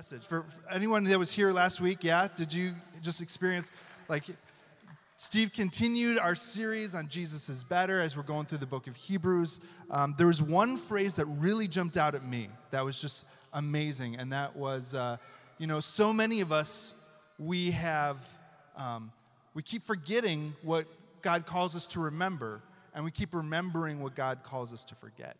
message. 0.00 0.26
For, 0.26 0.46
anyone 0.70 1.04
that 1.04 1.18
was 1.18 1.30
here 1.30 1.52
last 1.52 1.78
week, 1.78 2.02
yeah, 2.02 2.26
did 2.34 2.54
you 2.54 2.72
just 3.02 3.20
experience 3.20 3.70
like 4.08 4.24
Steve 5.18 5.52
continued 5.52 6.18
our 6.18 6.34
series 6.34 6.94
on 6.94 7.06
Jesus 7.08 7.50
is 7.50 7.64
better 7.64 8.00
as 8.00 8.16
we're 8.16 8.22
going 8.22 8.46
through 8.46 8.56
the 8.64 8.66
book 8.66 8.86
of 8.86 8.96
Hebrews. 8.96 9.60
Um, 9.90 10.14
there 10.16 10.26
was 10.26 10.40
one 10.40 10.78
phrase 10.78 11.16
that 11.16 11.26
really 11.26 11.68
jumped 11.68 11.98
out 11.98 12.14
at 12.14 12.24
me 12.24 12.48
that 12.70 12.82
was 12.82 12.98
just 12.98 13.26
amazing, 13.52 14.16
and 14.16 14.32
that 14.32 14.56
was, 14.56 14.94
uh, 14.94 15.18
you 15.58 15.66
know, 15.66 15.80
so 15.80 16.14
many 16.14 16.40
of 16.40 16.50
us 16.50 16.94
we 17.38 17.70
have 17.72 18.16
um, 18.78 19.12
we 19.52 19.62
keep 19.62 19.84
forgetting 19.86 20.54
what 20.62 20.86
God 21.20 21.44
calls 21.44 21.76
us 21.76 21.86
to 21.88 22.00
remember, 22.00 22.62
and 22.94 23.04
we 23.04 23.10
keep 23.10 23.34
remembering 23.34 24.00
what 24.00 24.14
God 24.14 24.44
calls 24.44 24.72
us 24.72 24.82
to 24.86 24.94
forget. 24.94 25.36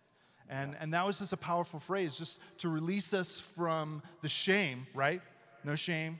And, 0.50 0.76
and 0.80 0.92
that 0.94 1.06
was 1.06 1.20
just 1.20 1.32
a 1.32 1.36
powerful 1.36 1.78
phrase, 1.78 2.18
just 2.18 2.40
to 2.58 2.68
release 2.68 3.14
us 3.14 3.38
from 3.38 4.02
the 4.20 4.28
shame, 4.28 4.86
right? 4.94 5.22
No 5.64 5.76
shame. 5.76 6.18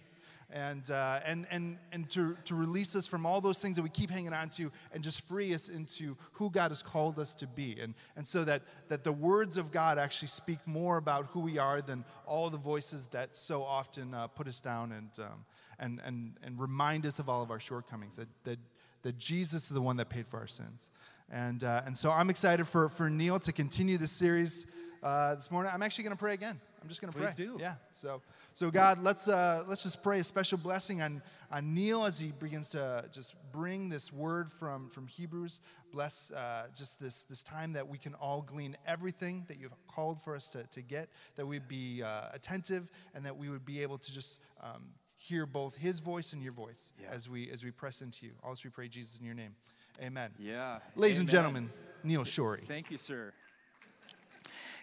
And, 0.53 0.89
uh, 0.91 1.21
and, 1.25 1.47
and, 1.51 1.79
and 1.93 2.09
to, 2.11 2.37
to 2.45 2.55
release 2.55 2.97
us 2.97 3.07
from 3.07 3.27
all 3.27 3.41
those 3.41 3.59
things 3.61 3.77
that 3.77 3.83
we 3.83 3.89
keep 3.89 4.11
hanging 4.11 4.33
on 4.33 4.49
to 4.51 4.71
and 4.93 5.03
just 5.03 5.27
free 5.29 5.53
us 5.53 5.69
into 5.69 6.17
who 6.33 6.51
God 6.51 6.71
has 6.71 6.83
called 6.83 7.19
us 7.19 7.35
to 7.37 7.47
be. 7.47 7.77
And, 7.81 7.95
and 8.17 8.27
so 8.27 8.45
that, 8.45 8.63
that 8.89 9.05
the 9.05 9.13
words 9.13 9.57
of 9.57 9.71
God 9.73 9.99
actually 9.99 10.29
speak 10.29 10.59
more 10.65 10.97
about 10.97 11.27
who 11.27 11.41
we 11.41 11.59
are 11.59 11.81
than 11.81 12.05
all 12.25 12.51
the 12.51 12.59
voices 12.59 13.07
that 13.07 13.35
so 13.35 13.63
often 13.65 14.15
uh, 14.15 14.27
put 14.29 14.49
us 14.49 14.61
down 14.61 14.93
and, 14.93 15.11
um, 15.19 15.45
and, 15.79 16.01
and, 16.05 16.35
and 16.43 16.61
remind 16.61 17.07
us 17.07 17.19
of 17.19 17.29
all 17.29 17.43
of 17.43 17.51
our 17.51 17.61
shortcomings. 17.61 18.17
That, 18.17 18.29
that, 18.45 18.59
that 19.03 19.19
Jesus 19.19 19.65
is 19.65 19.69
the 19.69 19.83
one 19.83 19.97
that 19.99 20.09
paid 20.09 20.27
for 20.27 20.39
our 20.39 20.49
sins. 20.49 20.91
And, 21.31 21.63
uh, 21.63 21.83
and 21.87 21.97
so 21.97 22.11
I'm 22.11 22.29
excited 22.29 22.67
for, 22.67 22.89
for 22.89 23.09
Neil 23.09 23.39
to 23.41 23.53
continue 23.53 23.99
this 23.99 24.11
series 24.11 24.67
uh, 25.03 25.37
this 25.37 25.51
morning. 25.51 25.71
I'm 25.73 25.83
actually 25.83 26.05
going 26.05 26.17
to 26.17 26.21
pray 26.21 26.35
again. 26.35 26.59
I'm 26.83 26.89
just 26.89 27.01
going 27.01 27.13
to 27.13 27.19
pray. 27.19 27.33
do. 27.37 27.57
Yeah. 27.61 27.75
So, 27.93 28.21
so 28.53 28.71
God, 28.71 29.03
let's, 29.03 29.29
uh, 29.29 29.65
let's 29.69 29.83
just 29.83 30.03
pray 30.03 30.19
a 30.19 30.25
special 30.25 30.59
blessing 30.59 31.03
on, 31.03 31.23
on 31.53 31.75
Neil 31.75 32.05
as 32.05 32.19
he 32.19 32.33
begins 32.41 32.71
to 32.71 33.05
just 33.13 33.35
bring 33.53 33.89
this 33.91 34.13
word 34.13 34.51
from, 34.51 34.89
from 34.91 35.07
Hebrews. 35.07 35.61
Bless 35.93 36.33
uh, 36.33 36.67
just 36.77 36.99
this, 36.99 37.23
this 37.25 37.43
time 37.43 37.75
that 37.75 37.87
we 37.87 37.99
can 37.99 38.15
all 38.15 38.43
glean 38.43 38.77
everything 38.87 39.45
that 39.49 39.61
you've 39.61 39.75
called 39.87 40.23
for 40.23 40.35
us 40.35 40.51
to, 40.51 40.65
to 40.65 40.81
get, 40.81 41.11
that 41.37 41.47
we'd 41.47 41.69
be 41.69 42.03
uh, 42.03 42.23
attentive, 42.33 42.89
and 43.15 43.25
that 43.25 43.37
we 43.37 43.51
would 43.51 43.67
be 43.67 43.83
able 43.83 43.99
to 43.99 44.13
just 44.13 44.41
um, 44.63 44.83
hear 45.17 45.45
both 45.47 45.77
his 45.77 46.01
voice 46.01 46.33
and 46.33 46.43
your 46.43 46.53
voice 46.53 46.93
Yeah. 47.01 47.09
as, 47.13 47.29
we, 47.29 47.51
as 47.51 47.63
we 47.63 47.71
press 47.71 48.01
into 48.01 48.27
you. 48.27 48.33
All 48.43 48.51
this 48.51 48.65
we 48.65 48.71
pray, 48.71 48.89
Jesus, 48.89 49.19
in 49.19 49.25
your 49.25 49.35
name. 49.35 49.55
Amen. 50.03 50.31
Yeah. 50.39 50.79
Ladies 50.97 51.19
and 51.19 51.29
gentlemen, 51.29 51.69
Neil 52.03 52.25
Shorey. 52.25 52.67
Thank 52.67 52.91
you, 52.91 52.97
sir. 52.97 53.35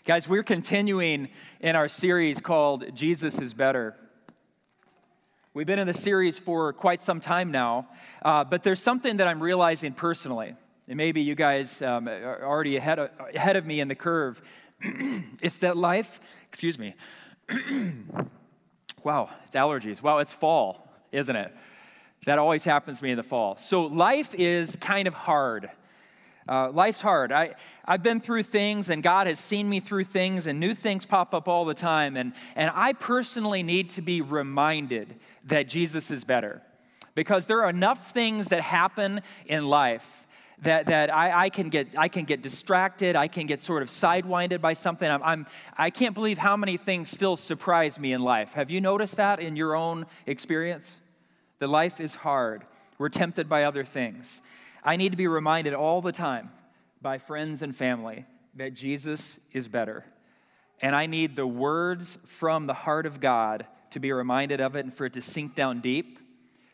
Guys, 0.05 0.27
we're 0.29 0.43
continuing 0.43 1.29
in 1.59 1.75
our 1.75 1.89
series 1.89 2.39
called 2.39 2.93
Jesus 2.93 3.39
is 3.39 3.51
Better. 3.51 3.95
We've 5.55 5.65
been 5.65 5.79
in 5.79 5.87
the 5.87 5.93
series 5.95 6.37
for 6.37 6.71
quite 6.71 7.01
some 7.01 7.19
time 7.19 7.49
now, 7.49 7.87
uh, 8.21 8.43
but 8.43 8.61
there's 8.61 8.79
something 8.79 9.17
that 9.17 9.27
I'm 9.27 9.41
realizing 9.41 9.93
personally, 9.93 10.55
and 10.87 10.97
maybe 10.97 11.21
you 11.21 11.33
guys 11.33 11.81
um, 11.81 12.07
are 12.07 12.45
already 12.45 12.77
ahead 12.77 12.99
of, 12.99 13.09
ahead 13.33 13.55
of 13.55 13.65
me 13.65 13.79
in 13.79 13.87
the 13.87 13.95
curve. 13.95 14.39
it's 15.41 15.57
that 15.57 15.75
life, 15.77 16.19
excuse 16.47 16.77
me. 16.77 16.93
wow, 19.03 19.31
it's 19.47 19.55
allergies. 19.55 19.99
Wow, 19.99 20.19
it's 20.19 20.33
fall, 20.33 20.87
isn't 21.11 21.35
it? 21.35 21.51
That 22.25 22.39
always 22.39 22.63
happens 22.63 22.99
to 22.99 23.03
me 23.03 23.11
in 23.11 23.17
the 23.17 23.23
fall. 23.23 23.57
So 23.59 23.85
life 23.85 24.33
is 24.33 24.75
kind 24.77 25.07
of 25.07 25.13
hard. 25.13 25.69
Uh, 26.49 26.71
life's 26.71 27.01
hard. 27.01 27.31
I, 27.31 27.55
I've 27.85 28.03
been 28.03 28.21
through 28.21 28.43
things, 28.43 28.89
and 28.89 29.03
God 29.03 29.27
has 29.27 29.39
seen 29.39 29.67
me 29.67 29.79
through 29.79 30.05
things, 30.05 30.47
and 30.47 30.59
new 30.59 30.73
things 30.73 31.05
pop 31.05 31.33
up 31.33 31.47
all 31.47 31.65
the 31.65 31.73
time. 31.73 32.15
And, 32.15 32.33
and 32.55 32.71
I 32.73 32.93
personally 32.93 33.63
need 33.63 33.89
to 33.91 34.01
be 34.01 34.21
reminded 34.21 35.15
that 35.45 35.67
Jesus 35.67 36.09
is 36.09 36.23
better. 36.23 36.61
Because 37.15 37.45
there 37.45 37.63
are 37.63 37.69
enough 37.69 38.11
things 38.11 38.47
that 38.49 38.61
happen 38.61 39.21
in 39.47 39.67
life 39.67 40.05
that, 40.61 40.87
that 40.87 41.13
I, 41.13 41.45
I, 41.45 41.49
can 41.49 41.69
get, 41.69 41.87
I 41.97 42.07
can 42.07 42.25
get 42.25 42.41
distracted. 42.41 43.15
I 43.15 43.27
can 43.27 43.45
get 43.45 43.61
sort 43.61 43.83
of 43.83 43.89
sidewinded 43.89 44.61
by 44.61 44.73
something. 44.73 45.09
I'm, 45.09 45.23
I'm, 45.23 45.47
I 45.77 45.89
can't 45.89 46.13
believe 46.13 46.37
how 46.37 46.55
many 46.55 46.77
things 46.77 47.09
still 47.09 47.37
surprise 47.37 47.99
me 47.99 48.13
in 48.13 48.21
life. 48.21 48.53
Have 48.53 48.71
you 48.71 48.81
noticed 48.81 49.17
that 49.17 49.39
in 49.39 49.55
your 49.55 49.75
own 49.75 50.05
experience? 50.25 50.95
That 51.59 51.67
life 51.67 51.99
is 51.99 52.15
hard. 52.15 52.65
We're 52.97 53.09
tempted 53.09 53.49
by 53.49 53.63
other 53.63 53.83
things. 53.83 54.41
I 54.83 54.95
need 54.95 55.11
to 55.11 55.17
be 55.17 55.27
reminded 55.27 55.73
all 55.73 56.01
the 56.01 56.11
time 56.11 56.51
by 57.01 57.17
friends 57.17 57.61
and 57.61 57.75
family 57.75 58.25
that 58.55 58.73
Jesus 58.73 59.37
is 59.51 59.67
better. 59.67 60.05
And 60.81 60.95
I 60.95 61.05
need 61.05 61.35
the 61.35 61.47
words 61.47 62.17
from 62.25 62.67
the 62.67 62.73
heart 62.73 63.05
of 63.05 63.19
God 63.19 63.65
to 63.91 63.99
be 63.99 64.11
reminded 64.11 64.61
of 64.61 64.75
it 64.75 64.85
and 64.85 64.93
for 64.93 65.05
it 65.05 65.13
to 65.13 65.21
sink 65.21 65.55
down 65.55 65.79
deep 65.81 66.19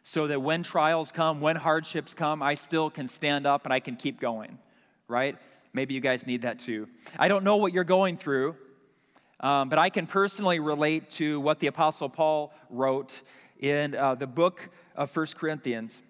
so 0.04 0.28
that 0.28 0.42
when 0.42 0.64
trials 0.64 1.12
come, 1.12 1.40
when 1.40 1.56
hardships 1.56 2.14
come, 2.14 2.44
I 2.44 2.56
still 2.56 2.90
can 2.90 3.08
stand 3.08 3.48
up 3.48 3.66
and 3.66 3.74
I 3.74 3.80
can 3.80 3.96
keep 3.96 4.20
going, 4.20 4.58
right? 5.08 5.38
Maybe 5.72 5.94
you 5.94 6.02
guys 6.02 6.28
need 6.28 6.42
that 6.42 6.60
too. 6.60 6.88
I 7.18 7.30
don't 7.30 7.44
know 7.44 7.56
what 7.56 7.74
you're 7.74 7.86
going 7.86 8.18
through, 8.18 8.56
um, 9.40 9.70
but 9.70 9.80
I 9.80 9.90
can 9.90 10.06
personally 10.06 10.60
relate 10.60 11.10
to 11.12 11.40
what 11.40 11.60
the 11.60 11.68
Apostle 11.68 12.10
Paul 12.10 12.54
wrote 12.70 13.22
in 13.60 13.96
uh, 13.96 14.16
the 14.16 14.28
book 14.28 14.70
of 14.96 15.12
First 15.12 15.38
Corinthians. 15.38 16.02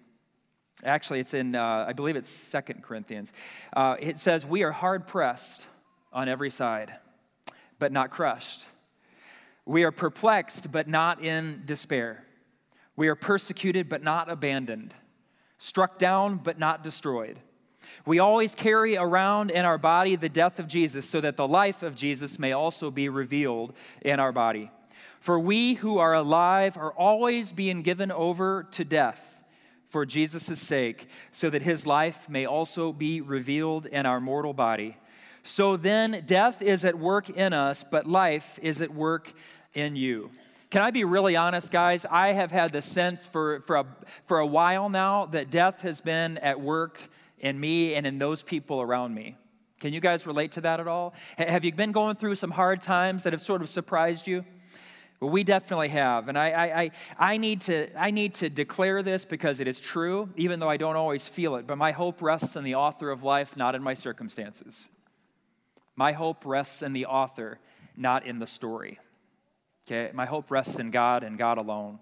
Actually, 0.84 1.20
it's 1.20 1.34
in, 1.34 1.54
uh, 1.54 1.84
I 1.88 1.92
believe 1.92 2.16
it's 2.16 2.30
Second 2.30 2.82
Corinthians. 2.82 3.32
Uh, 3.74 3.96
it 4.00 4.18
says, 4.18 4.44
We 4.44 4.62
are 4.64 4.72
hard 4.72 5.06
pressed 5.06 5.66
on 6.12 6.28
every 6.28 6.50
side, 6.50 6.92
but 7.78 7.92
not 7.92 8.10
crushed. 8.10 8.64
We 9.66 9.84
are 9.84 9.92
perplexed, 9.92 10.70
but 10.70 10.88
not 10.88 11.24
in 11.24 11.62
despair. 11.64 12.24
We 12.96 13.08
are 13.08 13.14
persecuted, 13.14 13.88
but 13.88 14.02
not 14.02 14.30
abandoned. 14.30 14.94
Struck 15.58 15.98
down, 15.98 16.36
but 16.36 16.58
not 16.58 16.84
destroyed. 16.84 17.38
We 18.06 18.18
always 18.18 18.54
carry 18.54 18.96
around 18.96 19.50
in 19.50 19.64
our 19.64 19.78
body 19.78 20.16
the 20.16 20.28
death 20.28 20.58
of 20.58 20.68
Jesus, 20.68 21.08
so 21.08 21.20
that 21.20 21.36
the 21.36 21.48
life 21.48 21.82
of 21.82 21.96
Jesus 21.96 22.38
may 22.38 22.52
also 22.52 22.90
be 22.90 23.08
revealed 23.08 23.74
in 24.02 24.20
our 24.20 24.32
body. 24.32 24.70
For 25.24 25.40
we 25.40 25.72
who 25.72 25.96
are 25.96 26.12
alive 26.12 26.76
are 26.76 26.92
always 26.92 27.50
being 27.50 27.80
given 27.80 28.12
over 28.12 28.64
to 28.72 28.84
death 28.84 29.18
for 29.88 30.04
Jesus' 30.04 30.60
sake, 30.60 31.08
so 31.32 31.48
that 31.48 31.62
his 31.62 31.86
life 31.86 32.28
may 32.28 32.44
also 32.44 32.92
be 32.92 33.22
revealed 33.22 33.86
in 33.86 34.04
our 34.04 34.20
mortal 34.20 34.52
body. 34.52 34.98
So 35.42 35.78
then, 35.78 36.24
death 36.26 36.60
is 36.60 36.84
at 36.84 36.98
work 36.98 37.30
in 37.30 37.54
us, 37.54 37.86
but 37.90 38.06
life 38.06 38.58
is 38.60 38.82
at 38.82 38.92
work 38.92 39.32
in 39.72 39.96
you. 39.96 40.30
Can 40.68 40.82
I 40.82 40.90
be 40.90 41.04
really 41.04 41.36
honest, 41.36 41.70
guys? 41.70 42.04
I 42.10 42.32
have 42.32 42.50
had 42.50 42.72
the 42.72 42.82
sense 42.82 43.26
for, 43.26 43.62
for, 43.66 43.76
a, 43.76 43.86
for 44.26 44.40
a 44.40 44.46
while 44.46 44.90
now 44.90 45.24
that 45.32 45.48
death 45.48 45.80
has 45.80 46.02
been 46.02 46.36
at 46.36 46.60
work 46.60 47.00
in 47.38 47.58
me 47.58 47.94
and 47.94 48.06
in 48.06 48.18
those 48.18 48.42
people 48.42 48.82
around 48.82 49.14
me. 49.14 49.38
Can 49.80 49.94
you 49.94 50.00
guys 50.00 50.26
relate 50.26 50.52
to 50.52 50.60
that 50.60 50.80
at 50.80 50.86
all? 50.86 51.14
Have 51.38 51.64
you 51.64 51.72
been 51.72 51.92
going 51.92 52.16
through 52.16 52.34
some 52.34 52.50
hard 52.50 52.82
times 52.82 53.22
that 53.22 53.32
have 53.32 53.40
sort 53.40 53.62
of 53.62 53.70
surprised 53.70 54.26
you? 54.26 54.44
Well, 55.20 55.30
we 55.30 55.44
definitely 55.44 55.88
have. 55.88 56.28
And 56.28 56.36
I, 56.36 56.50
I, 56.50 56.80
I, 56.80 56.90
I, 57.18 57.36
need 57.36 57.62
to, 57.62 57.88
I 57.98 58.10
need 58.10 58.34
to 58.34 58.50
declare 58.50 59.02
this 59.02 59.24
because 59.24 59.60
it 59.60 59.68
is 59.68 59.80
true, 59.80 60.28
even 60.36 60.60
though 60.60 60.68
I 60.68 60.76
don't 60.76 60.96
always 60.96 61.26
feel 61.26 61.56
it. 61.56 61.66
But 61.66 61.78
my 61.78 61.92
hope 61.92 62.20
rests 62.20 62.56
in 62.56 62.64
the 62.64 62.74
author 62.74 63.10
of 63.10 63.22
life, 63.22 63.56
not 63.56 63.74
in 63.74 63.82
my 63.82 63.94
circumstances. 63.94 64.86
My 65.96 66.12
hope 66.12 66.44
rests 66.44 66.82
in 66.82 66.92
the 66.92 67.06
author, 67.06 67.58
not 67.96 68.26
in 68.26 68.38
the 68.38 68.46
story. 68.46 68.98
Okay? 69.86 70.10
My 70.12 70.26
hope 70.26 70.50
rests 70.50 70.78
in 70.78 70.90
God 70.90 71.22
and 71.22 71.38
God 71.38 71.58
alone. 71.58 71.98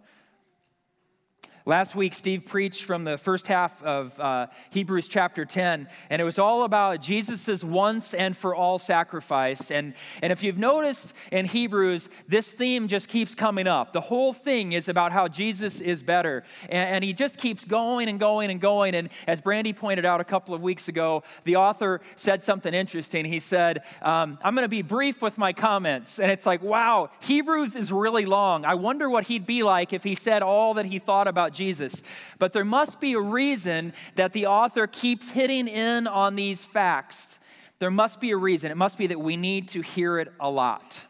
Last 1.64 1.94
week, 1.94 2.12
Steve 2.12 2.44
preached 2.44 2.82
from 2.82 3.04
the 3.04 3.16
first 3.16 3.46
half 3.46 3.80
of 3.84 4.18
uh, 4.18 4.48
Hebrews 4.70 5.06
chapter 5.06 5.44
10, 5.44 5.86
and 6.10 6.20
it 6.20 6.24
was 6.24 6.40
all 6.40 6.64
about 6.64 7.00
Jesus' 7.00 7.62
once 7.62 8.14
and 8.14 8.36
for 8.36 8.52
all 8.52 8.80
sacrifice. 8.80 9.70
And, 9.70 9.94
and 10.22 10.32
if 10.32 10.42
you've 10.42 10.58
noticed 10.58 11.14
in 11.30 11.46
Hebrews, 11.46 12.08
this 12.26 12.50
theme 12.50 12.88
just 12.88 13.06
keeps 13.06 13.36
coming 13.36 13.68
up. 13.68 13.92
The 13.92 14.00
whole 14.00 14.32
thing 14.32 14.72
is 14.72 14.88
about 14.88 15.12
how 15.12 15.28
Jesus 15.28 15.80
is 15.80 16.02
better. 16.02 16.42
And, 16.68 16.96
and 16.96 17.04
he 17.04 17.12
just 17.12 17.38
keeps 17.38 17.64
going 17.64 18.08
and 18.08 18.18
going 18.18 18.50
and 18.50 18.60
going. 18.60 18.96
And 18.96 19.08
as 19.28 19.40
Brandy 19.40 19.72
pointed 19.72 20.04
out 20.04 20.20
a 20.20 20.24
couple 20.24 20.56
of 20.56 20.62
weeks 20.62 20.88
ago, 20.88 21.22
the 21.44 21.54
author 21.54 22.00
said 22.16 22.42
something 22.42 22.74
interesting. 22.74 23.24
He 23.24 23.38
said, 23.38 23.84
um, 24.02 24.36
I'm 24.42 24.56
going 24.56 24.64
to 24.64 24.68
be 24.68 24.82
brief 24.82 25.22
with 25.22 25.38
my 25.38 25.52
comments. 25.52 26.18
And 26.18 26.28
it's 26.28 26.44
like, 26.44 26.60
wow, 26.60 27.10
Hebrews 27.20 27.76
is 27.76 27.92
really 27.92 28.26
long. 28.26 28.64
I 28.64 28.74
wonder 28.74 29.08
what 29.08 29.28
he'd 29.28 29.46
be 29.46 29.62
like 29.62 29.92
if 29.92 30.02
he 30.02 30.16
said 30.16 30.42
all 30.42 30.74
that 30.74 30.86
he 30.86 30.98
thought 30.98 31.28
about 31.28 31.51
Jesus. 31.54 32.02
But 32.38 32.52
there 32.52 32.64
must 32.64 33.00
be 33.00 33.14
a 33.14 33.20
reason 33.20 33.92
that 34.16 34.32
the 34.32 34.46
author 34.46 34.86
keeps 34.86 35.30
hitting 35.30 35.68
in 35.68 36.06
on 36.06 36.36
these 36.36 36.64
facts. 36.64 37.38
There 37.78 37.90
must 37.90 38.20
be 38.20 38.30
a 38.30 38.36
reason. 38.36 38.70
It 38.70 38.76
must 38.76 38.98
be 38.98 39.08
that 39.08 39.20
we 39.20 39.36
need 39.36 39.68
to 39.68 39.80
hear 39.80 40.18
it 40.18 40.32
a 40.38 40.50
lot. 40.50 41.00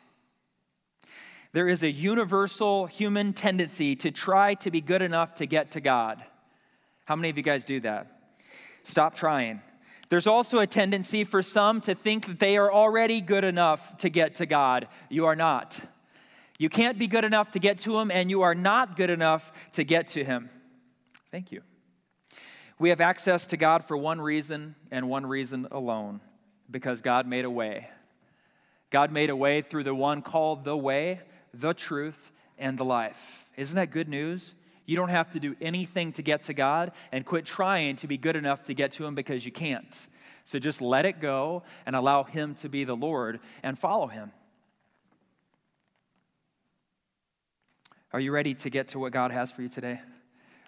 There 1.53 1.69
is 1.69 1.83
a 1.83 1.91
universal 1.91 2.87
human 2.87 3.35
tendency 3.35 3.95
to 3.97 4.11
try 4.11 4.55
to 4.55 4.71
be 4.71 4.81
good 4.81 5.03
enough 5.03 5.35
to 5.35 5.47
get 5.47 5.73
to 5.73 5.81
God. 5.81 6.25
How 7.05 7.15
many 7.15 7.29
of 7.29 7.37
you 7.37 7.43
guys 7.43 7.65
do 7.65 7.81
that? 7.81 8.07
Stop 8.85 9.15
trying. 9.15 9.61
There's 10.09 10.27
also 10.27 10.61
a 10.61 10.67
tendency 10.67 11.25
for 11.25 11.43
some 11.43 11.81
to 11.83 11.95
think 11.95 12.27
that 12.27 12.39
they 12.39 12.57
are 12.57 12.73
already 12.73 13.21
good 13.21 13.45
enough 13.45 13.97
to 13.99 14.09
get 14.09 14.37
to 14.37 14.47
God. 14.47 14.89
You 15.09 15.27
are 15.27 15.37
not. 15.37 15.81
You 16.63 16.69
can't 16.69 16.97
be 16.97 17.09
good 17.09 17.25
enough 17.25 17.51
to 17.51 17.59
get 17.59 17.79
to 17.79 17.99
Him, 17.99 18.13
and 18.13 18.31
you 18.31 18.43
are 18.43 18.55
not 18.55 18.97
good 18.97 19.11
enough 19.11 19.51
to 19.73 19.83
get 19.83 20.07
to 20.11 20.23
Him. 20.23 20.49
Thank 21.33 21.51
you. 21.51 21.63
We 22.79 22.91
have 22.91 23.01
access 23.01 23.47
to 23.47 23.57
God 23.57 23.85
for 23.85 23.97
one 23.97 24.21
reason 24.21 24.77
and 24.93 25.09
one 25.09 25.27
reason 25.27 25.67
alone 25.73 26.21
because 26.71 27.01
God 27.01 27.27
made 27.27 27.45
a 27.45 27.51
way. 27.51 27.89
God 28.91 29.11
made 29.11 29.29
a 29.29 29.35
way 29.35 29.63
through 29.63 29.83
the 29.83 29.93
one 29.93 30.23
called 30.23 30.65
the 30.65 30.77
way, 30.77 31.19
the 31.53 31.75
truth, 31.75 32.31
and 32.59 32.79
the 32.79 32.85
life. 32.85 33.45
Isn't 33.57 33.75
that 33.75 33.91
good 33.91 34.09
news? 34.09 34.55
You 34.87 34.95
don't 34.95 35.09
have 35.09 35.31
to 35.31 35.41
do 35.41 35.57
anything 35.61 36.13
to 36.13 36.23
get 36.23 36.43
to 36.43 36.55
God 36.55 36.93
and 37.11 37.27
quit 37.27 37.45
trying 37.45 37.97
to 37.97 38.07
be 38.07 38.17
good 38.17 38.37
enough 38.37 38.63
to 38.67 38.75
get 38.75 38.93
to 38.93 39.05
Him 39.05 39.17
because 39.17 39.45
you 39.45 39.51
can't. 39.51 40.07
So 40.45 40.61
just 40.61 40.81
let 40.81 41.07
it 41.07 41.19
go 41.19 41.65
and 41.87 41.97
allow 41.97 42.23
Him 42.23 42.55
to 42.57 42.69
be 42.69 42.85
the 42.85 42.95
Lord 42.95 43.41
and 43.65 43.77
follow 43.77 44.07
Him. 44.07 44.31
Are 48.13 48.21
you 48.21 48.31
ready 48.31 48.53
to 48.53 48.69
get 48.69 48.89
to 48.89 48.99
what 48.99 49.11
God 49.13 49.31
has 49.31 49.51
for 49.51 49.63
you 49.63 49.71
today? 49.71 49.99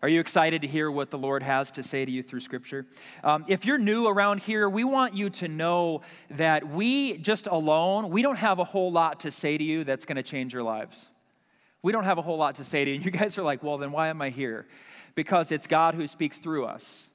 Are 0.02 0.08
you 0.08 0.18
excited 0.18 0.62
to 0.62 0.66
hear 0.66 0.90
what 0.90 1.10
the 1.10 1.18
Lord 1.18 1.42
has 1.42 1.70
to 1.72 1.82
say 1.82 2.06
to 2.06 2.10
you 2.10 2.22
through 2.22 2.40
Scripture? 2.40 2.86
Um, 3.22 3.44
if 3.48 3.66
you're 3.66 3.76
new 3.76 4.06
around 4.06 4.40
here, 4.40 4.66
we 4.66 4.82
want 4.82 5.14
you 5.14 5.28
to 5.28 5.48
know 5.48 6.00
that 6.30 6.66
we 6.66 7.18
just 7.18 7.46
alone, 7.46 8.08
we 8.08 8.22
don't 8.22 8.36
have 8.36 8.60
a 8.60 8.64
whole 8.64 8.90
lot 8.90 9.20
to 9.20 9.30
say 9.30 9.58
to 9.58 9.64
you 9.64 9.84
that's 9.84 10.06
going 10.06 10.16
to 10.16 10.22
change 10.22 10.54
your 10.54 10.62
lives. 10.62 11.06
We 11.82 11.92
don't 11.92 12.04
have 12.04 12.16
a 12.16 12.22
whole 12.22 12.38
lot 12.38 12.54
to 12.56 12.64
say 12.64 12.82
to 12.86 12.90
you. 12.90 13.00
You 13.00 13.10
guys 13.10 13.36
are 13.36 13.42
like, 13.42 13.62
well, 13.62 13.76
then 13.76 13.92
why 13.92 14.08
am 14.08 14.22
I 14.22 14.30
here? 14.30 14.66
Because 15.14 15.52
it's 15.52 15.66
God 15.66 15.94
who 15.94 16.06
speaks 16.06 16.38
through 16.38 16.64
us 16.64 17.10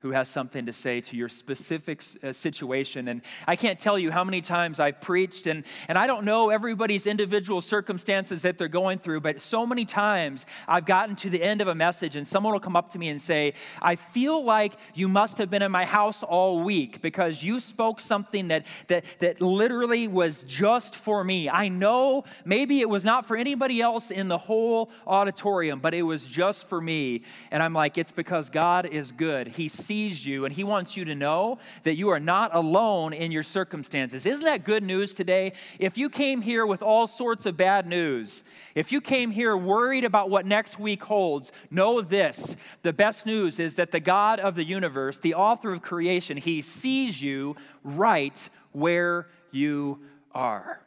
who 0.00 0.12
has 0.12 0.28
something 0.28 0.64
to 0.64 0.72
say 0.72 1.00
to 1.00 1.16
your 1.16 1.28
specific 1.28 2.04
uh, 2.22 2.32
situation. 2.32 3.08
And 3.08 3.20
I 3.48 3.56
can't 3.56 3.80
tell 3.80 3.98
you 3.98 4.12
how 4.12 4.22
many 4.22 4.40
times 4.40 4.78
I've 4.78 5.00
preached, 5.00 5.48
and, 5.48 5.64
and 5.88 5.98
I 5.98 6.06
don't 6.06 6.24
know 6.24 6.50
everybody's 6.50 7.06
individual 7.06 7.60
circumstances 7.60 8.42
that 8.42 8.58
they're 8.58 8.68
going 8.68 9.00
through, 9.00 9.22
but 9.22 9.40
so 9.40 9.66
many 9.66 9.84
times 9.84 10.46
I've 10.68 10.86
gotten 10.86 11.16
to 11.16 11.30
the 11.30 11.42
end 11.42 11.60
of 11.60 11.66
a 11.66 11.74
message, 11.74 12.14
and 12.14 12.26
someone 12.26 12.52
will 12.52 12.60
come 12.60 12.76
up 12.76 12.92
to 12.92 12.98
me 12.98 13.08
and 13.08 13.20
say, 13.20 13.54
I 13.82 13.96
feel 13.96 14.44
like 14.44 14.74
you 14.94 15.08
must 15.08 15.36
have 15.38 15.50
been 15.50 15.62
in 15.62 15.72
my 15.72 15.84
house 15.84 16.22
all 16.22 16.62
week 16.62 17.02
because 17.02 17.42
you 17.42 17.58
spoke 17.58 17.98
something 17.98 18.48
that, 18.48 18.66
that, 18.86 19.04
that 19.18 19.40
literally 19.40 20.06
was 20.06 20.44
just 20.44 20.94
for 20.94 21.24
me. 21.24 21.48
I 21.48 21.68
know 21.68 22.22
maybe 22.44 22.80
it 22.80 22.88
was 22.88 23.02
not 23.02 23.26
for 23.26 23.36
anybody 23.36 23.80
else 23.80 24.12
in 24.12 24.28
the 24.28 24.38
whole 24.38 24.90
auditorium, 25.08 25.80
but 25.80 25.92
it 25.92 26.02
was 26.02 26.24
just 26.24 26.68
for 26.68 26.80
me. 26.80 27.22
And 27.50 27.64
I'm 27.64 27.72
like, 27.72 27.98
it's 27.98 28.12
because 28.12 28.48
God 28.48 28.86
is 28.86 29.10
good. 29.10 29.48
He's 29.48 29.87
sees 29.88 30.24
you 30.24 30.44
and 30.44 30.54
he 30.54 30.64
wants 30.64 30.98
you 30.98 31.04
to 31.06 31.14
know 31.14 31.58
that 31.82 31.96
you 31.96 32.10
are 32.10 32.20
not 32.20 32.54
alone 32.54 33.14
in 33.14 33.32
your 33.32 33.42
circumstances. 33.42 34.26
Isn't 34.26 34.44
that 34.44 34.64
good 34.64 34.82
news 34.82 35.14
today? 35.14 35.54
If 35.78 35.96
you 35.96 36.10
came 36.10 36.42
here 36.42 36.66
with 36.66 36.82
all 36.82 37.06
sorts 37.06 37.46
of 37.46 37.56
bad 37.56 37.86
news, 37.86 38.42
if 38.74 38.92
you 38.92 39.00
came 39.00 39.30
here 39.30 39.56
worried 39.56 40.04
about 40.04 40.28
what 40.28 40.44
next 40.44 40.78
week 40.78 41.02
holds, 41.02 41.52
know 41.70 42.02
this. 42.02 42.54
The 42.82 42.92
best 42.92 43.24
news 43.24 43.58
is 43.58 43.76
that 43.76 43.90
the 43.90 43.98
God 43.98 44.40
of 44.40 44.54
the 44.54 44.64
universe, 44.64 45.18
the 45.18 45.34
author 45.34 45.72
of 45.72 45.80
creation, 45.80 46.36
he 46.36 46.60
sees 46.60 47.20
you 47.20 47.56
right 47.82 48.48
where 48.72 49.28
you 49.50 50.00
are. 50.34 50.82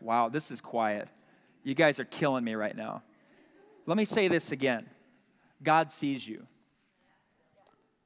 Wow, 0.00 0.28
this 0.28 0.50
is 0.50 0.60
quiet. 0.60 1.08
You 1.62 1.76
guys 1.76 2.00
are 2.00 2.04
killing 2.04 2.42
me 2.42 2.54
right 2.54 2.76
now. 2.76 3.02
Let 3.86 3.96
me 3.96 4.04
say 4.04 4.26
this 4.26 4.50
again. 4.50 4.86
God 5.62 5.90
sees 5.90 6.26
you. 6.26 6.46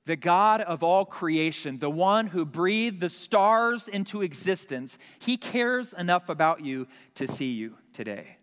The 0.04 0.16
God 0.16 0.62
of 0.62 0.82
all 0.82 1.04
creation, 1.04 1.78
the 1.78 1.90
one 1.90 2.26
who 2.26 2.44
breathed 2.44 3.00
the 3.00 3.08
stars 3.08 3.86
into 3.86 4.22
existence, 4.22 4.98
he 5.20 5.36
cares 5.36 5.92
enough 5.92 6.28
about 6.28 6.64
you 6.64 6.88
to 7.14 7.28
see 7.28 7.52
you 7.52 7.76
today. 7.92 8.36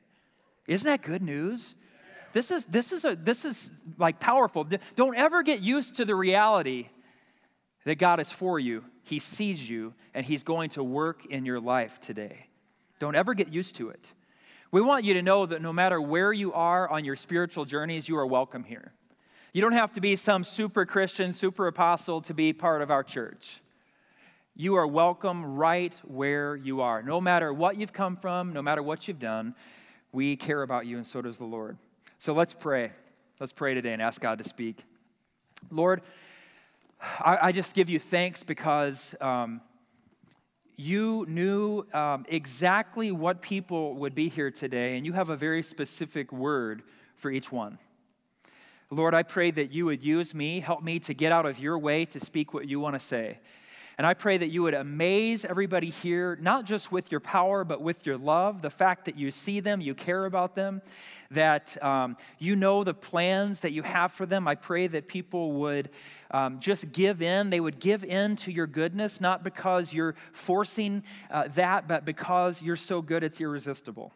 Isn't 0.68 0.86
that 0.86 1.02
good 1.02 1.22
news? 1.22 1.76
This 2.32 2.52
is, 2.52 2.64
this 2.66 2.92
is, 2.94 3.04
a, 3.04 3.16
this 3.16 3.44
is 3.44 3.72
like 3.98 4.20
powerful. 4.20 4.66
Don't 4.96 5.18
ever 5.18 5.44
get 5.44 5.60
used 5.60 5.96
to 5.96 6.06
the 6.06 6.16
reality 6.16 6.88
that 7.86 7.96
God 7.96 8.20
is 8.20 8.32
for 8.32 8.60
you. 8.60 8.86
He 9.04 9.20
sees 9.20 9.68
you 9.68 9.94
and 10.14 10.26
He's 10.26 10.44
going 10.44 10.70
to 10.72 10.84
work 10.84 11.26
in 11.26 11.46
your 11.46 11.60
life 11.60 12.00
today. 12.00 12.48
Don't 13.00 13.16
ever 13.16 13.34
get 13.34 13.52
used 13.52 13.76
to 13.78 13.90
it. 13.90 14.14
We 14.72 14.82
want 14.82 15.04
you 15.04 15.16
to 15.16 15.22
know 15.22 15.46
that 15.46 15.62
no 15.62 15.74
matter 15.74 16.00
where 16.00 16.32
you 16.32 16.54
are 16.54 16.88
on 16.88 17.04
your 17.04 17.16
spiritual 17.16 17.66
journeys, 17.66 18.08
you 18.08 18.18
are 18.18 18.28
welcome 18.28 18.64
here. 18.64 18.94
You 19.52 19.62
don't 19.62 19.74
have 19.74 19.94
to 19.94 20.02
be 20.02 20.16
some 20.16 20.44
super 20.44 20.86
Christian, 20.86 21.34
super 21.34 21.66
apostle 21.66 22.22
to 22.22 22.36
be 22.36 22.54
part 22.54 22.84
of 22.84 22.92
our 22.92 23.04
church. 23.04 23.62
You 24.56 24.76
are 24.76 24.86
welcome 24.86 25.56
right 25.56 26.00
where 26.04 26.56
you 26.56 26.82
are. 26.82 27.02
No 27.02 27.20
matter 27.20 27.52
what 27.52 27.76
you've 27.76 27.94
come 27.94 28.16
from, 28.16 28.54
no 28.54 28.62
matter 28.62 28.84
what 28.84 29.08
you've 29.08 29.18
done, 29.18 29.56
we 30.12 30.36
care 30.36 30.62
about 30.62 30.86
you, 30.86 30.98
and 30.98 31.08
so 31.08 31.24
does 31.24 31.38
the 31.38 31.46
Lord. 31.46 31.78
So 32.20 32.34
let's 32.34 32.54
pray. 32.54 32.92
Let's 33.40 33.52
pray 33.52 33.74
today 33.74 33.94
and 33.94 34.04
ask 34.04 34.22
God 34.22 34.38
to 34.38 34.44
speak. 34.44 34.84
Lord, 35.72 36.04
I, 37.02 37.40
I 37.44 37.52
just 37.52 37.74
give 37.74 37.90
you 37.90 37.98
thanks 37.98 38.44
because 38.44 39.16
um, 39.20 39.62
you 40.76 41.26
knew 41.28 41.88
um, 41.92 42.24
exactly 42.30 43.12
what 43.12 43.42
people 43.42 43.96
would 43.96 44.14
be 44.14 44.30
here 44.30 44.52
today, 44.52 44.96
and 44.96 45.08
you 45.08 45.14
have 45.14 45.30
a 45.30 45.36
very 45.36 45.64
specific 45.64 46.32
word 46.32 46.84
for 47.16 47.32
each 47.32 47.52
one. 47.52 47.80
Lord, 48.92 49.14
I 49.14 49.22
pray 49.22 49.52
that 49.52 49.72
you 49.72 49.86
would 49.86 50.02
use 50.02 50.34
me, 50.34 50.60
help 50.60 50.82
me 50.82 50.98
to 51.02 51.14
get 51.14 51.32
out 51.32 51.46
of 51.46 51.60
your 51.60 51.78
way 51.78 52.06
to 52.06 52.20
speak 52.20 52.56
what 52.56 52.68
you 52.68 52.80
want 52.80 52.96
to 52.96 53.00
say. 53.00 53.38
And 54.00 54.08
I 54.08 54.16
pray 54.16 54.38
that 54.38 54.50
you 54.50 54.64
would 54.64 54.74
amaze 54.74 55.46
everybody 55.46 55.92
here, 55.92 56.40
not 56.42 56.66
just 56.66 56.92
with 56.92 57.12
your 57.12 57.20
power, 57.20 57.64
but 57.64 57.82
with 57.82 58.06
your 58.08 58.18
love, 58.18 58.64
the 58.64 58.70
fact 58.70 59.06
that 59.06 59.16
you 59.16 59.30
see 59.30 59.60
them, 59.60 59.80
you 59.80 59.94
care 59.94 60.26
about 60.26 60.56
them, 60.56 60.82
that 61.30 61.78
um, 61.84 62.18
you 62.40 62.56
know 62.56 62.84
the 62.84 62.94
plans 62.94 63.60
that 63.60 63.74
you 63.74 63.84
have 63.84 64.12
for 64.12 64.26
them. 64.26 64.48
I 64.48 64.56
pray 64.56 64.88
that 64.88 65.08
people 65.08 65.52
would 65.52 65.90
um, 66.32 66.60
just 66.60 66.92
give 66.92 67.22
in. 67.22 67.52
They 67.52 67.60
would 67.60 67.80
give 67.80 68.04
in 68.04 68.38
to 68.38 68.52
your 68.52 68.68
goodness, 68.68 69.22
not 69.22 69.44
because 69.44 69.94
you're 69.94 70.16
forcing 70.32 71.04
uh, 71.30 71.50
that, 71.50 71.88
but 71.88 72.06
because 72.06 72.60
you're 72.60 72.76
so 72.76 73.04
good 73.04 73.24
it's 73.24 73.40
irresistible. 73.40 74.14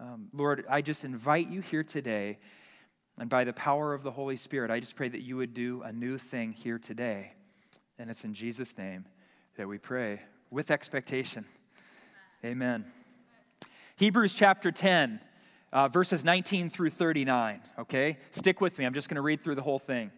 Um, 0.00 0.28
Lord, 0.32 0.66
I 0.68 0.82
just 0.82 1.04
invite 1.04 1.48
you 1.48 1.62
here 1.62 1.82
today 1.82 2.38
and 3.20 3.28
by 3.28 3.44
the 3.44 3.52
power 3.52 3.92
of 3.92 4.02
the 4.02 4.10
Holy 4.10 4.38
Spirit, 4.38 4.70
I 4.70 4.80
just 4.80 4.96
pray 4.96 5.10
that 5.10 5.20
you 5.20 5.36
would 5.36 5.52
do 5.52 5.82
a 5.82 5.92
new 5.92 6.16
thing 6.16 6.52
here 6.52 6.78
today. 6.78 7.32
And 7.98 8.10
it's 8.10 8.24
in 8.24 8.32
Jesus' 8.32 8.78
name 8.78 9.04
that 9.58 9.68
we 9.68 9.76
pray 9.76 10.20
with 10.50 10.70
expectation. 10.70 11.44
Amen. 12.42 12.86
Hebrews 13.96 14.32
chapter 14.32 14.72
10, 14.72 15.20
uh, 15.70 15.88
verses 15.88 16.24
19 16.24 16.70
through 16.70 16.88
39. 16.88 17.60
Okay? 17.80 18.16
Stick 18.32 18.62
with 18.62 18.78
me. 18.78 18.86
I'm 18.86 18.94
just 18.94 19.10
going 19.10 19.16
to 19.16 19.20
read 19.20 19.44
through 19.44 19.56
the 19.56 19.62
whole 19.62 19.78
thing. 19.78 20.10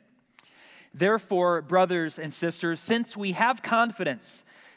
Therefore, 0.95 1.61
brothers 1.61 2.21
and 2.21 2.33
sisters, 2.33 2.79
since 2.79 3.17
we 3.17 3.33
have 3.33 3.65
confidence, 3.65 4.45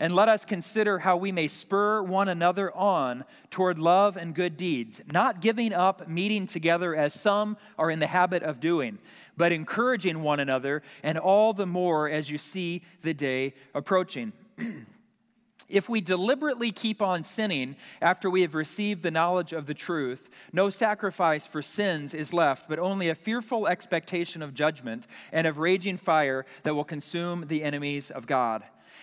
And 0.00 0.14
let 0.14 0.28
us 0.28 0.44
consider 0.44 0.98
how 0.98 1.16
we 1.16 1.32
may 1.32 1.48
spur 1.48 2.02
one 2.02 2.28
another 2.28 2.74
on 2.74 3.24
toward 3.50 3.78
love 3.78 4.16
and 4.16 4.34
good 4.34 4.56
deeds, 4.56 5.00
not 5.12 5.40
giving 5.40 5.72
up 5.72 6.08
meeting 6.08 6.46
together 6.46 6.94
as 6.94 7.14
some 7.14 7.56
are 7.78 7.90
in 7.90 7.98
the 7.98 8.06
habit 8.06 8.42
of 8.42 8.60
doing, 8.60 8.98
but 9.36 9.52
encouraging 9.52 10.22
one 10.22 10.40
another, 10.40 10.82
and 11.02 11.18
all 11.18 11.52
the 11.52 11.66
more 11.66 12.08
as 12.08 12.30
you 12.30 12.38
see 12.38 12.82
the 13.02 13.14
day 13.14 13.54
approaching. 13.74 14.32
If 15.68 15.88
we 15.88 16.00
deliberately 16.00 16.70
keep 16.70 17.02
on 17.02 17.24
sinning 17.24 17.76
after 18.00 18.30
we 18.30 18.42
have 18.42 18.54
received 18.54 19.02
the 19.02 19.10
knowledge 19.10 19.52
of 19.52 19.66
the 19.66 19.74
truth, 19.74 20.30
no 20.52 20.70
sacrifice 20.70 21.46
for 21.46 21.60
sins 21.60 22.14
is 22.14 22.32
left, 22.32 22.68
but 22.68 22.78
only 22.78 23.08
a 23.08 23.16
fearful 23.16 23.66
expectation 23.66 24.42
of 24.42 24.54
judgment 24.54 25.08
and 25.32 25.46
of 25.46 25.58
raging 25.58 25.96
fire 25.96 26.46
that 26.62 26.74
will 26.74 26.84
consume 26.84 27.46
the 27.48 27.64
enemies 27.64 28.12
of 28.12 28.26
God. 28.26 28.62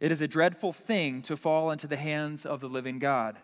It 0.00 0.12
is 0.12 0.20
a 0.20 0.28
dreadful 0.28 0.72
thing 0.72 1.22
to 1.22 1.36
fall 1.36 1.70
into 1.70 1.86
the 1.86 1.96
hands 1.96 2.46
of 2.46 2.60
the 2.60 2.68
living 2.68 2.98
God. 2.98 3.36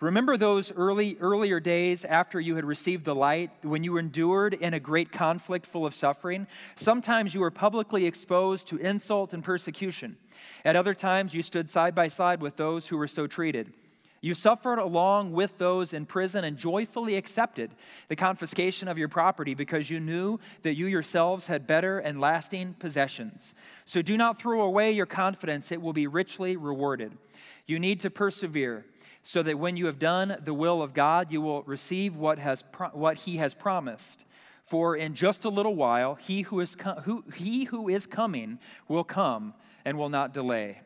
Remember 0.00 0.36
those 0.36 0.72
early, 0.72 1.16
earlier 1.20 1.60
days 1.60 2.04
after 2.04 2.40
you 2.40 2.56
had 2.56 2.64
received 2.64 3.04
the 3.04 3.14
light, 3.14 3.50
when 3.62 3.84
you 3.84 3.96
endured 3.96 4.54
in 4.54 4.74
a 4.74 4.80
great 4.80 5.10
conflict 5.10 5.66
full 5.66 5.86
of 5.86 5.94
suffering? 5.94 6.46
Sometimes 6.76 7.34
you 7.34 7.40
were 7.40 7.50
publicly 7.50 8.06
exposed 8.06 8.68
to 8.68 8.76
insult 8.78 9.32
and 9.32 9.42
persecution. 9.42 10.16
At 10.64 10.76
other 10.76 10.94
times, 10.94 11.34
you 11.34 11.42
stood 11.42 11.68
side 11.68 11.94
by 11.94 12.08
side 12.08 12.40
with 12.40 12.56
those 12.56 12.86
who 12.86 12.96
were 12.96 13.08
so 13.08 13.26
treated. 13.26 13.72
You 14.24 14.32
suffered 14.32 14.78
along 14.78 15.32
with 15.32 15.58
those 15.58 15.92
in 15.92 16.06
prison 16.06 16.44
and 16.44 16.56
joyfully 16.56 17.16
accepted 17.16 17.70
the 18.08 18.16
confiscation 18.16 18.88
of 18.88 18.96
your 18.96 19.08
property 19.08 19.52
because 19.52 19.90
you 19.90 20.00
knew 20.00 20.40
that 20.62 20.76
you 20.76 20.86
yourselves 20.86 21.46
had 21.46 21.66
better 21.66 21.98
and 21.98 22.18
lasting 22.18 22.72
possessions. 22.78 23.52
So 23.84 24.00
do 24.00 24.16
not 24.16 24.38
throw 24.38 24.62
away 24.62 24.92
your 24.92 25.04
confidence, 25.04 25.70
it 25.70 25.82
will 25.82 25.92
be 25.92 26.06
richly 26.06 26.56
rewarded. 26.56 27.12
You 27.66 27.78
need 27.78 28.00
to 28.00 28.08
persevere 28.08 28.86
so 29.22 29.42
that 29.42 29.58
when 29.58 29.76
you 29.76 29.84
have 29.84 29.98
done 29.98 30.38
the 30.42 30.54
will 30.54 30.80
of 30.80 30.94
God, 30.94 31.30
you 31.30 31.42
will 31.42 31.62
receive 31.64 32.16
what, 32.16 32.38
has 32.38 32.64
pro- 32.72 32.88
what 32.88 33.18
He 33.18 33.36
has 33.36 33.52
promised. 33.52 34.24
For 34.64 34.96
in 34.96 35.14
just 35.14 35.44
a 35.44 35.50
little 35.50 35.74
while, 35.74 36.14
he 36.14 36.40
who, 36.40 36.60
is 36.60 36.74
com- 36.74 37.02
who, 37.02 37.24
he 37.34 37.64
who 37.64 37.90
is 37.90 38.06
coming 38.06 38.58
will 38.88 39.04
come 39.04 39.52
and 39.84 39.98
will 39.98 40.08
not 40.08 40.32
delay. 40.32 40.80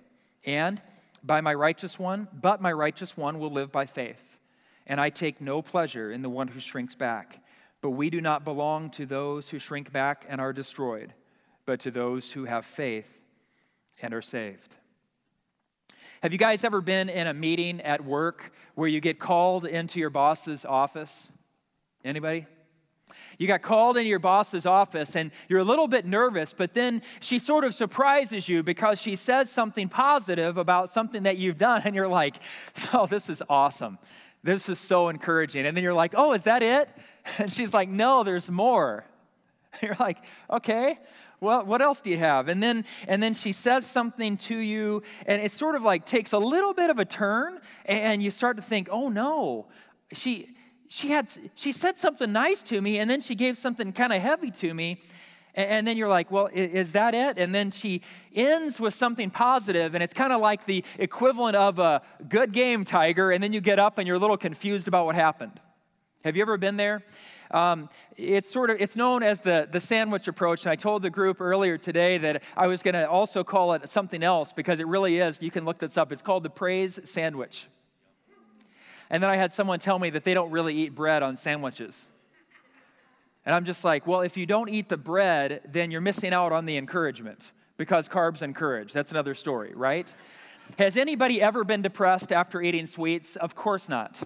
And 0.45 0.83
by 1.29 1.41
my 1.41 1.55
righteous 1.55 1.99
one, 1.99 2.27
but 2.41 2.61
my 2.61 2.73
righteous 2.73 3.17
one 3.17 3.39
will 3.39 3.53
live 3.53 3.71
by 3.71 3.87
faith. 3.87 4.39
And 4.89 5.01
I 5.01 5.11
take 5.11 5.41
no 5.41 5.63
pleasure 5.63 6.11
in 6.11 6.23
the 6.23 6.31
one 6.31 6.49
who 6.49 6.59
shrinks 6.59 6.97
back. 6.97 7.45
But 7.83 7.91
we 7.91 8.11
do 8.11 8.21
not 8.21 8.45
belong 8.45 8.91
to 8.93 9.07
those 9.07 9.49
who 9.49 9.61
shrink 9.61 9.93
back 9.93 10.25
and 10.29 10.41
are 10.41 10.53
destroyed, 10.53 11.13
but 11.67 11.81
to 11.81 11.93
those 11.93 12.33
who 12.33 12.47
have 12.47 12.65
faith 12.65 13.07
and 14.03 14.13
are 14.15 14.23
saved. 14.23 14.75
Have 16.23 16.33
you 16.33 16.39
guys 16.39 16.65
ever 16.65 16.81
been 16.81 17.09
in 17.09 17.29
a 17.29 17.35
meeting 17.35 17.81
at 17.83 18.05
work 18.05 18.51
where 18.75 18.89
you 18.89 19.01
get 19.01 19.21
called 19.21 19.67
into 19.67 20.01
your 20.01 20.11
boss's 20.11 20.65
office? 20.65 21.29
Anybody? 22.05 22.47
You 23.39 23.47
got 23.47 23.63
called 23.63 23.97
into 23.97 24.09
your 24.09 24.19
boss's 24.19 24.67
office 24.67 25.17
and 25.17 25.31
you're 25.49 25.61
a 25.61 25.65
little 25.65 25.89
bit 25.89 26.07
nervous, 26.07 26.53
but 26.53 26.75
then 26.75 27.03
she 27.21 27.39
sort 27.39 27.65
of 27.65 27.75
surprises 27.75 28.49
you 28.49 28.63
because 28.63 29.01
she 29.01 29.17
says 29.17 29.51
something 29.51 29.89
positive 29.89 30.57
about 30.57 30.93
something 30.93 31.25
that 31.25 31.39
you've 31.39 31.59
done, 31.59 31.83
and 31.85 31.95
you're 31.95 32.09
like, 32.09 32.37
oh, 32.93 33.07
this 33.07 33.29
is 33.29 33.43
awesome. 33.49 33.99
This 34.43 34.69
is 34.69 34.79
so 34.79 35.09
encouraging. 35.09 35.67
And 35.67 35.77
then 35.77 35.85
you're 35.85 35.95
like, 35.95 36.15
oh, 36.17 36.33
is 36.33 36.45
that 36.45 36.63
it? 36.63 36.89
And 37.39 37.53
she's 37.53 37.75
like, 37.75 37.91
no, 37.91 38.25
there's 38.25 38.51
more. 38.51 39.05
You're 39.83 39.97
like, 40.01 40.17
okay, 40.51 40.99
well, 41.41 41.65
what 41.65 41.83
else 41.83 42.01
do 42.01 42.11
you 42.11 42.17
have? 42.17 42.49
And 42.49 42.63
then, 42.63 42.85
and 43.07 43.23
then 43.23 43.35
she 43.35 43.53
says 43.53 43.87
something 43.87 44.37
to 44.39 44.57
you, 44.57 45.03
and 45.27 45.41
it 45.41 45.53
sort 45.53 45.77
of 45.77 45.85
like 45.85 46.05
takes 46.05 46.33
a 46.33 46.39
little 46.39 46.75
bit 46.75 46.91
of 46.91 46.99
a 46.99 47.05
turn, 47.05 47.61
and 47.85 48.23
you 48.23 48.31
start 48.31 48.57
to 48.57 48.63
think, 48.63 48.89
oh 48.91 49.09
no, 49.09 49.67
she, 50.13 50.57
she, 50.89 51.09
had, 51.09 51.29
she 51.55 51.73
said 51.73 51.99
something 51.99 52.33
nice 52.33 52.63
to 52.63 52.81
me, 52.81 52.99
and 52.99 53.11
then 53.11 53.21
she 53.21 53.35
gave 53.35 53.59
something 53.59 53.93
kind 53.93 54.13
of 54.13 54.21
heavy 54.21 54.51
to 54.53 54.73
me. 54.75 55.01
And 55.55 55.87
then 55.87 55.97
you're 55.97 56.09
like, 56.09 56.31
well, 56.31 56.49
is 56.53 56.93
that 56.93 57.15
it? 57.15 57.37
And 57.37 57.53
then 57.53 57.71
she 57.73 58.03
ends 58.35 58.79
with 58.79 58.95
something 58.95 59.31
positive, 59.31 59.95
and 59.95 60.05
it's 60.05 60.15
kind 60.15 60.33
of 60.33 60.41
like 60.41 60.65
the 60.67 60.85
equivalent 60.99 61.57
of 61.57 61.79
a 61.79 62.03
good 62.29 62.53
game, 62.53 62.85
Tiger. 62.85 63.33
And 63.33 63.43
then 63.43 63.53
you 63.53 63.61
get 63.61 63.79
up 63.79 63.99
and 63.99 64.07
you're 64.07 64.17
a 64.17 64.21
little 64.21 64.37
confused 64.37 64.87
about 64.87 65.07
what 65.07 65.17
happened. 65.17 65.59
Have 66.25 66.37
you 66.37 66.43
ever 66.43 66.59
been 66.59 66.77
there? 66.77 67.03
Um, 67.51 67.89
it's 68.17 68.53
sort 68.53 68.71
of 68.71 68.81
it's 68.81 68.95
known 68.95 69.23
as 69.23 69.41
the, 69.41 69.69
the 69.71 69.81
sandwich 69.81 70.29
approach 70.29 70.65
and 70.65 70.71
i 70.71 70.77
told 70.77 71.03
the 71.03 71.09
group 71.09 71.41
earlier 71.41 71.79
today 71.79 72.19
that 72.19 72.43
i 72.59 72.67
was 72.67 72.83
going 72.83 72.93
to 72.93 73.09
also 73.09 73.43
call 73.43 73.73
it 73.73 73.89
something 73.89 74.23
else 74.23 74.53
because 74.53 74.81
it 74.81 74.87
really 74.87 75.19
is 75.19 75.39
you 75.41 75.51
can 75.51 75.65
look 75.65 75.79
this 75.79 75.97
up 75.97 76.13
it's 76.13 76.21
called 76.21 76.43
the 76.43 76.51
praise 76.51 77.01
sandwich 77.05 77.69
and 79.11 79.23
then 79.23 79.31
i 79.31 79.37
had 79.37 79.53
someone 79.53 79.79
tell 79.79 79.99
me 79.99 80.11
that 80.11 80.25
they 80.25 80.35
don't 80.35 80.51
really 80.51 80.75
eat 80.75 80.95
bread 80.95 81.23
on 81.23 81.37
sandwiches. 81.37 82.07
And 83.47 83.55
i'm 83.55 83.65
just 83.65 83.85
like 83.85 84.07
well 84.07 84.21
if 84.21 84.37
you 84.37 84.47
don't 84.47 84.69
eat 84.69 84.89
the 84.89 84.97
bread 84.97 85.63
then 85.71 85.91
you're 85.91 86.01
missing 86.01 86.33
out 86.33 86.53
on 86.53 86.67
the 86.67 86.77
encouragement 86.77 87.53
because 87.77 88.09
carbs 88.09 88.43
encourage 88.43 88.93
that's 88.93 89.11
another 89.11 89.35
story 89.35 89.73
right? 89.75 90.13
Has 90.79 90.97
anybody 90.97 91.41
ever 91.41 91.65
been 91.65 91.81
depressed 91.81 92.31
after 92.31 92.61
eating 92.61 92.87
sweets? 92.87 93.37
Of 93.37 93.55
course 93.55 93.89
not. 93.89 94.23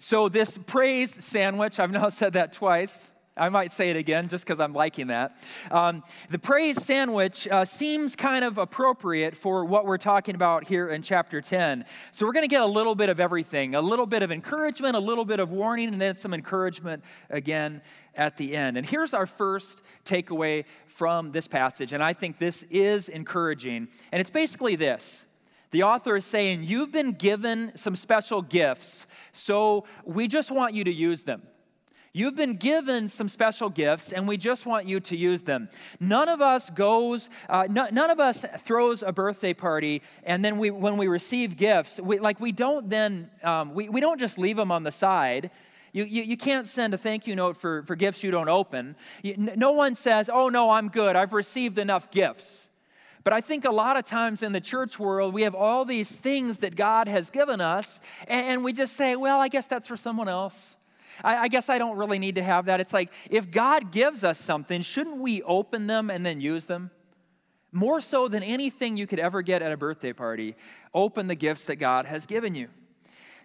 So, 0.00 0.28
this 0.28 0.58
praise 0.66 1.24
sandwich, 1.24 1.78
I've 1.78 1.90
now 1.90 2.08
said 2.08 2.34
that 2.34 2.52
twice. 2.52 3.10
I 3.36 3.48
might 3.48 3.72
say 3.72 3.90
it 3.90 3.96
again 3.96 4.28
just 4.28 4.46
because 4.46 4.60
I'm 4.60 4.72
liking 4.72 5.08
that. 5.08 5.36
Um, 5.72 6.04
the 6.30 6.38
praise 6.38 6.80
sandwich 6.80 7.48
uh, 7.48 7.64
seems 7.64 8.14
kind 8.14 8.44
of 8.44 8.58
appropriate 8.58 9.36
for 9.36 9.64
what 9.64 9.86
we're 9.86 9.98
talking 9.98 10.36
about 10.36 10.64
here 10.64 10.90
in 10.90 11.02
chapter 11.02 11.40
10. 11.40 11.84
So, 12.12 12.26
we're 12.26 12.32
going 12.32 12.44
to 12.44 12.48
get 12.48 12.62
a 12.62 12.66
little 12.66 12.94
bit 12.94 13.08
of 13.08 13.18
everything 13.18 13.74
a 13.74 13.80
little 13.80 14.06
bit 14.06 14.22
of 14.22 14.30
encouragement, 14.30 14.94
a 14.94 15.00
little 15.00 15.24
bit 15.24 15.40
of 15.40 15.50
warning, 15.50 15.88
and 15.88 16.00
then 16.00 16.14
some 16.14 16.32
encouragement 16.32 17.02
again 17.30 17.82
at 18.14 18.36
the 18.36 18.54
end. 18.54 18.76
And 18.76 18.86
here's 18.86 19.14
our 19.14 19.26
first 19.26 19.82
takeaway 20.04 20.64
from 20.86 21.32
this 21.32 21.48
passage, 21.48 21.92
and 21.92 22.04
I 22.04 22.12
think 22.12 22.38
this 22.38 22.64
is 22.70 23.08
encouraging. 23.08 23.88
And 24.12 24.20
it's 24.20 24.30
basically 24.30 24.76
this 24.76 25.24
the 25.72 25.82
author 25.82 26.14
is 26.14 26.24
saying, 26.24 26.62
You've 26.62 26.92
been 26.92 27.10
given 27.10 27.72
some 27.74 27.96
special 27.96 28.42
gifts, 28.42 29.08
so 29.32 29.86
we 30.04 30.28
just 30.28 30.52
want 30.52 30.72
you 30.74 30.84
to 30.84 30.92
use 30.92 31.24
them. 31.24 31.42
You've 32.16 32.36
been 32.36 32.54
given 32.54 33.08
some 33.08 33.28
special 33.28 33.68
gifts, 33.68 34.12
and 34.12 34.28
we 34.28 34.36
just 34.36 34.66
want 34.66 34.86
you 34.86 35.00
to 35.00 35.16
use 35.16 35.42
them. 35.42 35.68
None 35.98 36.28
of 36.28 36.40
us 36.40 36.70
goes, 36.70 37.28
uh, 37.48 37.66
none 37.68 38.08
of 38.08 38.20
us 38.20 38.44
throws 38.60 39.02
a 39.02 39.10
birthday 39.10 39.52
party, 39.52 40.00
and 40.22 40.44
then 40.44 40.56
we, 40.56 40.70
when 40.70 40.96
we 40.96 41.08
receive 41.08 41.56
gifts, 41.56 41.98
we, 41.98 42.20
like 42.20 42.38
we 42.38 42.52
don't 42.52 42.88
then, 42.88 43.28
um, 43.42 43.74
we, 43.74 43.88
we 43.88 44.00
don't 44.00 44.20
just 44.20 44.38
leave 44.38 44.56
them 44.56 44.70
on 44.70 44.84
the 44.84 44.92
side. 44.92 45.50
You, 45.92 46.04
you, 46.04 46.22
you, 46.22 46.36
can't 46.36 46.68
send 46.68 46.94
a 46.94 46.98
thank 46.98 47.26
you 47.26 47.34
note 47.34 47.56
for, 47.56 47.82
for 47.82 47.96
gifts 47.96 48.22
you 48.22 48.30
don't 48.30 48.48
open. 48.48 48.94
You, 49.24 49.34
no 49.36 49.72
one 49.72 49.96
says, 49.96 50.30
Oh, 50.32 50.48
no, 50.48 50.70
I'm 50.70 50.90
good. 50.90 51.16
I've 51.16 51.32
received 51.32 51.78
enough 51.78 52.12
gifts. 52.12 52.68
But 53.24 53.32
I 53.32 53.40
think 53.40 53.64
a 53.64 53.72
lot 53.72 53.96
of 53.96 54.04
times 54.04 54.44
in 54.44 54.52
the 54.52 54.60
church 54.60 55.00
world, 55.00 55.34
we 55.34 55.42
have 55.42 55.56
all 55.56 55.84
these 55.84 56.10
things 56.10 56.58
that 56.58 56.76
God 56.76 57.08
has 57.08 57.28
given 57.30 57.60
us, 57.60 57.98
and 58.28 58.62
we 58.62 58.72
just 58.72 58.94
say, 58.96 59.16
well, 59.16 59.40
I 59.40 59.48
guess 59.48 59.66
that's 59.66 59.88
for 59.88 59.96
someone 59.96 60.28
else. 60.28 60.73
I, 61.22 61.36
I, 61.36 61.48
guess 61.48 61.68
I 61.68 61.78
don't 61.78 61.96
really 61.96 62.18
need 62.18 62.36
to 62.36 62.42
have 62.42 62.66
that. 62.66 62.80
It's 62.80 62.92
like, 62.92 63.12
if 63.30 63.50
God 63.50 63.92
gives 63.92 64.24
us 64.24 64.38
something, 64.38 64.82
shouldn't 64.82 65.18
we 65.18 65.42
open 65.42 65.86
them 65.86 66.10
and 66.10 66.24
then 66.24 66.40
use 66.40 66.64
them? 66.64 66.90
More 67.72 68.00
so 68.00 68.28
than 68.28 68.42
anything 68.42 68.96
you 68.96 69.06
could 69.06 69.18
ever 69.18 69.42
get 69.42 69.62
at 69.62 69.72
a 69.72 69.76
birthday 69.76 70.12
party, 70.12 70.56
open 70.92 71.26
the 71.26 71.34
gifts 71.34 71.66
that 71.66 71.76
God 71.76 72.06
has 72.06 72.26
given 72.26 72.54
you. 72.54 72.68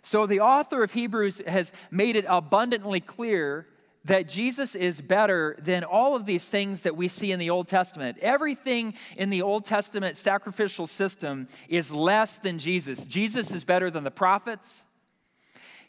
So 0.01 0.25
the 0.25 0.39
author 0.39 0.83
of 0.83 0.93
Hebrews 0.93 1.41
has 1.45 1.71
made 1.91 2.15
it 2.15 2.25
abundantly 2.27 2.99
clear 2.99 3.67
that 4.05 4.29
Jesus 4.29 4.75
is 4.75 5.01
better 5.01 5.57
than 5.59 5.83
all 5.83 6.15
of 6.15 6.25
these 6.25 6.47
things 6.47 6.83
that 6.83 6.95
we 6.95 7.07
see 7.07 7.31
in 7.31 7.39
the 7.39 7.49
Old 7.49 7.67
Testament. 7.67 8.17
Everything 8.21 8.93
in 9.17 9.29
the 9.29 9.41
Old 9.41 9.65
Testament 9.65 10.17
sacrificial 10.17 10.87
system 10.87 11.47
is 11.67 11.91
less 11.91 12.37
than 12.37 12.57
Jesus. 12.57 13.05
Jesus 13.05 13.51
is 13.51 13.65
better 13.65 13.91
than 13.91 14.03
the 14.03 14.11
prophets. 14.11 14.83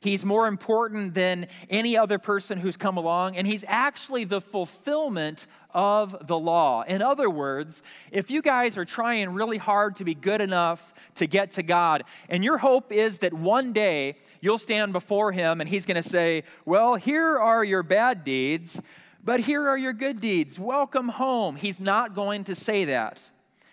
He's 0.02 0.24
more 0.24 0.48
important 0.48 1.12
than 1.12 1.46
any 1.68 1.98
other 1.98 2.18
person 2.18 2.58
who's 2.58 2.78
come 2.78 2.96
along, 2.96 3.36
and 3.36 3.46
he's 3.46 3.66
actually 3.68 4.24
the 4.24 4.40
fulfillment 4.40 5.46
of 5.74 6.26
the 6.26 6.38
law. 6.38 6.82
In 6.88 7.02
other 7.02 7.28
words, 7.28 7.82
if 8.10 8.30
you 8.30 8.40
guys 8.40 8.78
are 8.78 8.86
trying 8.86 9.28
really 9.28 9.58
hard 9.58 9.96
to 9.96 10.04
be 10.04 10.14
good 10.14 10.40
enough 10.40 10.94
to 11.16 11.26
get 11.26 11.50
to 11.52 11.62
God, 11.62 12.04
and 12.30 12.42
your 12.42 12.56
hope 12.56 12.92
is 12.92 13.18
that 13.18 13.34
one 13.34 13.74
day 13.74 14.16
you'll 14.40 14.56
stand 14.56 14.94
before 14.94 15.32
him 15.32 15.60
and 15.60 15.68
he's 15.68 15.84
going 15.84 16.02
to 16.02 16.08
say, 16.08 16.44
Well, 16.64 16.94
here 16.94 17.38
are 17.38 17.62
your 17.62 17.82
bad 17.82 18.24
deeds, 18.24 18.80
but 19.22 19.40
here 19.40 19.68
are 19.68 19.76
your 19.76 19.92
good 19.92 20.18
deeds. 20.18 20.58
Welcome 20.58 21.08
home. 21.08 21.56
He's 21.56 21.78
not 21.78 22.14
going 22.14 22.44
to 22.44 22.54
say 22.54 22.86
that 22.86 23.30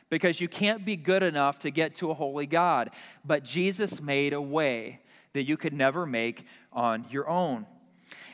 because 0.10 0.42
you 0.42 0.50
can't 0.50 0.84
be 0.84 0.98
good 0.98 1.24
enough 1.24 1.60
to 1.60 1.72
get 1.72 1.96
to 1.96 2.12
a 2.12 2.14
holy 2.14 2.48
God. 2.48 2.90
But 3.24 3.46
Jesus 3.46 4.02
made 4.02 4.34
a 4.34 4.42
way 4.42 5.00
that 5.34 5.44
you 5.44 5.58
could 5.58 5.74
never 5.74 6.06
make 6.06 6.46
on 6.72 7.06
your 7.10 7.30
own. 7.30 7.66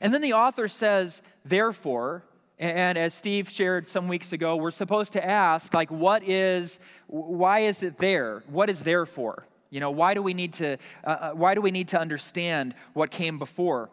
And 0.01 0.13
then 0.13 0.21
the 0.21 0.33
author 0.33 0.67
says, 0.67 1.21
therefore, 1.45 2.23
and 2.59 2.97
as 2.97 3.13
Steve 3.13 3.49
shared 3.49 3.87
some 3.87 4.07
weeks 4.07 4.31
ago, 4.31 4.55
we're 4.55 4.71
supposed 4.71 5.13
to 5.13 5.25
ask, 5.25 5.73
like, 5.73 5.91
what 5.91 6.23
is, 6.23 6.79
why 7.07 7.59
is 7.59 7.83
it 7.83 7.97
there? 7.97 8.43
What 8.47 8.69
is 8.69 8.79
there 8.81 9.05
for? 9.05 9.45
You 9.69 9.79
know, 9.79 9.91
why 9.91 10.13
do 10.13 10.21
we 10.21 10.33
need 10.33 10.53
to, 10.53 10.77
uh, 11.03 11.07
uh, 11.07 11.31
why 11.31 11.55
do 11.55 11.61
we 11.61 11.71
need 11.71 11.87
to 11.89 11.99
understand 11.99 12.75
what 12.93 13.09
came 13.09 13.39
before? 13.39 13.89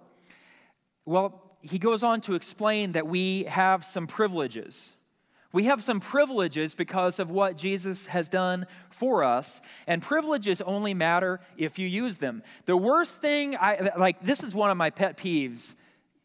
Well, 1.06 1.42
he 1.62 1.78
goes 1.78 2.02
on 2.02 2.20
to 2.22 2.34
explain 2.34 2.92
that 2.92 3.06
we 3.06 3.44
have 3.44 3.84
some 3.84 4.06
privileges. 4.06 4.92
We 5.52 5.64
have 5.64 5.82
some 5.82 5.98
privileges 5.98 6.74
because 6.74 7.18
of 7.18 7.30
what 7.30 7.56
Jesus 7.56 8.06
has 8.06 8.28
done 8.28 8.66
for 8.90 9.24
us, 9.24 9.60
and 9.86 10.00
privileges 10.00 10.60
only 10.60 10.94
matter 10.94 11.40
if 11.56 11.78
you 11.78 11.88
use 11.88 12.18
them. 12.18 12.42
The 12.66 12.76
worst 12.76 13.20
thing, 13.20 13.56
I 13.56 13.90
like, 13.96 14.22
this 14.24 14.42
is 14.42 14.54
one 14.54 14.70
of 14.70 14.76
my 14.76 14.90
pet 14.90 15.16
peeves 15.16 15.74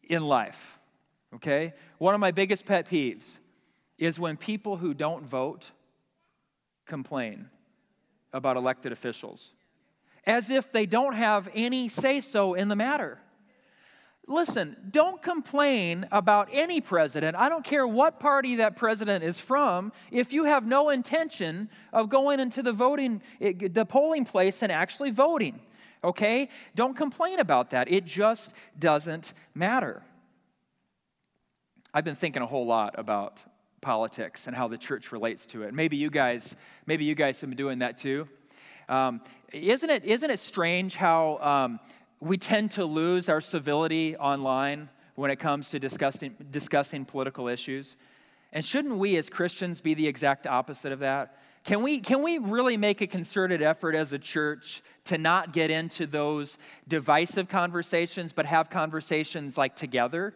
in 0.04 0.22
life, 0.22 0.78
okay? 1.34 1.74
One 1.98 2.14
of 2.14 2.20
my 2.20 2.30
biggest 2.30 2.66
pet 2.66 2.88
peeves 2.88 3.24
is 3.98 4.18
when 4.18 4.36
people 4.36 4.76
who 4.76 4.94
don't 4.94 5.24
vote 5.24 5.70
complain 6.86 7.48
about 8.32 8.56
elected 8.56 8.92
officials 8.92 9.50
as 10.26 10.50
if 10.50 10.72
they 10.72 10.86
don't 10.86 11.14
have 11.14 11.48
any 11.54 11.88
say 11.88 12.20
so 12.20 12.54
in 12.54 12.68
the 12.68 12.76
matter. 12.76 13.18
Listen, 14.28 14.76
don't 14.90 15.22
complain 15.22 16.06
about 16.10 16.48
any 16.52 16.80
president. 16.80 17.36
I 17.36 17.48
don't 17.48 17.64
care 17.64 17.86
what 17.86 18.18
party 18.18 18.56
that 18.56 18.74
president 18.74 19.22
is 19.22 19.38
from. 19.38 19.92
If 20.10 20.32
you 20.32 20.44
have 20.44 20.66
no 20.66 20.90
intention 20.90 21.68
of 21.92 22.08
going 22.08 22.40
into 22.40 22.60
the 22.62 22.72
voting, 22.72 23.22
the 23.40 23.86
polling 23.88 24.24
place 24.24 24.62
and 24.62 24.72
actually 24.72 25.12
voting, 25.12 25.60
okay? 26.02 26.48
Don't 26.74 26.96
complain 26.96 27.38
about 27.38 27.70
that. 27.70 27.90
It 27.90 28.04
just 28.04 28.52
doesn't 28.78 29.32
matter. 29.54 30.02
I've 31.94 32.04
been 32.04 32.16
thinking 32.16 32.42
a 32.42 32.46
whole 32.46 32.66
lot 32.66 32.98
about 32.98 33.38
politics 33.80 34.48
and 34.48 34.56
how 34.56 34.66
the 34.66 34.76
church 34.76 35.12
relates 35.12 35.46
to 35.46 35.62
it. 35.62 35.72
Maybe 35.72 35.96
you 35.96 36.10
guys, 36.10 36.56
maybe 36.86 37.04
you 37.04 37.14
guys 37.14 37.40
have 37.40 37.48
been 37.48 37.56
doing 37.56 37.78
that 37.78 37.96
too. 37.96 38.26
Um, 38.88 39.20
isn't 39.52 39.90
it 39.90 40.04
isn't 40.04 40.30
it 40.30 40.38
strange 40.38 40.94
how 40.94 41.38
um, 41.38 41.80
we 42.20 42.38
tend 42.38 42.70
to 42.72 42.84
lose 42.84 43.28
our 43.28 43.40
civility 43.40 44.16
online 44.16 44.88
when 45.14 45.30
it 45.30 45.36
comes 45.36 45.70
to 45.70 45.78
discussing, 45.78 46.34
discussing 46.50 47.04
political 47.04 47.48
issues. 47.48 47.96
And 48.52 48.64
shouldn't 48.64 48.96
we 48.96 49.16
as 49.16 49.28
Christians 49.28 49.80
be 49.80 49.94
the 49.94 50.06
exact 50.06 50.46
opposite 50.46 50.92
of 50.92 51.00
that? 51.00 51.38
Can 51.64 51.82
we, 51.82 52.00
can 52.00 52.22
we 52.22 52.38
really 52.38 52.76
make 52.76 53.00
a 53.00 53.06
concerted 53.06 53.60
effort 53.60 53.94
as 53.94 54.12
a 54.12 54.18
church 54.18 54.82
to 55.04 55.18
not 55.18 55.52
get 55.52 55.70
into 55.70 56.06
those 56.06 56.58
divisive 56.86 57.48
conversations, 57.48 58.32
but 58.32 58.46
have 58.46 58.70
conversations 58.70 59.58
like 59.58 59.74
together? 59.74 60.32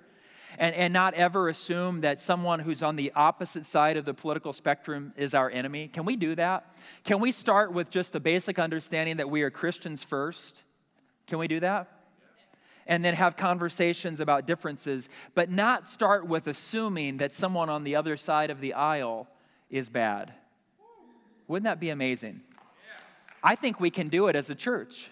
And, 0.58 0.74
and 0.74 0.92
not 0.92 1.14
ever 1.14 1.48
assume 1.48 2.00
that 2.00 2.20
someone 2.20 2.58
who's 2.58 2.82
on 2.82 2.96
the 2.96 3.12
opposite 3.14 3.64
side 3.64 3.96
of 3.96 4.04
the 4.04 4.12
political 4.12 4.52
spectrum 4.52 5.12
is 5.16 5.32
our 5.32 5.48
enemy? 5.48 5.86
Can 5.86 6.04
we 6.04 6.16
do 6.16 6.34
that? 6.34 6.74
Can 7.04 7.20
we 7.20 7.30
start 7.30 7.72
with 7.72 7.88
just 7.88 8.12
the 8.12 8.18
basic 8.18 8.58
understanding 8.58 9.18
that 9.18 9.30
we 9.30 9.42
are 9.42 9.50
Christians 9.50 10.02
first? 10.02 10.64
Can 11.30 11.38
we 11.38 11.46
do 11.46 11.60
that? 11.60 11.88
And 12.88 13.04
then 13.04 13.14
have 13.14 13.36
conversations 13.36 14.18
about 14.18 14.46
differences, 14.46 15.08
but 15.36 15.48
not 15.48 15.86
start 15.86 16.26
with 16.26 16.48
assuming 16.48 17.18
that 17.18 17.32
someone 17.32 17.70
on 17.70 17.84
the 17.84 17.94
other 17.94 18.16
side 18.16 18.50
of 18.50 18.60
the 18.60 18.74
aisle 18.74 19.28
is 19.70 19.88
bad. 19.88 20.34
Wouldn't 21.46 21.64
that 21.64 21.78
be 21.78 21.90
amazing? 21.90 22.40
I 23.44 23.54
think 23.54 23.78
we 23.78 23.90
can 23.90 24.08
do 24.08 24.26
it 24.26 24.34
as 24.34 24.50
a 24.50 24.56
church. 24.56 25.08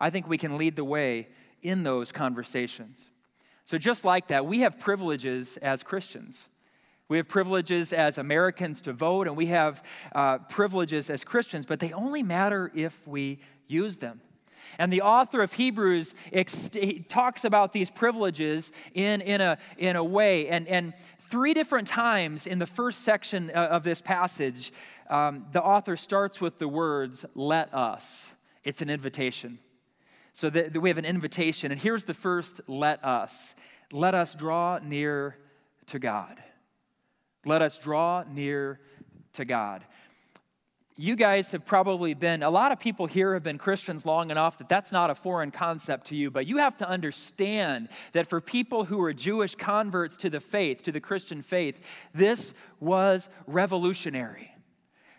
I 0.00 0.08
think 0.08 0.28
we 0.28 0.38
can 0.38 0.56
lead 0.56 0.76
the 0.76 0.84
way 0.84 1.26
in 1.62 1.82
those 1.82 2.12
conversations. 2.12 3.00
So, 3.64 3.76
just 3.76 4.04
like 4.04 4.28
that, 4.28 4.46
we 4.46 4.60
have 4.60 4.78
privileges 4.78 5.56
as 5.56 5.82
Christians. 5.82 6.44
We 7.08 7.16
have 7.16 7.26
privileges 7.26 7.92
as 7.92 8.18
Americans 8.18 8.80
to 8.82 8.92
vote, 8.92 9.26
and 9.26 9.36
we 9.36 9.46
have 9.46 9.82
uh, 10.14 10.38
privileges 10.38 11.10
as 11.10 11.24
Christians, 11.24 11.66
but 11.66 11.80
they 11.80 11.92
only 11.92 12.22
matter 12.22 12.70
if 12.72 12.94
we 13.04 13.40
use 13.66 13.96
them. 13.96 14.20
And 14.78 14.92
the 14.92 15.02
author 15.02 15.42
of 15.42 15.52
Hebrews 15.52 16.14
ex- 16.32 16.70
talks 17.08 17.44
about 17.44 17.72
these 17.72 17.90
privileges 17.90 18.72
in, 18.94 19.20
in, 19.20 19.40
a, 19.40 19.58
in 19.78 19.96
a 19.96 20.04
way. 20.04 20.48
And, 20.48 20.66
and 20.68 20.92
three 21.30 21.54
different 21.54 21.88
times 21.88 22.46
in 22.46 22.58
the 22.58 22.66
first 22.66 23.02
section 23.02 23.50
uh, 23.54 23.68
of 23.70 23.82
this 23.82 24.00
passage, 24.00 24.72
um, 25.10 25.46
the 25.52 25.62
author 25.62 25.96
starts 25.96 26.40
with 26.40 26.58
the 26.58 26.68
words, 26.68 27.24
let 27.34 27.72
us. 27.74 28.28
It's 28.64 28.82
an 28.82 28.90
invitation. 28.90 29.58
So 30.32 30.50
that 30.50 30.76
we 30.76 30.90
have 30.90 30.98
an 30.98 31.04
invitation. 31.04 31.72
And 31.72 31.80
here's 31.80 32.04
the 32.04 32.14
first 32.14 32.60
let 32.66 33.02
us. 33.04 33.54
Let 33.92 34.14
us 34.14 34.34
draw 34.34 34.78
near 34.82 35.36
to 35.86 35.98
God. 35.98 36.42
Let 37.44 37.62
us 37.62 37.78
draw 37.78 38.24
near 38.28 38.80
to 39.34 39.44
God 39.44 39.84
you 40.96 41.14
guys 41.14 41.50
have 41.50 41.66
probably 41.66 42.14
been, 42.14 42.42
a 42.42 42.48
lot 42.48 42.72
of 42.72 42.80
people 42.80 43.06
here 43.06 43.34
have 43.34 43.42
been 43.42 43.58
Christians 43.58 44.06
long 44.06 44.30
enough 44.30 44.56
that 44.58 44.68
that's 44.68 44.90
not 44.90 45.10
a 45.10 45.14
foreign 45.14 45.50
concept 45.50 46.06
to 46.06 46.16
you, 46.16 46.30
but 46.30 46.46
you 46.46 46.56
have 46.56 46.76
to 46.78 46.88
understand 46.88 47.90
that 48.12 48.26
for 48.26 48.40
people 48.40 48.84
who 48.84 49.02
are 49.02 49.12
Jewish 49.12 49.54
converts 49.54 50.16
to 50.18 50.30
the 50.30 50.40
faith, 50.40 50.82
to 50.84 50.92
the 50.92 51.00
Christian 51.00 51.42
faith, 51.42 51.80
this 52.14 52.54
was 52.80 53.28
revolutionary. 53.46 54.55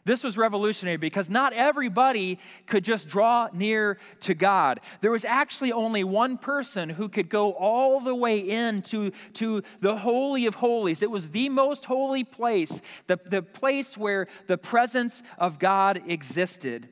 This 0.07 0.23
was 0.23 0.37
revolutionary 0.37 0.95
because 0.95 1.29
not 1.29 1.51
everybody 1.51 2.39
could 2.65 2.85
just 2.85 3.09
draw 3.09 3.49
near 3.51 3.99
to 4.21 4.33
God. 4.33 4.79
There 5.01 5.11
was 5.11 5.25
actually 5.25 5.73
only 5.73 6.05
one 6.05 6.37
person 6.37 6.89
who 6.89 7.09
could 7.09 7.29
go 7.29 7.51
all 7.51 7.99
the 7.99 8.15
way 8.15 8.39
into 8.39 9.11
to 9.33 9.61
the 9.81 9.97
Holy 9.97 10.45
of 10.45 10.55
Holies. 10.55 11.03
It 11.03 11.11
was 11.11 11.29
the 11.29 11.49
most 11.49 11.83
holy 11.83 12.23
place, 12.23 12.81
the, 13.07 13.19
the 13.25 13.41
place 13.41 13.97
where 13.97 14.27
the 14.47 14.57
presence 14.57 15.21
of 15.37 15.59
God 15.59 16.01
existed, 16.07 16.87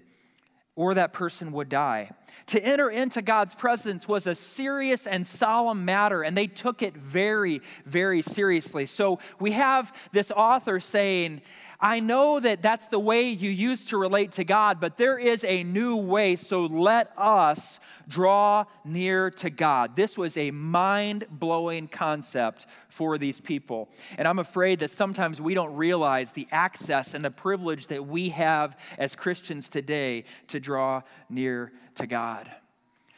or 0.75 0.95
that 0.95 1.13
person 1.13 1.54
would 1.54 1.69
die. 1.69 2.12
To 2.47 2.62
enter 2.62 2.89
into 2.89 3.21
God's 3.21 3.56
presence 3.56 4.10
was 4.10 4.28
a 4.28 4.36
serious 4.36 5.08
and 5.08 5.25
solemn 5.25 5.86
matter, 5.86 6.23
and 6.23 6.38
they 6.38 6.47
took 6.47 6.82
it 6.82 6.97
very, 6.97 7.62
very 7.86 8.21
seriously. 8.21 8.86
So 8.86 9.19
we 9.39 9.54
have 9.54 9.93
this 10.12 10.32
author 10.32 10.82
saying, 10.82 11.41
I 11.86 12.00
know 12.00 12.39
that 12.39 12.63
that's 12.63 12.88
the 12.88 12.98
way 12.98 13.30
you 13.30 13.52
used 13.52 13.89
to 13.89 13.98
relate 14.00 14.32
to 14.34 14.43
God, 14.43 14.80
but 14.80 14.98
there 14.98 15.19
is 15.19 15.43
a 15.43 15.63
new 15.63 15.95
way, 15.95 16.36
so 16.36 16.65
let 16.65 17.12
us 17.15 17.80
draw 18.08 18.65
near 18.84 19.30
to 19.30 19.52
God. 19.52 19.95
This 19.95 20.17
was 20.17 20.36
a 20.36 20.50
mind 20.50 21.28
blowing 21.30 21.88
concept 21.88 22.65
for 22.89 23.19
these 23.19 23.39
people. 23.39 23.88
And 24.17 24.28
I'm 24.28 24.39
afraid 24.39 24.80
that 24.80 24.89
sometimes 24.89 25.39
we 25.39 25.54
don't 25.54 25.76
realize 25.76 26.32
the 26.32 26.48
access 26.52 27.13
and 27.13 27.24
the 27.24 27.30
privilege 27.30 27.86
that 27.86 28.04
we 28.04 28.30
have 28.30 28.80
as 28.98 29.15
Christians 29.15 29.69
today 29.69 30.24
to 30.48 30.60
draw 30.60 31.04
near 31.30 31.71
to 31.98 32.08
God. 32.08 32.50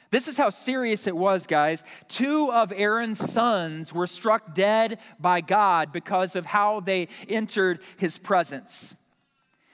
This 0.10 0.28
is 0.28 0.38
how 0.38 0.50
serious 0.50 1.06
it 1.08 1.16
was, 1.16 1.48
guys. 1.48 1.84
Two 2.08 2.52
of 2.52 2.72
Aaron's 2.72 3.20
sons 3.20 3.94
were 3.94 4.08
struck 4.08 4.56
dead 4.56 5.00
by 5.20 5.42
God 5.42 5.92
because 5.92 6.36
of 6.36 6.46
how 6.46 6.80
they 6.80 7.10
entered 7.28 7.80
his 7.98 8.18
presence. 8.18 8.96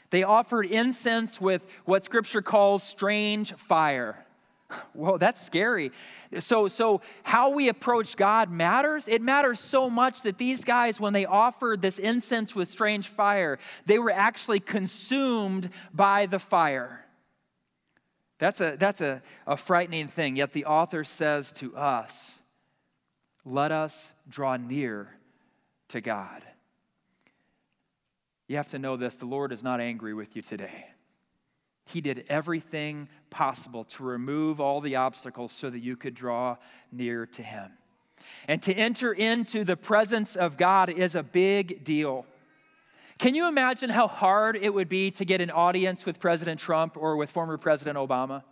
They 0.10 0.24
offered 0.24 0.68
incense 0.68 1.40
with 1.40 1.66
what 1.86 2.04
scripture 2.04 2.42
calls 2.42 2.84
strange 2.84 3.54
fire. 3.54 4.24
Whoa, 4.94 5.18
that's 5.18 5.44
scary. 5.46 5.92
So, 6.40 6.68
so 6.68 7.02
how 7.24 7.50
we 7.50 7.70
approach 7.70 8.16
God 8.16 8.52
matters. 8.52 9.08
It 9.08 9.22
matters 9.22 9.60
so 9.60 9.90
much 9.90 10.22
that 10.24 10.38
these 10.38 10.64
guys, 10.64 11.00
when 11.00 11.14
they 11.14 11.26
offered 11.26 11.82
this 11.82 12.00
incense 12.00 12.56
with 12.56 12.70
strange 12.70 13.08
fire, 13.08 13.60
they 13.86 14.00
were 14.00 14.12
actually 14.12 14.60
consumed 14.60 15.70
by 15.94 16.26
the 16.26 16.40
fire. 16.40 17.03
That's 18.44 18.60
a, 18.60 18.76
that's 18.78 19.00
a, 19.00 19.22
a 19.48 19.56
frightening 19.56 20.10
thing. 20.10 20.36
Yet 20.36 20.52
the 20.52 20.66
author 20.66 21.06
says 21.06 21.50
to 21.54 21.74
us, 21.78 22.12
let 23.46 23.72
us 23.72 24.12
draw 24.28 24.58
near 24.58 25.08
to 25.88 26.02
God. 26.02 26.44
You 28.50 28.58
have 28.58 28.68
to 28.72 28.80
know 28.80 28.98
this 28.98 29.16
the 29.16 29.26
Lord 29.26 29.54
is 29.54 29.64
not 29.64 29.80
angry 29.80 30.14
with 30.14 30.36
you 30.36 30.42
today. 30.42 30.88
He 31.86 32.02
did 32.02 32.26
everything 32.28 33.08
possible 33.30 33.86
to 33.86 34.04
remove 34.04 34.60
all 34.60 34.82
the 34.82 34.98
obstacles 34.98 35.54
so 35.54 35.70
that 35.70 35.80
you 35.80 35.96
could 35.96 36.14
draw 36.14 36.58
near 36.92 37.26
to 37.28 37.42
Him. 37.42 37.72
And 38.50 38.62
to 38.64 38.74
enter 38.74 39.14
into 39.14 39.64
the 39.64 39.78
presence 39.78 40.36
of 40.36 40.58
God 40.58 40.90
is 40.90 41.16
a 41.16 41.24
big 41.24 41.86
deal. 41.86 42.26
Can 43.18 43.36
you 43.36 43.48
imagine 43.48 43.90
how 43.90 44.08
hard 44.08 44.56
it 44.56 44.74
would 44.74 44.90
be 44.90 45.12
to 45.12 45.26
get 45.26 45.42
an 45.42 45.52
audience 45.52 46.06
with 46.06 46.20
President 46.20 46.60
Trump 46.60 46.98
or 46.98 47.16
with 47.16 47.30
former 47.30 47.58
President 47.58 47.98
Obama? 47.98 48.44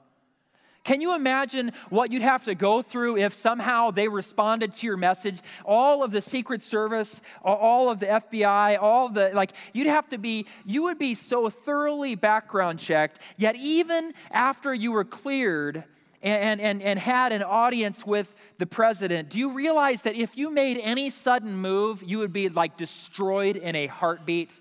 Can 0.84 1.00
you 1.00 1.14
imagine 1.14 1.74
what 1.90 2.12
you'd 2.12 2.24
have 2.24 2.46
to 2.46 2.56
go 2.56 2.82
through 2.82 3.18
if 3.18 3.36
somehow 3.36 3.92
they 3.92 4.08
responded 4.08 4.74
to 4.74 4.88
your 4.88 4.98
message? 4.98 5.42
All 5.64 6.04
of 6.04 6.10
the 6.10 6.22
Secret 6.22 6.64
Service, 6.64 7.22
all 7.44 7.92
of 7.92 8.00
the 8.00 8.08
FBI, 8.08 8.82
all 8.82 9.10
the, 9.10 9.30
like, 9.34 9.52
you'd 9.74 9.86
have 9.86 10.10
to 10.10 10.18
be, 10.18 10.48
you 10.66 10.84
would 10.84 10.98
be 10.98 11.14
so 11.14 11.52
thoroughly 11.52 12.16
background 12.16 12.80
checked. 12.80 13.20
Yet, 13.38 13.56
even 13.58 14.14
after 14.32 14.74
you 14.74 14.92
were 14.92 15.06
cleared 15.06 15.84
and, 16.24 16.62
and, 16.62 16.82
and 16.82 17.00
had 17.00 17.32
an 17.32 17.44
audience 17.44 18.06
with 18.06 18.34
the 18.58 18.66
president, 18.66 19.30
do 19.30 19.40
you 19.40 19.54
realize 19.54 20.04
that 20.04 20.16
if 20.16 20.38
you 20.38 20.52
made 20.52 20.78
any 20.78 21.10
sudden 21.10 21.56
move, 21.56 22.04
you 22.04 22.20
would 22.20 22.34
be 22.34 22.50
like 22.50 22.78
destroyed 22.78 23.56
in 23.56 23.76
a 23.76 23.88
heartbeat? 23.88 24.52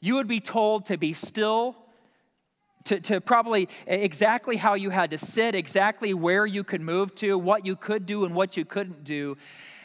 You 0.00 0.16
would 0.16 0.26
be 0.26 0.40
told 0.40 0.86
to 0.86 0.98
be 0.98 1.12
still 1.12 1.76
to, 2.84 3.00
to 3.00 3.20
probably 3.20 3.68
exactly 3.86 4.56
how 4.56 4.74
you 4.74 4.90
had 4.90 5.10
to 5.10 5.18
sit, 5.18 5.54
exactly 5.54 6.14
where 6.14 6.44
you 6.44 6.64
could 6.64 6.80
move 6.80 7.14
to, 7.16 7.38
what 7.38 7.64
you 7.64 7.76
could 7.76 8.06
do 8.06 8.24
and 8.24 8.34
what 8.34 8.56
you 8.56 8.64
couldn't 8.64 9.04
do. 9.04 9.36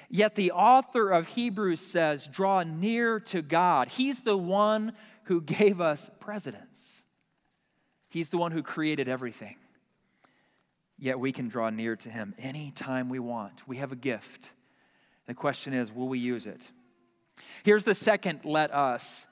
Yet 0.10 0.36
the 0.36 0.51
author 0.51 1.12
of 1.12 1.27
Hebrews 1.27 1.82
says, 1.82 2.27
draw 2.27 2.63
near 2.63 3.19
to 3.21 3.41
God. 3.41 3.88
He's 3.88 4.21
the 4.21 4.38
one 4.38 4.93
who 5.23 5.41
gave 5.41 5.82
us 5.82 6.10
presidents, 6.19 7.01
He's 8.10 8.30
the 8.30 8.38
one 8.38 8.51
who 8.51 8.63
created 8.63 9.08
everything. 9.08 9.58
Yet 11.00 11.20
we 11.20 11.32
can 11.32 11.48
draw 11.48 11.70
near 11.70 11.96
to 11.98 12.10
Him 12.10 12.34
anytime 12.40 13.10
we 13.10 13.20
want. 13.20 13.68
We 13.68 13.78
have 13.78 13.92
a 13.92 13.96
gift. 13.96 14.50
The 15.28 15.34
question 15.34 15.74
is, 15.74 15.92
will 15.92 16.08
we 16.08 16.20
use 16.20 16.46
it? 16.46 16.68
Here's 17.64 17.84
the 17.84 17.96
second 17.96 18.42
let 18.44 18.74
us. 18.74 19.28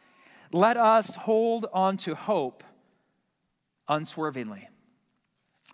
Let 0.52 0.78
us 0.78 1.14
hold 1.16 1.66
on 1.74 1.98
to 1.98 2.16
hope 2.16 2.64
unswervingly. 3.88 4.70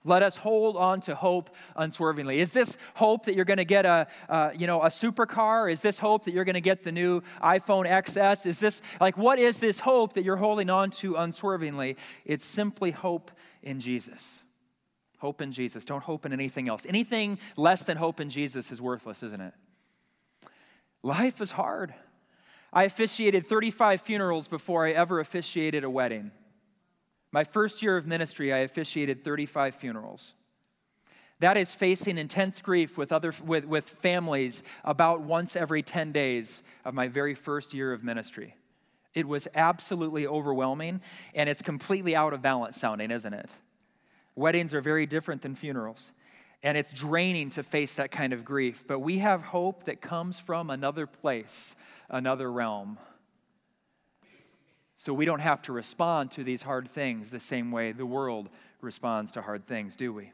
Let 0.04 0.24
us 0.24 0.36
hold 0.36 0.78
on 0.78 1.02
to 1.02 1.14
hope 1.14 1.52
unswervingly. 1.76 2.40
Is 2.40 2.52
this 2.52 2.76
hope 2.96 3.26
that 3.26 3.36
you're 3.36 3.46
going 3.46 3.58
to 3.58 3.66
get 3.66 3.86
a, 3.86 4.08
uh, 4.28 4.50
you 4.58 4.66
know, 4.66 4.82
a 4.82 4.88
supercar? 4.88 5.72
Is 5.72 5.82
this 5.82 6.00
hope 6.00 6.26
that 6.26 6.34
you're 6.34 6.46
going 6.46 6.56
to 6.56 6.62
get 6.62 6.84
the 6.84 6.92
new 6.92 7.22
iPhone 7.44 7.88
XS? 7.88 8.48
Is 8.48 8.58
this 8.58 8.82
like 9.00 9.16
what 9.18 9.38
is 9.38 9.60
this 9.60 9.80
hope 9.80 10.14
that 10.14 10.24
you're 10.24 10.38
holding 10.38 10.72
on 10.72 10.90
to 10.92 11.16
unswervingly? 11.16 11.98
It's 12.26 12.46
simply 12.46 12.90
hope 12.90 13.30
in 13.62 13.80
Jesus. 13.80 14.44
Hope 15.22 15.40
in 15.40 15.52
Jesus. 15.52 15.86
Don't 15.86 16.04
hope 16.04 16.26
in 16.26 16.34
anything 16.34 16.68
else. 16.68 16.84
Anything 16.90 17.38
less 17.56 17.84
than 17.84 17.96
hope 17.96 18.20
in 18.20 18.32
Jesus 18.32 18.72
is 18.72 18.82
worthless, 18.82 19.22
isn't 19.22 19.40
it? 19.40 19.54
Life 21.04 21.42
is 21.42 21.52
hard. 21.52 21.94
I 22.74 22.86
officiated 22.86 23.46
35 23.46 24.02
funerals 24.02 24.48
before 24.48 24.84
I 24.84 24.94
ever 24.94 25.20
officiated 25.20 25.84
a 25.84 25.90
wedding. 25.92 26.32
My 27.32 27.44
first 27.44 27.84
year 27.84 27.98
of 27.98 28.08
ministry, 28.08 28.52
I 28.52 28.60
officiated 28.60 29.24
35 29.24 29.76
funerals. 29.76 30.34
That 31.38 31.56
is 31.56 31.70
facing 31.72 32.18
intense 32.18 32.60
grief 32.60 32.98
with, 32.98 33.12
other, 33.12 33.32
with, 33.46 33.66
with 33.66 33.90
families 33.90 34.64
about 34.84 35.22
once 35.22 35.56
every 35.56 35.84
10 35.84 36.12
days 36.12 36.64
of 36.84 36.96
my 36.96 37.08
very 37.08 37.36
first 37.36 37.76
year 37.76 37.94
of 37.94 38.04
ministry. 38.04 38.56
It 39.14 39.28
was 39.28 39.48
absolutely 39.54 40.26
overwhelming, 40.26 41.00
and 41.36 41.48
it's 41.48 41.62
completely 41.62 42.16
out 42.16 42.34
of 42.34 42.42
balance 42.42 42.78
sounding, 42.78 43.12
isn't 43.12 43.34
it? 43.36 43.52
Weddings 44.36 44.74
are 44.74 44.82
very 44.82 45.06
different 45.06 45.42
than 45.42 45.56
funerals, 45.56 46.02
and 46.64 46.78
it's 46.78 46.92
draining 46.92 47.50
to 47.52 47.64
face 47.64 47.96
that 47.96 48.12
kind 48.12 48.34
of 48.34 48.46
grief. 48.46 48.84
But 48.88 49.00
we 49.00 49.20
have 49.20 49.42
hope 49.42 49.84
that 49.86 50.02
comes 50.02 50.40
from 50.40 50.70
another 50.70 51.06
place, 51.06 51.76
another 52.10 52.52
realm. 52.52 52.98
So 54.98 55.14
we 55.14 55.26
don't 55.26 55.40
have 55.40 55.64
to 55.64 55.74
respond 55.74 56.32
to 56.32 56.44
these 56.44 56.62
hard 56.62 56.90
things 56.92 57.30
the 57.30 57.40
same 57.40 57.72
way 57.72 57.92
the 57.92 58.06
world 58.06 58.50
responds 58.82 59.32
to 59.32 59.42
hard 59.42 59.66
things, 59.66 59.96
do 59.96 60.14
we? 60.14 60.32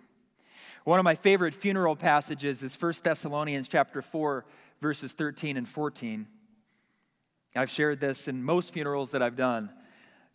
One 0.83 0.99
of 0.99 1.03
my 1.03 1.15
favorite 1.15 1.55
funeral 1.55 1.95
passages 1.95 2.63
is 2.63 2.75
1 2.79 2.93
Thessalonians 3.03 3.67
chapter 3.67 4.01
4 4.01 4.45
verses 4.81 5.13
13 5.13 5.57
and 5.57 5.67
14. 5.67 6.27
I've 7.55 7.71
shared 7.71 7.99
this 7.99 8.27
in 8.27 8.43
most 8.43 8.73
funerals 8.73 9.11
that 9.11 9.21
I've 9.21 9.35
done. 9.35 9.69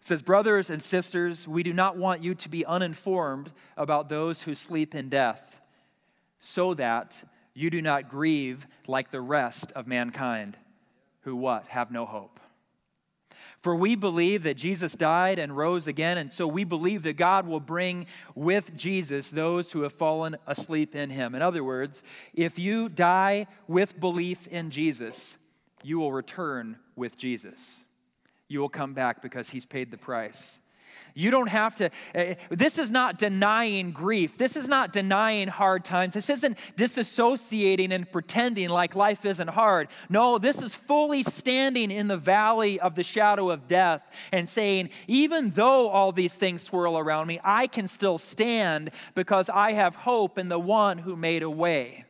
It 0.02 0.08
says, 0.08 0.20
Brothers 0.20 0.68
and 0.68 0.82
sisters, 0.82 1.46
we 1.46 1.62
do 1.62 1.72
not 1.72 1.96
want 1.96 2.24
you 2.24 2.34
to 2.34 2.48
be 2.48 2.66
uninformed 2.66 3.52
about 3.76 4.08
those 4.08 4.42
who 4.42 4.56
sleep 4.56 4.96
in 4.96 5.08
death, 5.08 5.60
so 6.40 6.74
that 6.74 7.22
you 7.54 7.70
do 7.70 7.80
not 7.80 8.10
grieve 8.10 8.66
like 8.88 9.12
the 9.12 9.20
rest 9.20 9.70
of 9.76 9.86
mankind, 9.86 10.56
who 11.20 11.36
what? 11.36 11.68
Have 11.68 11.92
no 11.92 12.04
hope. 12.04 12.40
For 13.60 13.76
we 13.76 13.94
believe 13.94 14.42
that 14.42 14.56
Jesus 14.56 14.92
died 14.94 15.38
and 15.38 15.56
rose 15.56 15.86
again, 15.86 16.18
and 16.18 16.32
so 16.32 16.48
we 16.48 16.64
believe 16.64 17.04
that 17.04 17.12
God 17.12 17.46
will 17.46 17.60
bring 17.60 18.06
with 18.34 18.76
Jesus 18.76 19.30
those 19.30 19.70
who 19.70 19.82
have 19.82 19.92
fallen 19.92 20.36
asleep 20.48 20.96
in 20.96 21.10
him. 21.10 21.36
In 21.36 21.42
other 21.42 21.62
words, 21.62 22.02
if 22.34 22.58
you 22.58 22.88
die 22.88 23.46
with 23.68 24.00
belief 24.00 24.48
in 24.48 24.72
Jesus, 24.72 25.38
you 25.84 26.00
will 26.00 26.12
return 26.12 26.76
with 26.96 27.16
Jesus. 27.16 27.84
You 28.52 28.60
will 28.60 28.68
come 28.68 28.92
back 28.92 29.22
because 29.22 29.48
he's 29.48 29.64
paid 29.64 29.90
the 29.90 29.96
price. 29.96 30.58
You 31.14 31.30
don't 31.30 31.48
have 31.48 31.74
to, 31.76 31.90
uh, 32.14 32.34
this 32.50 32.78
is 32.78 32.90
not 32.90 33.16
denying 33.16 33.92
grief. 33.92 34.36
This 34.36 34.56
is 34.56 34.68
not 34.68 34.92
denying 34.92 35.48
hard 35.48 35.86
times. 35.86 36.12
This 36.12 36.28
isn't 36.28 36.58
disassociating 36.76 37.92
and 37.92 38.10
pretending 38.12 38.68
like 38.68 38.94
life 38.94 39.24
isn't 39.24 39.48
hard. 39.48 39.88
No, 40.10 40.36
this 40.36 40.60
is 40.60 40.74
fully 40.74 41.22
standing 41.22 41.90
in 41.90 42.08
the 42.08 42.18
valley 42.18 42.78
of 42.78 42.94
the 42.94 43.02
shadow 43.02 43.48
of 43.48 43.68
death 43.68 44.02
and 44.32 44.46
saying, 44.46 44.90
even 45.06 45.48
though 45.50 45.88
all 45.88 46.12
these 46.12 46.34
things 46.34 46.60
swirl 46.60 46.98
around 46.98 47.28
me, 47.28 47.40
I 47.42 47.68
can 47.68 47.88
still 47.88 48.18
stand 48.18 48.90
because 49.14 49.48
I 49.48 49.72
have 49.72 49.96
hope 49.96 50.36
in 50.36 50.50
the 50.50 50.58
one 50.58 50.98
who 50.98 51.16
made 51.16 51.42
a 51.42 51.50
way. 51.50 52.04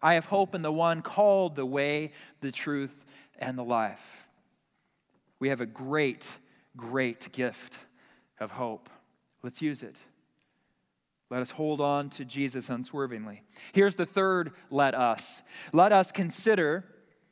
I 0.00 0.14
have 0.14 0.24
hope 0.24 0.54
in 0.54 0.62
the 0.62 0.72
one 0.72 1.02
called 1.02 1.56
the 1.56 1.66
way, 1.66 2.12
the 2.40 2.50
truth, 2.50 3.04
and 3.38 3.58
the 3.58 3.64
life. 3.64 4.19
We 5.40 5.48
have 5.48 5.60
a 5.60 5.66
great 5.66 6.26
great 6.76 7.32
gift 7.32 7.78
of 8.38 8.50
hope. 8.50 8.88
Let's 9.42 9.62
use 9.62 9.82
it. 9.82 9.96
Let 11.30 11.42
us 11.42 11.50
hold 11.50 11.80
on 11.80 12.10
to 12.10 12.24
Jesus 12.24 12.68
unswervingly. 12.68 13.42
Here's 13.72 13.94
the 13.94 14.06
third 14.06 14.52
let 14.70 14.94
us. 14.94 15.42
Let 15.72 15.92
us 15.92 16.10
consider 16.10 16.84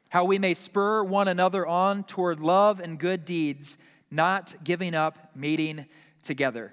how 0.09 0.25
we 0.25 0.39
may 0.39 0.55
spur 0.55 1.03
one 1.03 1.29
another 1.29 1.67
on 1.67 2.05
toward 2.05 2.41
love 2.41 2.81
and 2.81 2.99
good 2.99 3.25
deeds, 3.25 3.77
not 4.11 4.55
giving 4.65 4.95
up 4.95 5.35
meeting 5.35 5.87
together. 6.23 6.73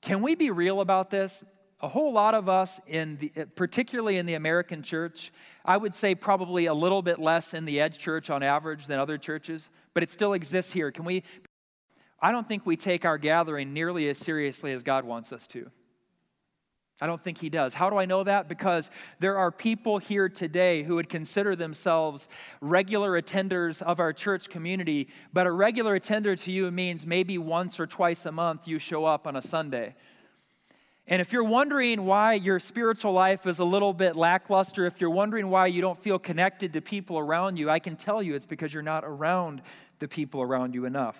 Can 0.00 0.22
we 0.22 0.34
be 0.34 0.50
real 0.50 0.80
about 0.80 1.10
this? 1.10 1.42
A 1.82 1.88
whole 1.88 2.12
lot 2.12 2.34
of 2.34 2.48
us, 2.48 2.78
in 2.86 3.16
the, 3.16 3.32
eh, 3.36 3.44
particularly 3.54 4.18
in 4.18 4.26
the 4.26 4.34
American 4.34 4.82
church, 4.82 5.32
I 5.64 5.76
would 5.76 5.94
say 5.94 6.14
probably 6.14 6.66
a 6.66 6.74
little 6.74 7.00
bit 7.00 7.18
less 7.18 7.54
in 7.54 7.64
the 7.64 7.80
Edge 7.80 7.98
Church 7.98 8.28
on 8.28 8.42
average 8.42 8.86
than 8.86 8.98
other 8.98 9.16
churches, 9.16 9.70
but 9.94 10.02
it 10.02 10.10
still 10.10 10.34
exists 10.34 10.72
here. 10.72 10.92
Can 10.92 11.04
we 11.04 11.22
I 12.22 12.32
don't 12.32 12.46
think 12.46 12.66
we 12.66 12.76
take 12.76 13.04
our 13.04 13.18
gathering 13.18 13.72
nearly 13.72 14.08
as 14.08 14.18
seriously 14.18 14.72
as 14.72 14.82
God 14.82 15.04
wants 15.04 15.32
us 15.32 15.46
to. 15.48 15.70
I 17.02 17.06
don't 17.06 17.22
think 17.22 17.38
he 17.38 17.48
does. 17.48 17.72
How 17.72 17.88
do 17.88 17.96
I 17.96 18.04
know 18.04 18.22
that? 18.24 18.46
Because 18.46 18.90
there 19.20 19.38
are 19.38 19.50
people 19.50 19.96
here 19.96 20.28
today 20.28 20.82
who 20.82 20.96
would 20.96 21.08
consider 21.08 21.56
themselves 21.56 22.28
regular 22.60 23.20
attenders 23.20 23.80
of 23.80 24.00
our 24.00 24.12
church 24.12 24.50
community, 24.50 25.08
but 25.32 25.46
a 25.46 25.50
regular 25.50 25.94
attender 25.94 26.36
to 26.36 26.52
you 26.52 26.70
means 26.70 27.06
maybe 27.06 27.38
once 27.38 27.80
or 27.80 27.86
twice 27.86 28.26
a 28.26 28.32
month 28.32 28.68
you 28.68 28.78
show 28.78 29.06
up 29.06 29.26
on 29.26 29.36
a 29.36 29.42
Sunday. 29.42 29.94
And 31.06 31.20
if 31.20 31.32
you're 31.32 31.44
wondering 31.44 32.04
why 32.04 32.34
your 32.34 32.60
spiritual 32.60 33.12
life 33.12 33.46
is 33.46 33.58
a 33.58 33.64
little 33.64 33.92
bit 33.92 34.14
lackluster, 34.16 34.86
if 34.86 35.00
you're 35.00 35.10
wondering 35.10 35.50
why 35.50 35.66
you 35.66 35.80
don't 35.80 36.00
feel 36.00 36.18
connected 36.18 36.72
to 36.74 36.80
people 36.80 37.18
around 37.18 37.56
you, 37.56 37.68
I 37.68 37.80
can 37.80 37.96
tell 37.96 38.22
you 38.22 38.34
it's 38.34 38.46
because 38.46 38.72
you're 38.72 38.82
not 38.82 39.04
around 39.04 39.62
the 39.98 40.06
people 40.06 40.40
around 40.40 40.74
you 40.74 40.84
enough. 40.84 41.16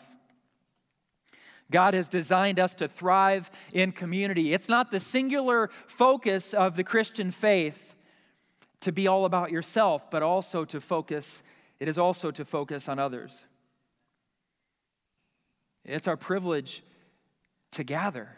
God 1.70 1.94
has 1.94 2.08
designed 2.08 2.58
us 2.58 2.74
to 2.74 2.88
thrive 2.88 3.50
in 3.72 3.92
community. 3.92 4.52
It's 4.52 4.68
not 4.68 4.90
the 4.90 5.00
singular 5.00 5.70
focus 5.86 6.52
of 6.52 6.76
the 6.76 6.84
Christian 6.84 7.30
faith 7.30 7.94
to 8.80 8.92
be 8.92 9.06
all 9.06 9.24
about 9.24 9.50
yourself, 9.50 10.10
but 10.10 10.22
also 10.22 10.64
to 10.64 10.80
focus, 10.80 11.42
it 11.78 11.88
is 11.88 11.98
also 11.98 12.30
to 12.30 12.44
focus 12.44 12.88
on 12.88 12.98
others. 12.98 13.44
It's 15.84 16.08
our 16.08 16.16
privilege 16.16 16.82
to 17.72 17.84
gather. 17.84 18.28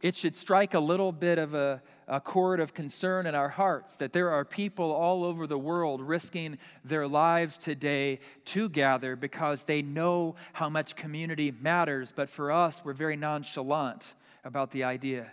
It 0.00 0.14
should 0.14 0.36
strike 0.36 0.74
a 0.74 0.80
little 0.80 1.10
bit 1.10 1.38
of 1.38 1.54
a, 1.54 1.82
a 2.06 2.20
chord 2.20 2.60
of 2.60 2.72
concern 2.72 3.26
in 3.26 3.34
our 3.34 3.48
hearts 3.48 3.96
that 3.96 4.12
there 4.12 4.30
are 4.30 4.44
people 4.44 4.92
all 4.92 5.24
over 5.24 5.46
the 5.46 5.58
world 5.58 6.00
risking 6.00 6.58
their 6.84 7.08
lives 7.08 7.58
today 7.58 8.20
to 8.46 8.68
gather 8.68 9.16
because 9.16 9.64
they 9.64 9.82
know 9.82 10.36
how 10.52 10.68
much 10.68 10.94
community 10.94 11.52
matters. 11.60 12.12
But 12.14 12.30
for 12.30 12.52
us, 12.52 12.80
we're 12.84 12.92
very 12.92 13.16
nonchalant 13.16 14.14
about 14.44 14.70
the 14.70 14.84
idea 14.84 15.32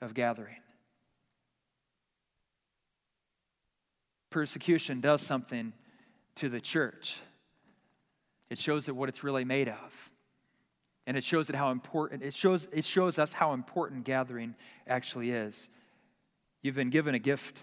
of 0.00 0.12
gathering. 0.12 0.56
Persecution 4.30 5.00
does 5.00 5.22
something 5.22 5.72
to 6.34 6.48
the 6.48 6.60
church. 6.60 7.16
It 8.50 8.58
shows 8.58 8.88
it 8.88 8.96
what 8.96 9.08
it's 9.08 9.22
really 9.22 9.44
made 9.44 9.68
of. 9.68 10.10
And 11.06 11.16
it 11.16 11.24
shows 11.24 11.50
it 11.50 11.54
how 11.54 11.70
important 11.70 12.22
it 12.22 12.32
shows 12.32 12.66
it 12.72 12.84
shows 12.84 13.18
us 13.18 13.32
how 13.32 13.52
important 13.52 14.04
gathering 14.04 14.54
actually 14.86 15.30
is. 15.30 15.68
You've 16.62 16.74
been 16.74 16.90
given 16.90 17.14
a 17.14 17.18
gift 17.18 17.62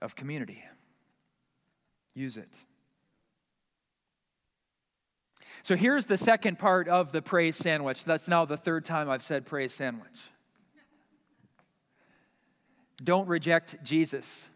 of 0.00 0.14
community. 0.16 0.64
Use 2.14 2.36
it. 2.36 2.48
So 5.62 5.76
here's 5.76 6.04
the 6.04 6.18
second 6.18 6.58
part 6.58 6.88
of 6.88 7.12
the 7.12 7.22
praise 7.22 7.56
sandwich. 7.56 8.04
That's 8.04 8.28
now 8.28 8.44
the 8.44 8.56
third 8.56 8.84
time 8.84 9.08
I've 9.08 9.22
said 9.22 9.46
praise 9.46 9.72
sandwich. 9.72 10.18
Don't 13.02 13.26
reject 13.28 13.82
Jesus 13.82 14.48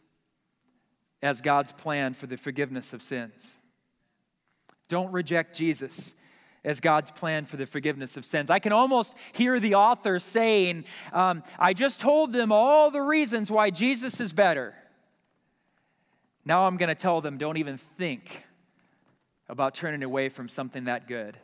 as 1.23 1.41
God's 1.41 1.73
plan 1.73 2.15
for 2.15 2.27
the 2.27 2.37
forgiveness 2.37 2.93
of 2.93 3.03
sins. 3.03 3.59
Don't 4.89 5.13
reject 5.13 5.57
Jesus 5.57 6.15
as 6.69 6.81
God's 6.81 7.11
plan 7.11 7.47
for 7.47 7.57
the 7.57 7.65
forgiveness 7.65 8.19
of 8.19 8.27
sins. 8.27 8.51
I 8.51 8.59
can 8.59 8.73
almost 8.73 9.15
hear 9.33 9.59
the 9.59 9.77
author 9.77 10.19
saying, 10.19 10.85
um, 11.15 11.43
I 11.59 11.73
just 11.73 11.99
told 11.99 12.31
them 12.31 12.53
all 12.53 12.91
the 12.91 13.01
reasons 13.01 13.51
why 13.51 13.71
Jesus 13.71 14.21
is 14.21 14.35
better. 14.35 14.75
Now 16.45 16.67
I'm 16.67 16.77
going 16.77 16.91
to 16.91 16.95
tell 16.95 17.23
them, 17.23 17.39
don't 17.39 17.57
even 17.57 17.79
think 17.79 18.45
about 19.49 19.75
turning 19.75 20.03
away 20.03 20.29
from 20.29 20.51
something 20.51 20.85
that 20.85 21.09
good. 21.09 21.39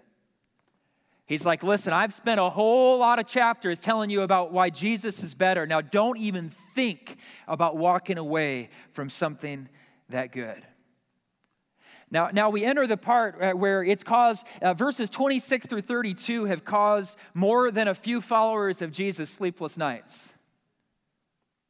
He's 1.24 1.46
like, 1.46 1.62
listen, 1.62 1.94
I've 1.94 2.12
spent 2.12 2.38
a 2.38 2.50
whole 2.50 2.98
lot 2.98 3.18
of 3.18 3.26
chapters 3.26 3.80
telling 3.80 4.10
you 4.10 4.20
about 4.20 4.52
why 4.52 4.68
Jesus 4.68 5.22
is 5.22 5.32
better. 5.32 5.66
Now 5.66 5.80
don't 5.80 6.18
even 6.18 6.50
think 6.74 7.16
about 7.48 7.78
walking 7.78 8.18
away 8.18 8.68
from 8.92 9.08
something 9.08 9.70
that 10.10 10.32
good. 10.32 10.62
Now, 12.14 12.30
now 12.32 12.48
we 12.48 12.64
enter 12.64 12.86
the 12.86 12.96
part 12.96 13.42
uh, 13.42 13.52
where 13.54 13.82
it's 13.82 14.04
caused, 14.04 14.46
uh, 14.62 14.72
verses 14.72 15.10
26 15.10 15.66
through 15.66 15.80
32 15.80 16.44
have 16.44 16.64
caused 16.64 17.18
more 17.34 17.72
than 17.72 17.88
a 17.88 17.94
few 17.94 18.20
followers 18.20 18.82
of 18.82 18.92
Jesus 18.92 19.28
sleepless 19.28 19.76
nights. 19.76 20.32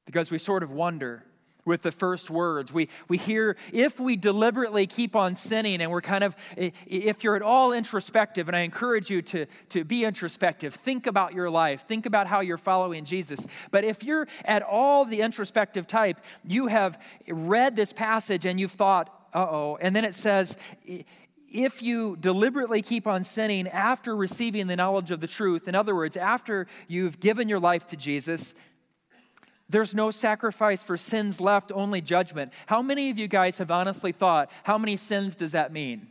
Because 0.05 0.31
we 0.31 0.37
sort 0.37 0.63
of 0.63 0.71
wonder 0.71 1.25
with 1.65 1.81
the 1.81 1.91
first 1.91 2.29
words. 2.29 2.71
We, 2.71 2.91
we 3.09 3.17
hear, 3.17 3.57
if 3.73 3.99
we 3.99 4.17
deliberately 4.17 4.87
keep 4.87 5.17
on 5.17 5.35
sinning, 5.35 5.81
and 5.81 5.91
we're 5.91 6.03
kind 6.03 6.23
of, 6.23 6.37
if 6.59 7.25
you're 7.25 7.37
at 7.37 7.43
all 7.43 7.73
introspective, 7.73 8.47
and 8.47 8.55
I 8.55 8.61
encourage 8.61 9.09
you 9.09 9.23
to, 9.23 9.47
to 9.71 9.83
be 9.83 10.05
introspective, 10.05 10.75
think 10.75 11.07
about 11.07 11.33
your 11.33 11.49
life, 11.49 11.87
think 11.89 12.05
about 12.05 12.27
how 12.27 12.41
you're 12.41 12.59
following 12.59 13.07
Jesus. 13.07 13.41
But 13.71 13.85
if 13.85 14.05
you're 14.05 14.29
at 14.45 14.61
all 14.61 15.07
the 15.07 15.23
introspective 15.23 15.87
type, 15.87 16.21
you 16.45 16.67
have 16.67 17.01
read 17.27 17.77
this 17.77 17.95
passage 17.95 18.45
and 18.45 18.61
you've 18.61 18.73
thought, 18.73 19.24
uh 19.35 19.47
oh. 19.51 19.79
And 19.81 19.95
then 19.95 20.05
it 20.05 20.15
says, 20.15 20.57
if 21.49 21.83
you 21.83 22.17
deliberately 22.17 22.83
keep 22.83 23.07
on 23.07 23.25
sinning 23.25 23.69
after 23.69 24.17
receiving 24.17 24.67
the 24.67 24.77
knowledge 24.77 25.11
of 25.11 25.21
the 25.21 25.27
truth, 25.27 25.69
in 25.69 25.75
other 25.75 25.95
words, 25.95 26.17
after 26.17 26.67
you've 26.89 27.21
given 27.21 27.49
your 27.49 27.61
life 27.61 27.87
to 27.87 27.97
Jesus, 27.97 28.55
there's 29.69 29.95
no 29.95 30.11
sacrifice 30.11 30.83
for 30.83 30.97
sins 30.97 31.41
left, 31.41 31.73
only 31.73 32.01
judgment. 32.01 32.53
How 32.67 32.83
many 32.83 33.11
of 33.11 33.19
you 33.19 33.29
guys 33.29 33.59
have 33.59 33.71
honestly 33.71 34.13
thought, 34.13 34.51
how 34.63 34.79
many 34.79 34.97
sins 34.97 35.37
does 35.37 35.53
that 35.53 35.73
mean? 35.73 36.09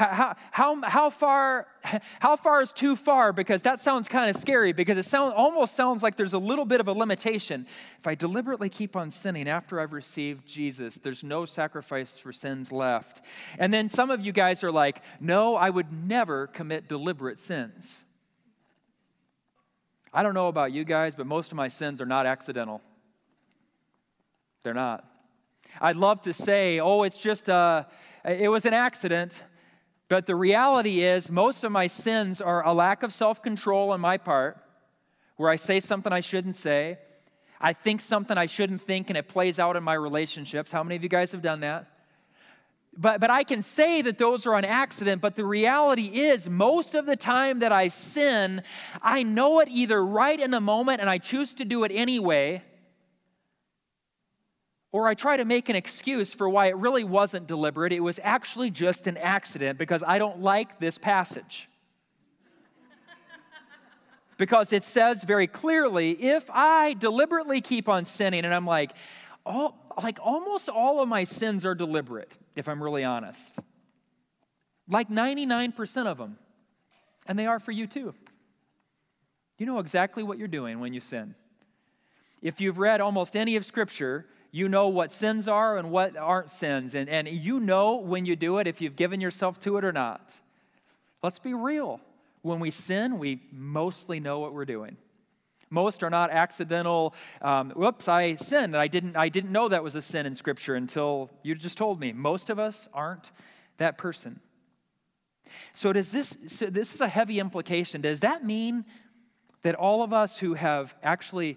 How, 0.00 0.34
how, 0.50 0.80
how, 0.82 1.10
far, 1.10 1.66
how 2.20 2.34
far 2.34 2.62
is 2.62 2.72
too 2.72 2.96
far? 2.96 3.34
Because 3.34 3.60
that 3.62 3.80
sounds 3.80 4.08
kind 4.08 4.34
of 4.34 4.40
scary 4.40 4.72
because 4.72 4.96
it 4.96 5.04
sound, 5.04 5.34
almost 5.34 5.76
sounds 5.76 6.02
like 6.02 6.16
there's 6.16 6.32
a 6.32 6.38
little 6.38 6.64
bit 6.64 6.80
of 6.80 6.88
a 6.88 6.92
limitation. 6.92 7.66
If 7.98 8.06
I 8.06 8.14
deliberately 8.14 8.70
keep 8.70 8.96
on 8.96 9.10
sinning 9.10 9.46
after 9.46 9.78
I've 9.78 9.92
received 9.92 10.46
Jesus, 10.46 10.98
there's 11.02 11.22
no 11.22 11.44
sacrifice 11.44 12.16
for 12.16 12.32
sins 12.32 12.72
left. 12.72 13.20
And 13.58 13.74
then 13.74 13.90
some 13.90 14.10
of 14.10 14.22
you 14.22 14.32
guys 14.32 14.64
are 14.64 14.72
like, 14.72 15.02
no, 15.20 15.54
I 15.54 15.68
would 15.68 15.92
never 15.92 16.46
commit 16.46 16.88
deliberate 16.88 17.38
sins. 17.38 18.02
I 20.14 20.22
don't 20.22 20.34
know 20.34 20.48
about 20.48 20.72
you 20.72 20.84
guys, 20.84 21.14
but 21.14 21.26
most 21.26 21.52
of 21.52 21.56
my 21.56 21.68
sins 21.68 22.00
are 22.00 22.06
not 22.06 22.24
accidental. 22.24 22.80
They're 24.62 24.72
not. 24.72 25.04
I'd 25.78 25.96
love 25.96 26.22
to 26.22 26.32
say, 26.32 26.80
oh, 26.80 27.02
it's 27.02 27.18
just 27.18 27.48
a, 27.48 27.86
it 28.24 28.48
was 28.48 28.64
an 28.64 28.74
accident. 28.74 29.32
But 30.10 30.26
the 30.26 30.34
reality 30.34 31.02
is, 31.02 31.30
most 31.30 31.62
of 31.62 31.70
my 31.70 31.86
sins 31.86 32.40
are 32.40 32.66
a 32.66 32.74
lack 32.74 33.04
of 33.04 33.14
self 33.14 33.42
control 33.44 33.92
on 33.92 34.00
my 34.00 34.18
part, 34.18 34.58
where 35.36 35.48
I 35.48 35.54
say 35.54 35.78
something 35.78 36.12
I 36.12 36.18
shouldn't 36.18 36.56
say. 36.56 36.98
I 37.60 37.74
think 37.74 38.00
something 38.00 38.36
I 38.36 38.46
shouldn't 38.46 38.82
think, 38.82 39.08
and 39.08 39.16
it 39.16 39.28
plays 39.28 39.60
out 39.60 39.76
in 39.76 39.84
my 39.84 39.94
relationships. 39.94 40.72
How 40.72 40.82
many 40.82 40.96
of 40.96 41.04
you 41.04 41.08
guys 41.08 41.30
have 41.30 41.42
done 41.42 41.60
that? 41.60 41.86
But, 42.96 43.20
but 43.20 43.30
I 43.30 43.44
can 43.44 43.62
say 43.62 44.02
that 44.02 44.18
those 44.18 44.46
are 44.46 44.56
an 44.56 44.64
accident, 44.64 45.22
but 45.22 45.36
the 45.36 45.44
reality 45.44 46.06
is, 46.06 46.48
most 46.48 46.96
of 46.96 47.06
the 47.06 47.14
time 47.14 47.60
that 47.60 47.70
I 47.70 47.86
sin, 47.86 48.64
I 49.00 49.22
know 49.22 49.60
it 49.60 49.68
either 49.68 50.04
right 50.04 50.40
in 50.40 50.50
the 50.50 50.60
moment 50.60 51.00
and 51.00 51.08
I 51.08 51.18
choose 51.18 51.54
to 51.54 51.64
do 51.64 51.84
it 51.84 51.92
anyway, 51.94 52.64
or 54.92 55.06
I 55.06 55.14
try 55.14 55.36
to 55.36 55.44
make 55.44 55.68
an 55.68 55.76
excuse 55.76 56.32
for 56.32 56.48
why 56.48 56.66
it 56.66 56.76
really 56.76 57.04
wasn't 57.04 57.46
deliberate. 57.46 57.92
It 57.92 58.00
was 58.00 58.18
actually 58.22 58.70
just 58.70 59.06
an 59.06 59.16
accident 59.16 59.78
because 59.78 60.02
I 60.04 60.18
don't 60.18 60.40
like 60.40 60.80
this 60.80 60.98
passage. 60.98 61.68
because 64.36 64.72
it 64.72 64.82
says 64.82 65.22
very 65.22 65.46
clearly 65.46 66.10
if 66.10 66.50
I 66.50 66.94
deliberately 66.94 67.60
keep 67.60 67.88
on 67.88 68.04
sinning, 68.04 68.44
and 68.44 68.52
I'm 68.52 68.66
like, 68.66 68.92
like 70.02 70.18
almost 70.20 70.68
all 70.68 71.00
of 71.00 71.08
my 71.08 71.24
sins 71.24 71.64
are 71.64 71.74
deliberate, 71.74 72.32
if 72.56 72.68
I'm 72.68 72.82
really 72.82 73.04
honest. 73.04 73.54
Like 74.88 75.08
99% 75.08 76.06
of 76.06 76.18
them. 76.18 76.36
And 77.26 77.38
they 77.38 77.46
are 77.46 77.60
for 77.60 77.70
you 77.70 77.86
too. 77.86 78.12
You 79.56 79.66
know 79.66 79.78
exactly 79.78 80.22
what 80.22 80.38
you're 80.38 80.48
doing 80.48 80.80
when 80.80 80.92
you 80.92 81.00
sin. 81.00 81.34
If 82.42 82.60
you've 82.60 82.78
read 82.78 83.00
almost 83.00 83.36
any 83.36 83.56
of 83.56 83.66
Scripture, 83.66 84.26
you 84.52 84.68
know 84.68 84.88
what 84.88 85.12
sins 85.12 85.48
are 85.48 85.78
and 85.78 85.90
what 85.90 86.16
aren't 86.16 86.50
sins. 86.50 86.94
And, 86.94 87.08
and 87.08 87.28
you 87.28 87.60
know 87.60 87.96
when 87.96 88.26
you 88.26 88.36
do 88.36 88.58
it 88.58 88.66
if 88.66 88.80
you've 88.80 88.96
given 88.96 89.20
yourself 89.20 89.60
to 89.60 89.76
it 89.76 89.84
or 89.84 89.92
not. 89.92 90.28
Let's 91.22 91.38
be 91.38 91.54
real. 91.54 92.00
When 92.42 92.60
we 92.60 92.70
sin, 92.70 93.18
we 93.18 93.40
mostly 93.52 94.18
know 94.20 94.38
what 94.40 94.54
we're 94.54 94.64
doing. 94.64 94.96
Most 95.68 96.02
are 96.02 96.10
not 96.10 96.30
accidental, 96.30 97.14
um, 97.42 97.70
whoops, 97.70 98.08
I 98.08 98.34
sinned. 98.34 98.76
I 98.76 98.88
didn't, 98.88 99.16
I 99.16 99.28
didn't 99.28 99.52
know 99.52 99.68
that 99.68 99.84
was 99.84 99.94
a 99.94 100.02
sin 100.02 100.26
in 100.26 100.34
Scripture 100.34 100.74
until 100.74 101.30
you 101.44 101.54
just 101.54 101.78
told 101.78 102.00
me. 102.00 102.12
Most 102.12 102.50
of 102.50 102.58
us 102.58 102.88
aren't 102.92 103.30
that 103.78 103.96
person. 103.96 104.40
So, 105.72 105.92
does 105.92 106.10
this, 106.10 106.36
so 106.48 106.66
this 106.66 106.94
is 106.94 107.00
a 107.00 107.08
heavy 107.08 107.38
implication. 107.38 108.00
Does 108.00 108.20
that 108.20 108.44
mean 108.44 108.84
that 109.62 109.74
all 109.76 110.02
of 110.02 110.12
us 110.12 110.38
who 110.38 110.54
have 110.54 110.94
actually 111.02 111.56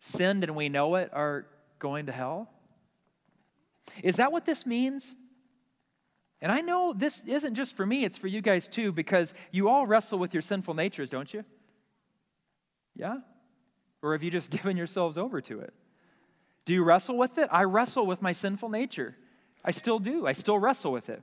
sinned 0.00 0.44
and 0.44 0.56
we 0.56 0.68
know 0.68 0.94
it 0.94 1.10
are 1.12 1.46
going 1.84 2.06
to 2.06 2.12
hell? 2.12 2.48
Is 4.02 4.16
that 4.16 4.32
what 4.32 4.46
this 4.46 4.64
means? 4.64 5.14
And 6.40 6.50
I 6.50 6.62
know 6.62 6.94
this 6.96 7.22
isn't 7.26 7.54
just 7.54 7.76
for 7.76 7.84
me, 7.84 8.04
it's 8.04 8.16
for 8.16 8.26
you 8.26 8.40
guys 8.40 8.66
too, 8.68 8.90
because 8.90 9.34
you 9.52 9.68
all 9.68 9.86
wrestle 9.86 10.18
with 10.18 10.32
your 10.32 10.40
sinful 10.40 10.72
natures, 10.72 11.10
don't 11.10 11.32
you? 11.32 11.44
Yeah? 12.96 13.18
Or 14.00 14.14
have 14.14 14.22
you 14.22 14.30
just 14.30 14.48
given 14.58 14.78
yourselves 14.78 15.18
over 15.18 15.42
to 15.42 15.60
it? 15.60 15.74
Do 16.64 16.72
you 16.72 16.82
wrestle 16.82 17.18
with 17.18 17.36
it? 17.36 17.50
I 17.52 17.64
wrestle 17.64 18.06
with 18.06 18.22
my 18.22 18.32
sinful 18.32 18.70
nature. 18.70 19.14
I 19.62 19.70
still 19.70 19.98
do. 19.98 20.26
I 20.26 20.32
still 20.32 20.58
wrestle 20.58 20.90
with 20.90 21.10
it. 21.10 21.22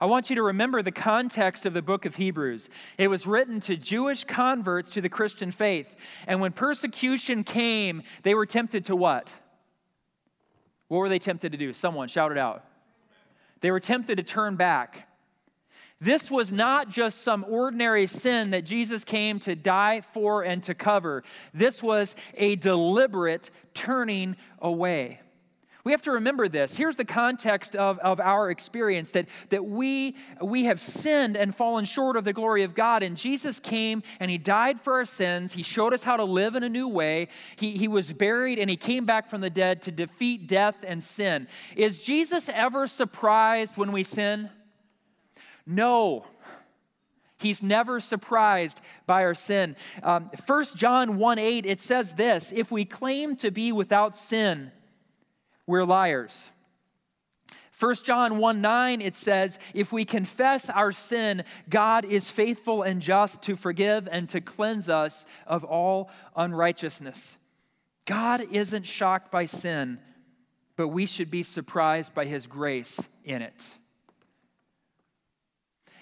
I 0.00 0.06
want 0.06 0.30
you 0.30 0.36
to 0.36 0.42
remember 0.42 0.82
the 0.82 0.92
context 0.92 1.66
of 1.66 1.74
the 1.74 1.82
book 1.82 2.06
of 2.06 2.16
Hebrews. 2.16 2.70
It 2.96 3.08
was 3.08 3.26
written 3.26 3.60
to 3.62 3.76
Jewish 3.76 4.24
converts 4.24 4.88
to 4.90 5.02
the 5.02 5.10
Christian 5.10 5.52
faith. 5.52 5.94
And 6.26 6.40
when 6.40 6.52
persecution 6.52 7.44
came, 7.44 8.02
they 8.22 8.34
were 8.34 8.46
tempted 8.46 8.86
to 8.86 8.96
what? 8.96 9.30
What 10.88 10.98
were 10.98 11.08
they 11.08 11.18
tempted 11.18 11.52
to 11.52 11.58
do? 11.58 11.72
Someone 11.72 12.08
shout 12.08 12.32
it 12.32 12.38
out. 12.38 12.64
They 13.60 13.70
were 13.70 13.80
tempted 13.80 14.16
to 14.16 14.22
turn 14.22 14.56
back. 14.56 15.08
This 16.00 16.30
was 16.30 16.52
not 16.52 16.88
just 16.88 17.22
some 17.22 17.44
ordinary 17.48 18.06
sin 18.06 18.50
that 18.50 18.64
Jesus 18.64 19.02
came 19.02 19.40
to 19.40 19.56
die 19.56 20.00
for 20.00 20.42
and 20.44 20.62
to 20.64 20.74
cover. 20.74 21.24
This 21.52 21.82
was 21.82 22.14
a 22.34 22.54
deliberate 22.56 23.50
turning 23.74 24.36
away. 24.60 25.20
We 25.88 25.92
have 25.92 26.02
to 26.02 26.10
remember 26.12 26.48
this. 26.48 26.76
Here's 26.76 26.96
the 26.96 27.04
context 27.06 27.74
of, 27.74 27.98
of 28.00 28.20
our 28.20 28.50
experience 28.50 29.10
that, 29.12 29.26
that 29.48 29.64
we, 29.64 30.16
we 30.42 30.64
have 30.64 30.82
sinned 30.82 31.34
and 31.34 31.54
fallen 31.54 31.86
short 31.86 32.18
of 32.18 32.24
the 32.24 32.34
glory 32.34 32.62
of 32.62 32.74
God. 32.74 33.02
And 33.02 33.16
Jesus 33.16 33.58
came 33.58 34.02
and 34.20 34.30
He 34.30 34.36
died 34.36 34.82
for 34.82 34.96
our 34.96 35.06
sins. 35.06 35.50
He 35.50 35.62
showed 35.62 35.94
us 35.94 36.02
how 36.02 36.18
to 36.18 36.24
live 36.24 36.56
in 36.56 36.62
a 36.62 36.68
new 36.68 36.88
way. 36.88 37.28
He, 37.56 37.70
he 37.70 37.88
was 37.88 38.12
buried 38.12 38.58
and 38.58 38.68
He 38.68 38.76
came 38.76 39.06
back 39.06 39.30
from 39.30 39.40
the 39.40 39.48
dead 39.48 39.80
to 39.80 39.90
defeat 39.90 40.46
death 40.46 40.74
and 40.86 41.02
sin. 41.02 41.48
Is 41.74 42.02
Jesus 42.02 42.50
ever 42.52 42.86
surprised 42.86 43.78
when 43.78 43.90
we 43.90 44.04
sin? 44.04 44.50
No. 45.64 46.26
He's 47.38 47.62
never 47.62 47.98
surprised 47.98 48.82
by 49.06 49.24
our 49.24 49.34
sin. 49.34 49.74
Um, 50.02 50.30
1 50.44 50.64
John 50.76 51.16
1 51.16 51.38
8, 51.38 51.64
it 51.64 51.80
says 51.80 52.12
this 52.12 52.52
If 52.54 52.70
we 52.70 52.84
claim 52.84 53.36
to 53.36 53.50
be 53.50 53.72
without 53.72 54.14
sin, 54.14 54.70
we're 55.68 55.84
liars. 55.84 56.50
1 57.78 57.94
John 58.02 58.38
1 58.38 58.60
9, 58.60 59.00
it 59.00 59.14
says, 59.14 59.60
If 59.72 59.92
we 59.92 60.04
confess 60.04 60.68
our 60.68 60.90
sin, 60.90 61.44
God 61.68 62.04
is 62.04 62.28
faithful 62.28 62.82
and 62.82 63.00
just 63.00 63.42
to 63.42 63.54
forgive 63.54 64.08
and 64.10 64.28
to 64.30 64.40
cleanse 64.40 64.88
us 64.88 65.24
of 65.46 65.62
all 65.62 66.10
unrighteousness. 66.34 67.36
God 68.04 68.48
isn't 68.50 68.84
shocked 68.84 69.30
by 69.30 69.46
sin, 69.46 70.00
but 70.74 70.88
we 70.88 71.06
should 71.06 71.30
be 71.30 71.44
surprised 71.44 72.14
by 72.14 72.24
his 72.24 72.48
grace 72.48 72.98
in 73.22 73.42
it. 73.42 73.64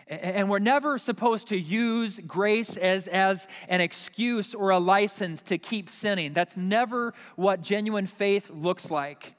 And 0.09 0.49
we're 0.49 0.61
never 0.61 0.99
supposed 0.99 1.49
to 1.49 1.59
use 1.59 2.21
grace 2.21 2.77
as, 2.77 3.09
as 3.09 3.49
an 3.69 3.81
excuse 3.81 4.55
or 4.55 4.71
a 4.71 4.79
license 4.79 5.43
to 5.43 5.59
keep 5.59 5.91
sinning. 5.91 6.33
That's 6.33 6.57
never 6.57 7.13
what 7.35 7.61
genuine 7.61 8.07
faith 8.07 8.49
looks 8.49 8.89
like. 8.89 9.36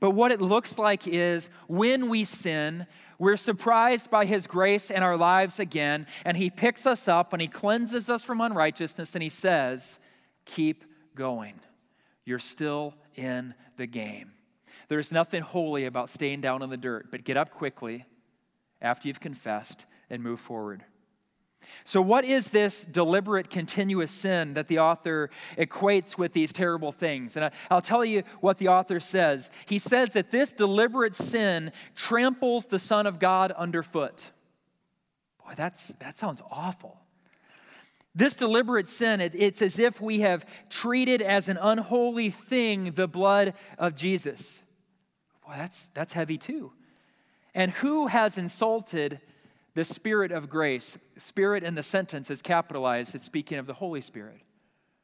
But 0.00 0.10
what 0.10 0.32
it 0.32 0.40
looks 0.40 0.78
like 0.78 1.06
is 1.06 1.48
when 1.66 2.08
we 2.08 2.24
sin, 2.24 2.86
we're 3.18 3.36
surprised 3.36 4.10
by 4.10 4.24
his 4.24 4.46
grace 4.46 4.90
in 4.90 5.02
our 5.02 5.16
lives 5.16 5.58
again, 5.58 6.06
and 6.24 6.36
he 6.36 6.50
picks 6.50 6.86
us 6.86 7.08
up 7.08 7.32
and 7.32 7.42
he 7.42 7.48
cleanses 7.48 8.08
us 8.08 8.22
from 8.22 8.40
unrighteousness, 8.40 9.14
and 9.14 9.22
he 9.22 9.28
says, 9.28 9.98
Keep 10.44 10.84
going. 11.14 11.60
You're 12.24 12.38
still 12.38 12.94
in 13.16 13.54
the 13.76 13.86
game. 13.86 14.32
There's 14.88 15.12
nothing 15.12 15.42
holy 15.42 15.86
about 15.86 16.10
staying 16.10 16.40
down 16.40 16.62
in 16.62 16.70
the 16.70 16.76
dirt, 16.76 17.10
but 17.10 17.24
get 17.24 17.36
up 17.36 17.50
quickly 17.50 18.06
after 18.80 19.08
you've 19.08 19.20
confessed 19.20 19.86
and 20.08 20.22
move 20.22 20.40
forward. 20.40 20.84
So, 21.84 22.02
what 22.02 22.24
is 22.24 22.48
this 22.50 22.84
deliberate, 22.84 23.50
continuous 23.50 24.10
sin 24.10 24.54
that 24.54 24.68
the 24.68 24.78
author 24.78 25.30
equates 25.56 26.18
with 26.18 26.32
these 26.32 26.52
terrible 26.52 26.92
things? 26.92 27.36
And 27.36 27.50
I'll 27.70 27.80
tell 27.80 28.04
you 28.04 28.22
what 28.40 28.58
the 28.58 28.68
author 28.68 29.00
says. 29.00 29.50
He 29.66 29.78
says 29.78 30.10
that 30.10 30.30
this 30.30 30.52
deliberate 30.52 31.14
sin 31.14 31.72
tramples 31.94 32.66
the 32.66 32.78
Son 32.78 33.06
of 33.06 33.18
God 33.18 33.52
underfoot. 33.52 34.30
Boy, 35.44 35.54
that's, 35.56 35.88
that 36.00 36.18
sounds 36.18 36.42
awful. 36.50 36.98
This 38.14 38.34
deliberate 38.34 38.88
sin, 38.88 39.20
it, 39.20 39.34
it's 39.34 39.62
as 39.62 39.78
if 39.78 40.00
we 40.00 40.20
have 40.20 40.44
treated 40.70 41.22
as 41.22 41.48
an 41.48 41.56
unholy 41.56 42.30
thing 42.30 42.92
the 42.92 43.06
blood 43.06 43.54
of 43.78 43.94
Jesus. 43.94 44.60
Boy, 45.46 45.54
that's, 45.56 45.88
that's 45.94 46.12
heavy 46.12 46.36
too. 46.36 46.72
And 47.54 47.70
who 47.70 48.06
has 48.06 48.36
insulted 48.36 49.20
the 49.78 49.84
Spirit 49.84 50.32
of 50.32 50.48
grace, 50.48 50.98
Spirit 51.18 51.62
in 51.62 51.76
the 51.76 51.84
sentence 51.84 52.30
is 52.30 52.42
capitalized, 52.42 53.14
it's 53.14 53.24
speaking 53.24 53.58
of 53.58 53.68
the 53.68 53.72
Holy 53.72 54.00
Spirit. 54.00 54.40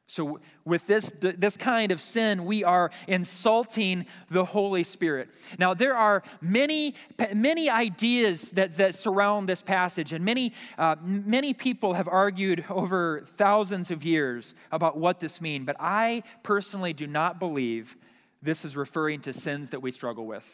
So, 0.07 0.41
with 0.65 0.85
this, 0.85 1.09
this 1.21 1.55
kind 1.55 1.93
of 1.93 2.01
sin, 2.01 2.43
we 2.43 2.65
are 2.65 2.91
insulting 3.07 4.05
the 4.29 4.43
Holy 4.43 4.83
Spirit. 4.83 5.29
Now, 5.57 5.73
there 5.73 5.95
are 5.95 6.23
many, 6.41 6.95
many 7.33 7.69
ideas 7.69 8.51
that, 8.51 8.75
that 8.75 8.95
surround 8.95 9.47
this 9.47 9.61
passage, 9.61 10.11
and 10.11 10.25
many, 10.25 10.51
uh, 10.77 10.97
many 11.01 11.53
people 11.53 11.93
have 11.93 12.09
argued 12.09 12.65
over 12.69 13.23
thousands 13.37 13.91
of 13.91 14.03
years 14.03 14.55
about 14.73 14.97
what 14.97 15.21
this 15.21 15.39
means. 15.39 15.65
But 15.65 15.77
I 15.79 16.21
personally 16.43 16.91
do 16.91 17.07
not 17.07 17.39
believe 17.39 17.95
this 18.41 18.65
is 18.65 18.75
referring 18.75 19.21
to 19.21 19.31
sins 19.31 19.69
that 19.69 19.81
we 19.81 19.93
struggle 19.93 20.25
with. 20.25 20.45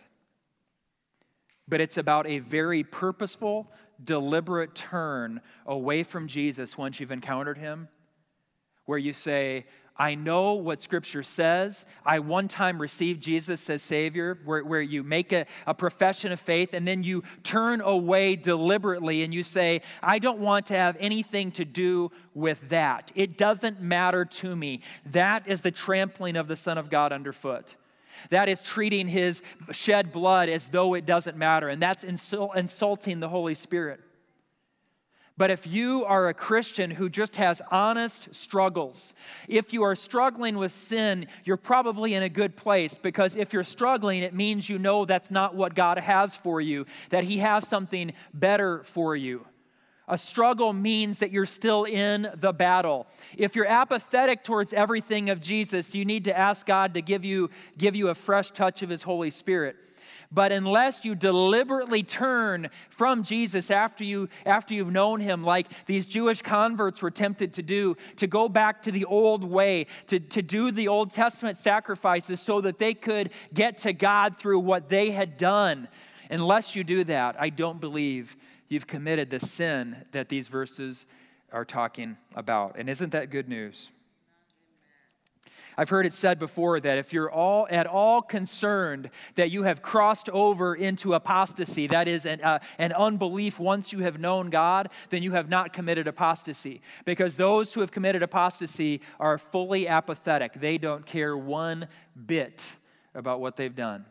But 1.71 1.79
it's 1.79 1.97
about 1.97 2.27
a 2.27 2.39
very 2.39 2.84
purposeful, 2.84 3.71
deliberate 4.04 4.76
turn 4.76 5.42
away 5.66 6.04
from 6.04 6.28
Jesus 6.28 6.78
once 6.78 7.00
you've 7.00 7.12
encountered 7.12 7.58
him, 7.58 7.88
where 8.86 8.98
you 8.98 9.14
say, 9.14 9.66
I 9.98 10.16
know 10.16 10.54
what 10.54 10.82
Scripture 10.82 11.22
says. 11.22 11.86
I 12.06 12.20
one 12.20 12.48
time 12.48 12.82
received 12.82 13.22
Jesus 13.22 13.70
as 13.70 13.84
Savior, 13.84 14.40
where, 14.46 14.64
where 14.64 14.82
you 14.82 15.04
make 15.04 15.32
a, 15.32 15.46
a 15.68 15.76
profession 15.76 16.32
of 16.32 16.40
faith 16.40 16.74
and 16.74 16.88
then 16.88 17.04
you 17.04 17.24
turn 17.44 17.82
away 17.82 18.36
deliberately 18.36 19.22
and 19.24 19.32
you 19.32 19.44
say, 19.44 19.82
I 20.02 20.18
don't 20.18 20.40
want 20.40 20.66
to 20.68 20.76
have 20.76 20.98
anything 21.00 21.52
to 21.52 21.66
do 21.66 22.12
with 22.34 22.68
that. 22.70 23.12
It 23.14 23.38
doesn't 23.38 23.82
matter 23.82 24.26
to 24.26 24.56
me. 24.56 24.82
That 25.08 25.48
is 25.48 25.62
the 25.62 25.72
trampling 25.72 26.36
of 26.36 26.48
the 26.48 26.56
Son 26.56 26.78
of 26.78 26.90
God 26.90 27.12
underfoot. 27.12 27.76
That 28.30 28.50
is 28.50 28.62
treating 28.62 29.08
his 29.08 29.41
shed 29.71 30.12
blood 30.12 30.50
as 30.50 30.69
though 30.69 30.93
it 30.93 31.06
doesn't 31.06 31.38
matter, 31.38 31.69
and 31.69 31.82
that's 31.82 32.04
insulting 32.04 33.19
the 33.19 33.30
Holy 33.30 33.56
Spirit. 33.56 34.00
But 35.38 35.50
if 35.50 35.65
you 35.65 36.06
are 36.06 36.28
a 36.28 36.34
Christian 36.34 36.91
who 36.91 37.10
just 37.10 37.38
has 37.38 37.63
honest 37.71 38.36
struggles, 38.36 39.15
if 39.47 39.74
you 39.74 39.82
are 39.82 39.95
struggling 39.95 40.58
with 40.58 40.71
sin, 40.71 41.26
you're 41.45 41.58
probably 41.58 42.13
in 42.13 42.21
a 42.21 42.30
good 42.30 42.56
place 42.56 42.97
because 42.97 43.36
if 43.36 43.52
you're 43.52 43.63
struggling, 43.63 44.21
it 44.21 44.36
means 44.36 44.69
you 44.69 44.78
know 44.78 45.04
that's 45.06 45.32
not 45.32 45.56
what 45.56 45.74
God 45.74 45.97
has 45.97 46.36
for 46.36 46.62
you, 46.62 46.86
that 47.10 47.24
He 47.24 47.38
has 47.38 47.67
something 47.67 48.13
better 48.34 48.84
for 48.84 49.15
you. 49.15 49.45
A 50.12 50.17
struggle 50.17 50.74
means 50.74 51.19
that 51.19 51.32
you're 51.32 51.45
still 51.45 51.86
in 51.86 52.30
the 52.36 52.52
battle. 52.52 53.08
If 53.38 53.56
you're 53.56 53.65
apathetic 53.65 54.43
towards 54.43 54.74
everything 54.74 55.30
of 55.30 55.39
Jesus, 55.39 55.95
you 55.95 56.04
need 56.04 56.26
to 56.26 56.38
ask 56.38 56.65
God 56.65 56.95
to 56.95 57.02
give 57.02 57.24
you, 57.24 57.50
give 57.78 57.95
you 57.95 58.10
a 58.10 58.15
fresh 58.15 58.52
touch 58.52 58.82
of 58.82 58.89
His 58.89 59.02
Holy 59.02 59.30
Spirit. 59.30 59.78
But 60.30 60.52
unless 60.52 61.06
you 61.06 61.15
deliberately 61.15 62.04
turn 62.04 62.69
from 62.89 63.24
Jesus 63.24 63.71
after, 63.71 64.04
you, 64.04 64.28
after 64.45 64.74
you've 64.74 64.91
known 64.91 65.21
him, 65.21 65.45
like 65.45 65.67
these 65.86 66.08
Jewish 66.08 66.41
converts 66.41 67.02
were 67.02 67.12
tempted 67.12 67.54
to 67.54 67.62
do, 67.62 67.95
to 68.17 68.28
go 68.28 68.50
back 68.50 68.82
to 68.84 68.91
the 68.91 69.06
old 69.06 69.45
way, 69.45 69.88
to, 70.08 70.19
to 70.19 70.41
do 70.41 70.71
the 70.71 70.89
Old 70.89 71.12
Testament 71.12 71.58
sacrifices 71.58 72.41
so 72.41 72.60
that 72.62 72.80
they 72.80 72.93
could 72.93 73.32
get 73.54 73.78
to 73.80 73.93
God 73.93 74.38
through 74.38 74.60
what 74.60 74.89
they 74.89 75.12
had 75.12 75.38
done, 75.38 75.88
unless 76.30 76.76
you 76.76 76.84
do 76.84 77.06
that, 77.06 77.38
I 77.39 77.50
don't 77.50 77.80
believe 77.80 78.36
you've 78.71 78.88
committed 78.88 79.29
the 79.29 79.39
sin 79.39 79.97
that 80.13 80.29
these 80.29 80.47
verses 80.47 81.05
are 81.51 81.65
talking 81.65 82.15
about. 82.36 82.77
And 82.77 82.89
isn't 82.89 83.12
that 83.12 83.29
good 83.29 83.49
news? 83.49 83.89
I've 85.77 85.89
heard 85.89 86.05
it 86.05 86.13
said 86.13 86.39
before 86.39 86.79
that 86.79 86.97
if 86.97 87.12
you're 87.12 87.31
all 87.31 87.67
at 87.69 87.88
all 87.88 88.21
concerned 88.21 89.10
that 89.36 89.51
you 89.51 89.63
have 89.63 89.81
crossed 89.81 90.29
over 90.29 90.75
into 90.75 91.13
apostasy, 91.13 91.88
that 91.88 92.07
is 92.07 92.25
an, 92.25 92.41
uh, 92.41 92.60
an 92.77 92.93
unbelief 92.93 93.60
once 93.60 93.91
you 93.91 93.99
have 93.99 94.19
known 94.19 94.49
God, 94.49 94.89
then 95.10 95.23
you 95.23 95.31
have 95.31 95.49
not 95.49 95.73
committed 95.73 96.07
apostasy. 96.07 96.81
Because 97.05 97.36
those 97.36 97.73
who 97.73 97.81
have 97.81 97.91
committed 97.91 98.23
apostasy 98.23 99.01
are 99.19 99.38
fully 99.38 99.88
apathetic. 99.88 100.53
They 100.53 100.77
don't 100.77 101.05
care 101.05 101.38
one 101.38 101.88
bit 102.25 102.63
about 103.15 103.41
what 103.41 103.57
they've 103.57 103.75
done. 103.75 104.05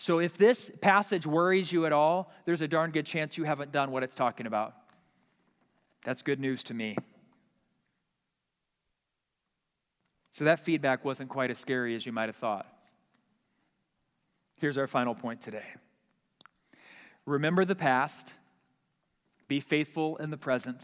So 0.00 0.18
if 0.18 0.38
this 0.38 0.70
passage 0.80 1.26
worries 1.26 1.70
you 1.70 1.84
at 1.84 1.92
all, 1.92 2.32
there's 2.46 2.62
a 2.62 2.68
darn 2.68 2.90
good 2.90 3.04
chance 3.04 3.36
you 3.36 3.44
haven't 3.44 3.70
done 3.70 3.90
what 3.90 4.02
it's 4.02 4.14
talking 4.14 4.46
about. 4.46 4.72
That's 6.06 6.22
good 6.22 6.40
news 6.40 6.62
to 6.64 6.74
me. 6.74 6.96
So 10.32 10.44
that 10.44 10.64
feedback 10.64 11.04
wasn't 11.04 11.28
quite 11.28 11.50
as 11.50 11.58
scary 11.58 11.94
as 11.96 12.06
you 12.06 12.12
might 12.12 12.30
have 12.30 12.36
thought. 12.36 12.66
Here's 14.56 14.78
our 14.78 14.86
final 14.86 15.14
point 15.14 15.42
today 15.42 15.66
remember 17.26 17.66
the 17.66 17.76
past, 17.76 18.32
be 19.48 19.60
faithful 19.60 20.16
in 20.16 20.30
the 20.30 20.38
present, 20.38 20.82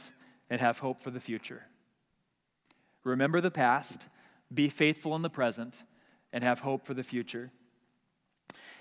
and 0.51 0.61
have 0.61 0.79
hope 0.79 1.01
for 1.01 1.11
the 1.11 1.21
future. 1.21 1.63
Remember 3.03 3.41
the 3.41 3.51
past, 3.51 4.09
be 4.53 4.69
faithful 4.69 5.17
in 5.17 5.23
the 5.23 5.31
present, 5.31 5.85
and 6.35 6.45
have 6.45 6.59
hope 6.59 6.85
for 6.85 6.93
the 6.93 7.03
future. 7.03 7.51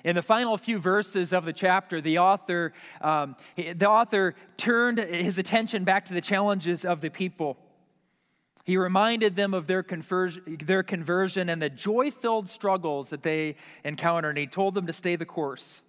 In 0.05 0.15
the 0.15 0.21
final 0.21 0.55
few 0.55 0.77
verses 0.77 1.33
of 1.33 1.45
the 1.45 1.51
chapter, 1.51 1.99
the 1.99 2.19
author, 2.19 2.73
um, 3.01 3.35
the 3.55 3.89
author 3.89 4.35
turned 4.55 4.99
his 4.99 5.39
attention 5.39 5.83
back 5.83 6.05
to 6.05 6.13
the 6.13 6.21
challenges 6.21 6.85
of 6.85 7.01
the 7.01 7.09
people. 7.09 7.57
He 8.65 8.77
reminded 8.77 9.35
them 9.35 9.55
of 9.55 9.65
their, 9.65 9.81
conversion, 9.81 10.59
their 10.63 10.83
conversion 10.83 11.49
and 11.49 11.59
the 11.59 11.71
joy 11.71 12.11
filled 12.11 12.47
struggles 12.47 13.09
that 13.09 13.23
they 13.23 13.55
encountered, 13.83 14.29
and 14.29 14.37
he 14.37 14.45
told 14.45 14.75
them 14.75 14.85
to 14.85 14.93
stay 14.93 15.15
the 15.15 15.25
course. 15.25 15.81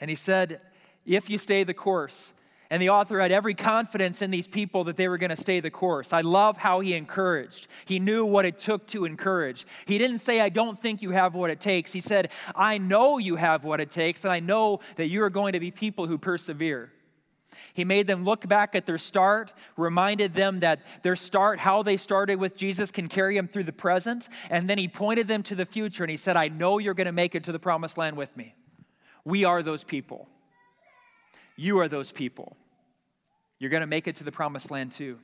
And 0.00 0.10
he 0.10 0.16
said, 0.16 0.60
If 1.04 1.30
you 1.30 1.38
stay 1.38 1.62
the 1.62 1.74
course, 1.74 2.32
and 2.70 2.82
the 2.82 2.90
author 2.90 3.20
had 3.20 3.32
every 3.32 3.54
confidence 3.54 4.22
in 4.22 4.30
these 4.30 4.48
people 4.48 4.84
that 4.84 4.96
they 4.96 5.08
were 5.08 5.18
going 5.18 5.30
to 5.30 5.36
stay 5.36 5.60
the 5.60 5.70
course. 5.70 6.12
I 6.12 6.20
love 6.22 6.56
how 6.56 6.80
he 6.80 6.94
encouraged. 6.94 7.68
He 7.84 7.98
knew 7.98 8.24
what 8.24 8.44
it 8.44 8.58
took 8.58 8.86
to 8.88 9.04
encourage. 9.04 9.66
He 9.86 9.98
didn't 9.98 10.18
say, 10.18 10.40
I 10.40 10.48
don't 10.48 10.78
think 10.78 11.02
you 11.02 11.10
have 11.10 11.34
what 11.34 11.50
it 11.50 11.60
takes. 11.60 11.92
He 11.92 12.00
said, 12.00 12.30
I 12.54 12.78
know 12.78 13.18
you 13.18 13.36
have 13.36 13.64
what 13.64 13.80
it 13.80 13.90
takes, 13.90 14.24
and 14.24 14.32
I 14.32 14.40
know 14.40 14.80
that 14.96 15.06
you 15.08 15.22
are 15.22 15.30
going 15.30 15.52
to 15.52 15.60
be 15.60 15.70
people 15.70 16.06
who 16.06 16.18
persevere. 16.18 16.92
He 17.74 17.84
made 17.84 18.06
them 18.06 18.24
look 18.24 18.46
back 18.46 18.74
at 18.74 18.86
their 18.86 18.98
start, 18.98 19.54
reminded 19.76 20.34
them 20.34 20.60
that 20.60 20.80
their 21.02 21.16
start, 21.16 21.58
how 21.58 21.82
they 21.82 21.96
started 21.96 22.38
with 22.38 22.56
Jesus, 22.56 22.90
can 22.90 23.08
carry 23.08 23.34
them 23.34 23.48
through 23.48 23.64
the 23.64 23.72
present. 23.72 24.28
And 24.50 24.68
then 24.68 24.78
he 24.78 24.88
pointed 24.88 25.28
them 25.28 25.42
to 25.44 25.54
the 25.54 25.64
future 25.64 26.04
and 26.04 26.10
he 26.10 26.16
said, 26.16 26.36
I 26.36 26.48
know 26.48 26.78
you're 26.78 26.94
going 26.94 27.06
to 27.06 27.12
make 27.12 27.34
it 27.34 27.44
to 27.44 27.52
the 27.52 27.58
promised 27.58 27.96
land 27.96 28.16
with 28.16 28.36
me. 28.36 28.54
We 29.24 29.44
are 29.44 29.62
those 29.62 29.84
people. 29.84 30.28
You 31.56 31.80
are 31.80 31.88
those 31.88 32.12
people. 32.12 32.56
You're 33.58 33.70
going 33.70 33.80
to 33.80 33.86
make 33.86 34.06
it 34.06 34.16
to 34.16 34.24
the 34.24 34.32
promised 34.32 34.70
land 34.70 34.92
too. 34.92 35.18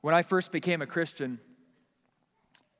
When 0.00 0.14
I 0.14 0.22
first 0.22 0.50
became 0.50 0.82
a 0.82 0.86
Christian, 0.86 1.38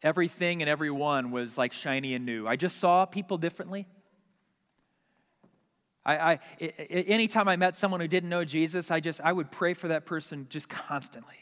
everything 0.02 0.60
and 0.60 0.68
everyone 0.68 1.30
was 1.30 1.56
like 1.56 1.72
shiny 1.72 2.14
and 2.14 2.26
new. 2.26 2.48
I 2.48 2.56
just 2.56 2.78
saw 2.78 3.06
people 3.06 3.38
differently. 3.38 3.86
I, 6.04 6.16
I, 6.16 6.38
anytime 6.60 7.46
I 7.46 7.54
met 7.54 7.76
someone 7.76 8.00
who 8.00 8.08
didn't 8.08 8.28
know 8.28 8.44
Jesus, 8.44 8.90
I 8.90 8.98
just 8.98 9.20
I 9.20 9.32
would 9.32 9.52
pray 9.52 9.74
for 9.74 9.88
that 9.88 10.04
person 10.04 10.46
just 10.50 10.68
constantly. 10.68 11.36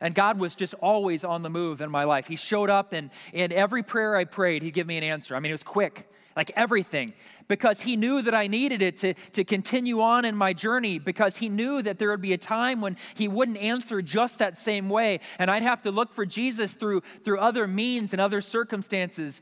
And 0.00 0.16
God 0.16 0.40
was 0.40 0.56
just 0.56 0.74
always 0.74 1.22
on 1.22 1.42
the 1.42 1.50
move 1.50 1.80
in 1.80 1.88
my 1.88 2.02
life. 2.02 2.26
He 2.26 2.34
showed 2.34 2.68
up, 2.68 2.92
and 2.92 3.10
in 3.32 3.52
every 3.52 3.84
prayer 3.84 4.16
I 4.16 4.24
prayed, 4.24 4.64
He'd 4.64 4.74
give 4.74 4.88
me 4.88 4.98
an 4.98 5.04
answer. 5.04 5.36
I 5.36 5.38
mean, 5.38 5.50
it 5.50 5.54
was 5.54 5.62
quick. 5.62 6.10
Like 6.36 6.50
everything, 6.56 7.12
because 7.48 7.80
He 7.80 7.96
knew 7.96 8.22
that 8.22 8.34
I 8.34 8.46
needed 8.46 8.82
it 8.82 8.96
to, 8.98 9.14
to 9.32 9.44
continue 9.44 10.00
on 10.00 10.24
in 10.24 10.36
my 10.36 10.52
journey, 10.52 10.98
because 10.98 11.36
He 11.36 11.48
knew 11.48 11.82
that 11.82 11.98
there 11.98 12.10
would 12.10 12.22
be 12.22 12.32
a 12.32 12.38
time 12.38 12.80
when 12.80 12.96
He 13.14 13.28
wouldn't 13.28 13.58
answer 13.58 14.02
just 14.02 14.38
that 14.38 14.58
same 14.58 14.88
way, 14.88 15.20
and 15.38 15.50
I'd 15.50 15.62
have 15.62 15.82
to 15.82 15.90
look 15.90 16.14
for 16.14 16.26
Jesus 16.26 16.74
through, 16.74 17.02
through 17.24 17.38
other 17.38 17.66
means 17.66 18.12
and 18.12 18.20
other 18.20 18.40
circumstances. 18.40 19.40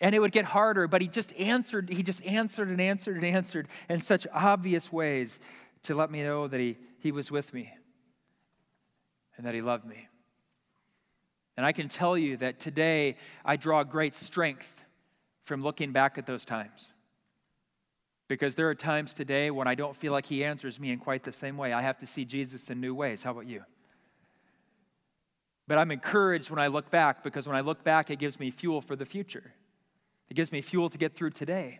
And 0.00 0.14
it 0.14 0.18
would 0.18 0.32
get 0.32 0.44
harder, 0.44 0.86
but 0.88 1.00
he 1.00 1.08
just 1.08 1.32
answered, 1.36 1.88
he 1.88 2.02
just 2.02 2.22
answered 2.26 2.68
and 2.68 2.80
answered 2.82 3.16
and 3.16 3.24
answered 3.24 3.68
in 3.88 4.02
such 4.02 4.26
obvious 4.30 4.92
ways 4.92 5.38
to 5.84 5.94
let 5.94 6.10
me 6.10 6.22
know 6.22 6.46
that 6.48 6.60
he, 6.60 6.76
he 6.98 7.12
was 7.12 7.30
with 7.30 7.54
me 7.54 7.72
and 9.36 9.46
that 9.46 9.54
he 9.54 9.62
loved 9.62 9.86
me. 9.86 10.06
And 11.56 11.64
I 11.64 11.72
can 11.72 11.88
tell 11.88 12.18
you 12.18 12.36
that 12.38 12.60
today 12.60 13.16
I 13.44 13.56
draw 13.56 13.84
great 13.84 14.14
strength 14.14 14.70
from 15.46 15.62
looking 15.62 15.92
back 15.92 16.18
at 16.18 16.26
those 16.26 16.44
times. 16.44 16.92
Because 18.28 18.56
there 18.56 18.68
are 18.68 18.74
times 18.74 19.14
today 19.14 19.52
when 19.52 19.68
I 19.68 19.76
don't 19.76 19.96
feel 19.96 20.12
like 20.12 20.26
he 20.26 20.42
answers 20.42 20.80
me 20.80 20.90
in 20.90 20.98
quite 20.98 21.22
the 21.22 21.32
same 21.32 21.56
way. 21.56 21.72
I 21.72 21.80
have 21.80 21.98
to 22.00 22.06
see 22.06 22.24
Jesus 22.24 22.68
in 22.68 22.80
new 22.80 22.94
ways. 22.94 23.22
How 23.22 23.30
about 23.30 23.46
you? 23.46 23.62
But 25.68 25.78
I'm 25.78 25.92
encouraged 25.92 26.50
when 26.50 26.58
I 26.58 26.66
look 26.66 26.90
back 26.90 27.22
because 27.22 27.46
when 27.46 27.56
I 27.56 27.60
look 27.60 27.84
back, 27.84 28.10
it 28.10 28.18
gives 28.18 28.40
me 28.40 28.50
fuel 28.50 28.80
for 28.80 28.96
the 28.96 29.06
future. 29.06 29.52
It 30.28 30.34
gives 30.34 30.50
me 30.50 30.60
fuel 30.60 30.90
to 30.90 30.98
get 30.98 31.14
through 31.14 31.30
today. 31.30 31.78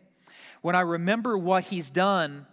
When 0.62 0.76
I 0.76 0.82
remember 0.82 1.36
what 1.36 1.64
he's 1.64 1.90
done, 1.90 2.46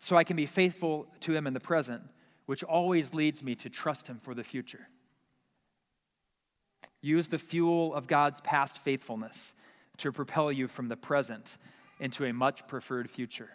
so 0.00 0.16
I 0.16 0.24
can 0.24 0.36
be 0.36 0.46
faithful 0.46 1.06
to 1.20 1.34
him 1.34 1.46
in 1.46 1.52
the 1.52 1.60
present, 1.60 2.02
which 2.46 2.64
always 2.64 3.12
leads 3.12 3.42
me 3.42 3.54
to 3.56 3.68
trust 3.68 4.06
him 4.06 4.18
for 4.22 4.34
the 4.34 4.44
future. 4.44 4.88
Use 7.02 7.28
the 7.28 7.38
fuel 7.38 7.94
of 7.94 8.06
God's 8.06 8.40
past 8.40 8.78
faithfulness 8.78 9.52
to 9.98 10.12
propel 10.12 10.50
you 10.50 10.68
from 10.68 10.88
the 10.88 10.96
present 10.96 11.58
into 12.00 12.24
a 12.24 12.32
much 12.32 12.66
preferred 12.66 13.10
future. 13.10 13.50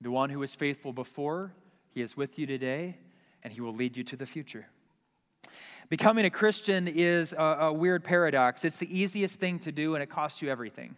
The 0.00 0.10
one 0.10 0.30
who 0.30 0.38
was 0.38 0.54
faithful 0.54 0.92
before, 0.92 1.52
he 1.92 2.02
is 2.02 2.16
with 2.16 2.38
you 2.38 2.46
today, 2.46 2.96
and 3.42 3.52
he 3.52 3.60
will 3.60 3.74
lead 3.74 3.96
you 3.96 4.04
to 4.04 4.16
the 4.16 4.26
future. 4.26 4.66
Becoming 5.88 6.26
a 6.26 6.30
Christian 6.30 6.86
is 6.86 7.32
a, 7.32 7.42
a, 7.42 7.72
weird 7.72 8.04
paradox. 8.04 8.64
It's 8.64 8.76
the 8.76 8.98
easiest 8.98 9.40
thing 9.40 9.58
to 9.60 9.72
do, 9.72 9.94
and 9.94 10.02
it 10.02 10.10
costs 10.10 10.42
you 10.42 10.50
everything. 10.50 10.96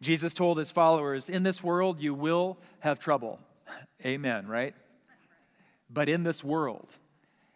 Jesus 0.00 0.34
told 0.34 0.58
his 0.58 0.70
followers, 0.70 1.28
In 1.28 1.44
this 1.44 1.62
world 1.62 2.00
you 2.00 2.12
will 2.12 2.58
have 2.80 2.98
trouble. 2.98 3.38
Amen, 4.04 4.48
right? 4.48 4.74
But 5.88 6.08
in 6.08 6.24
this 6.24 6.42
world, 6.42 6.88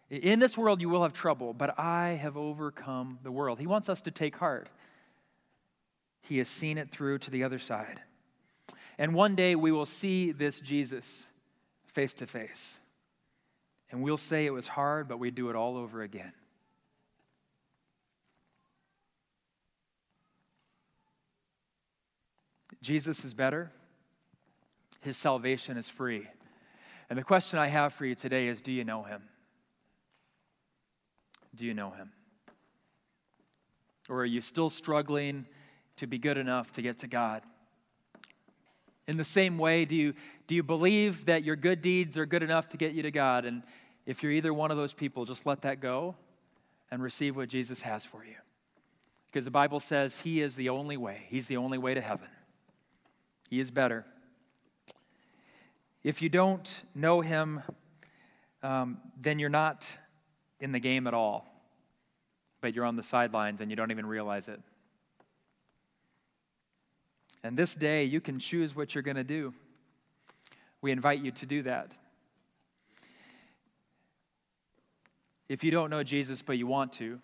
in 0.09 0.39
this 0.39 0.57
world 0.57 0.81
you 0.81 0.89
will 0.89 1.03
have 1.03 1.13
trouble, 1.13 1.53
but 1.53 1.77
I 1.77 2.09
have 2.21 2.37
overcome 2.37 3.19
the 3.23 3.31
world. 3.31 3.59
He 3.59 3.67
wants 3.67 3.89
us 3.89 4.01
to 4.01 4.11
take 4.11 4.35
heart. 4.35 4.69
He 6.21 6.37
has 6.37 6.47
seen 6.47 6.77
it 6.77 6.91
through 6.91 7.19
to 7.19 7.31
the 7.31 7.43
other 7.43 7.59
side. 7.59 7.99
And 8.97 9.13
one 9.13 9.35
day 9.35 9.55
we 9.55 9.71
will 9.71 9.85
see 9.85 10.31
this 10.31 10.59
Jesus 10.59 11.27
face 11.87 12.13
to 12.15 12.27
face. 12.27 12.79
And 13.91 14.01
we'll 14.01 14.17
say 14.17 14.45
it 14.45 14.53
was 14.53 14.67
hard, 14.67 15.07
but 15.07 15.19
we 15.19 15.31
do 15.31 15.49
it 15.49 15.55
all 15.55 15.77
over 15.77 16.01
again. 16.01 16.33
Jesus 22.81 23.25
is 23.25 23.33
better. 23.33 23.71
His 25.01 25.17
salvation 25.17 25.77
is 25.77 25.87
free. 25.87 26.27
And 27.09 27.17
the 27.17 27.23
question 27.23 27.59
I 27.59 27.67
have 27.67 27.93
for 27.93 28.05
you 28.05 28.15
today 28.15 28.47
is 28.47 28.61
do 28.61 28.71
you 28.71 28.83
know 28.83 29.03
him? 29.03 29.23
Do 31.57 31.65
you 31.65 31.73
know 31.73 31.89
him? 31.89 32.11
Or 34.09 34.21
are 34.21 34.25
you 34.25 34.41
still 34.41 34.69
struggling 34.69 35.47
to 35.97 36.05
be 36.05 36.19
good 36.19 36.37
enough 36.37 36.71
to 36.73 36.81
get 36.83 36.99
to 36.99 37.07
God? 37.07 37.41
In 39.07 39.17
the 39.17 39.23
same 39.23 39.57
way, 39.57 39.85
do 39.85 39.95
you, 39.95 40.13
do 40.45 40.53
you 40.53 40.61
believe 40.61 41.25
that 41.25 41.43
your 41.43 41.55
good 41.55 41.81
deeds 41.81 42.15
are 42.17 42.25
good 42.25 42.43
enough 42.43 42.69
to 42.69 42.77
get 42.77 42.93
you 42.93 43.01
to 43.01 43.11
God? 43.11 43.45
And 43.45 43.63
if 44.05 44.21
you're 44.21 44.31
either 44.31 44.53
one 44.53 44.69
of 44.69 44.77
those 44.77 44.93
people, 44.93 45.25
just 45.25 45.45
let 45.45 45.63
that 45.63 45.79
go 45.79 46.15
and 46.91 47.01
receive 47.01 47.35
what 47.35 47.49
Jesus 47.49 47.81
has 47.81 48.05
for 48.05 48.23
you. 48.23 48.35
Because 49.25 49.43
the 49.43 49.51
Bible 49.51 49.79
says 49.79 50.19
He 50.19 50.41
is 50.41 50.55
the 50.55 50.69
only 50.69 50.95
way, 50.95 51.25
He's 51.27 51.47
the 51.47 51.57
only 51.57 51.77
way 51.77 51.95
to 51.95 52.01
heaven. 52.01 52.27
He 53.49 53.59
is 53.59 53.71
better. 53.71 54.05
If 56.03 56.21
you 56.21 56.29
don't 56.29 56.69
know 56.93 57.21
Him, 57.21 57.63
um, 58.61 58.99
then 59.19 59.39
you're 59.39 59.49
not 59.49 59.89
in 60.59 60.71
the 60.71 60.79
game 60.79 61.07
at 61.07 61.13
all, 61.13 61.45
but 62.61 62.73
you're 62.73 62.85
on 62.85 62.95
the 62.95 63.03
sidelines 63.03 63.61
and 63.61 63.69
you 63.69 63.75
don't 63.75 63.91
even 63.91 64.05
realize 64.05 64.47
it. 64.47 64.59
And 67.43 67.55
this 67.55 67.75
day, 67.75 68.03
you 68.03 68.19
can 68.19 68.39
choose 68.39 68.75
what 68.75 68.93
you're 68.93 69.03
going 69.03 69.17
to 69.17 69.23
do. 69.23 69.53
We 70.81 70.91
invite 70.91 71.23
you 71.23 71.31
to 71.31 71.45
do 71.45 71.63
that. 71.63 71.91
If 75.47 75.63
you 75.63 75.71
don't 75.71 75.89
know 75.89 76.03
Jesus 76.03 76.41
but 76.41 76.57
you 76.57 76.67
want 76.67 76.91
to, 76.93 77.19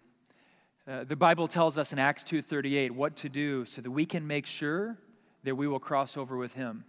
uh, 0.88 1.04
the 1.04 1.16
Bible 1.16 1.48
tells 1.48 1.78
us 1.78 1.94
in 1.94 2.00
Acts 2.00 2.24
2:38 2.24 2.92
what 2.92 3.16
to 3.18 3.30
do 3.30 3.66
so 3.66 3.82
that 3.82 3.92
we 3.92 4.06
can 4.06 4.26
make 4.26 4.46
sure 4.46 4.98
that 5.44 5.56
we 5.56 5.68
will 5.68 5.80
cross 5.80 6.16
over 6.18 6.38
with 6.38 6.54
him 6.54 6.86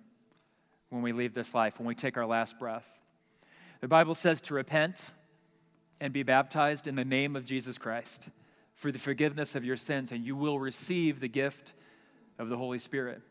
when 0.90 1.02
we 1.02 1.12
leave 1.12 1.34
this 1.34 1.54
life, 1.54 1.78
when 1.78 1.86
we 1.86 1.94
take 1.94 2.16
our 2.16 2.26
last 2.26 2.58
breath. 2.58 2.86
The 3.80 3.88
Bible 3.88 4.14
says 4.14 4.40
to 4.42 4.54
repent 4.54 5.12
and 6.00 6.12
be 6.12 6.22
baptized 6.22 6.86
in 6.86 6.94
the 6.94 7.04
name 7.04 7.36
of 7.36 7.44
Jesus 7.44 7.78
Christ 7.78 8.28
for 8.74 8.92
the 8.92 8.98
forgiveness 8.98 9.54
of 9.54 9.64
your 9.64 9.76
sins, 9.76 10.12
and 10.12 10.24
you 10.24 10.36
will 10.36 10.58
receive 10.58 11.20
the 11.20 11.28
gift 11.28 11.72
of 12.38 12.48
the 12.48 12.56
Holy 12.56 12.78
Spirit. 12.78 13.22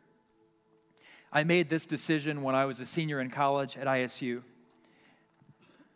I 1.32 1.44
made 1.44 1.70
this 1.70 1.86
decision 1.86 2.42
when 2.42 2.56
I 2.56 2.66
was 2.66 2.80
a 2.80 2.86
senior 2.86 3.20
in 3.20 3.30
college 3.30 3.78
at 3.78 3.88
ISU. 3.88 4.42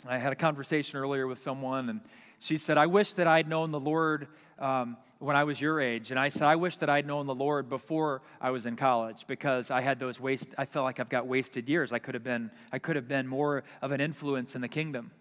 I 0.08 0.18
had 0.18 0.32
a 0.32 0.36
conversation 0.36 1.00
earlier 1.00 1.28
with 1.28 1.40
someone, 1.40 1.90
and 1.90 2.02
she 2.40 2.58
said, 2.58 2.78
I 2.78 2.86
wish 2.86 3.14
that 3.14 3.28
I'd 3.28 3.48
known 3.48 3.72
the 3.72 3.80
Lord 3.80 4.28
um, 4.60 4.98
when 5.20 5.36
I 5.36 5.44
was 5.44 5.60
your 5.60 5.80
age. 5.80 6.12
And 6.12 6.20
I 6.20 6.30
said, 6.30 6.44
I 6.44 6.56
wish 6.56 6.78
that 6.78 6.90
I'd 6.90 7.08
known 7.08 7.26
the 7.26 7.36
Lord 7.36 7.70
before 7.70 8.22
I 8.40 8.52
was 8.52 8.66
in 8.66 8.76
college 8.76 9.26
because 9.28 9.72
I 9.72 9.82
had 9.82 10.00
those 10.00 10.20
waste, 10.20 10.50
I 10.58 10.66
felt 10.66 10.86
like 10.86 11.00
I've 11.00 11.10
got 11.10 11.28
wasted 11.28 11.68
years. 11.68 11.92
I 11.92 12.00
could 12.00 12.14
have 12.14 12.24
been, 12.24 12.52
I 12.72 12.80
could 12.80 12.96
have 12.96 13.08
been 13.08 13.28
more 13.28 13.64
of 13.82 13.92
an 13.92 14.02
influence 14.02 14.56
in 14.56 14.62
the 14.62 14.68
kingdom. 14.68 15.12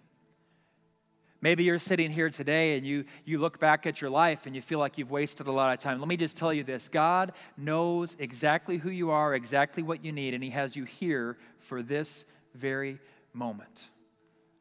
Maybe 1.46 1.62
you're 1.62 1.78
sitting 1.78 2.10
here 2.10 2.28
today 2.28 2.76
and 2.76 2.84
you, 2.84 3.04
you 3.24 3.38
look 3.38 3.60
back 3.60 3.86
at 3.86 4.00
your 4.00 4.10
life 4.10 4.46
and 4.46 4.56
you 4.56 4.60
feel 4.60 4.80
like 4.80 4.98
you've 4.98 5.12
wasted 5.12 5.46
a 5.46 5.52
lot 5.52 5.72
of 5.72 5.78
time. 5.78 6.00
Let 6.00 6.08
me 6.08 6.16
just 6.16 6.36
tell 6.36 6.52
you 6.52 6.64
this 6.64 6.88
God 6.88 7.34
knows 7.56 8.16
exactly 8.18 8.78
who 8.78 8.90
you 8.90 9.12
are, 9.12 9.32
exactly 9.32 9.84
what 9.84 10.04
you 10.04 10.10
need, 10.10 10.34
and 10.34 10.42
He 10.42 10.50
has 10.50 10.74
you 10.74 10.82
here 10.82 11.38
for 11.60 11.84
this 11.84 12.24
very 12.56 12.98
moment. 13.32 13.90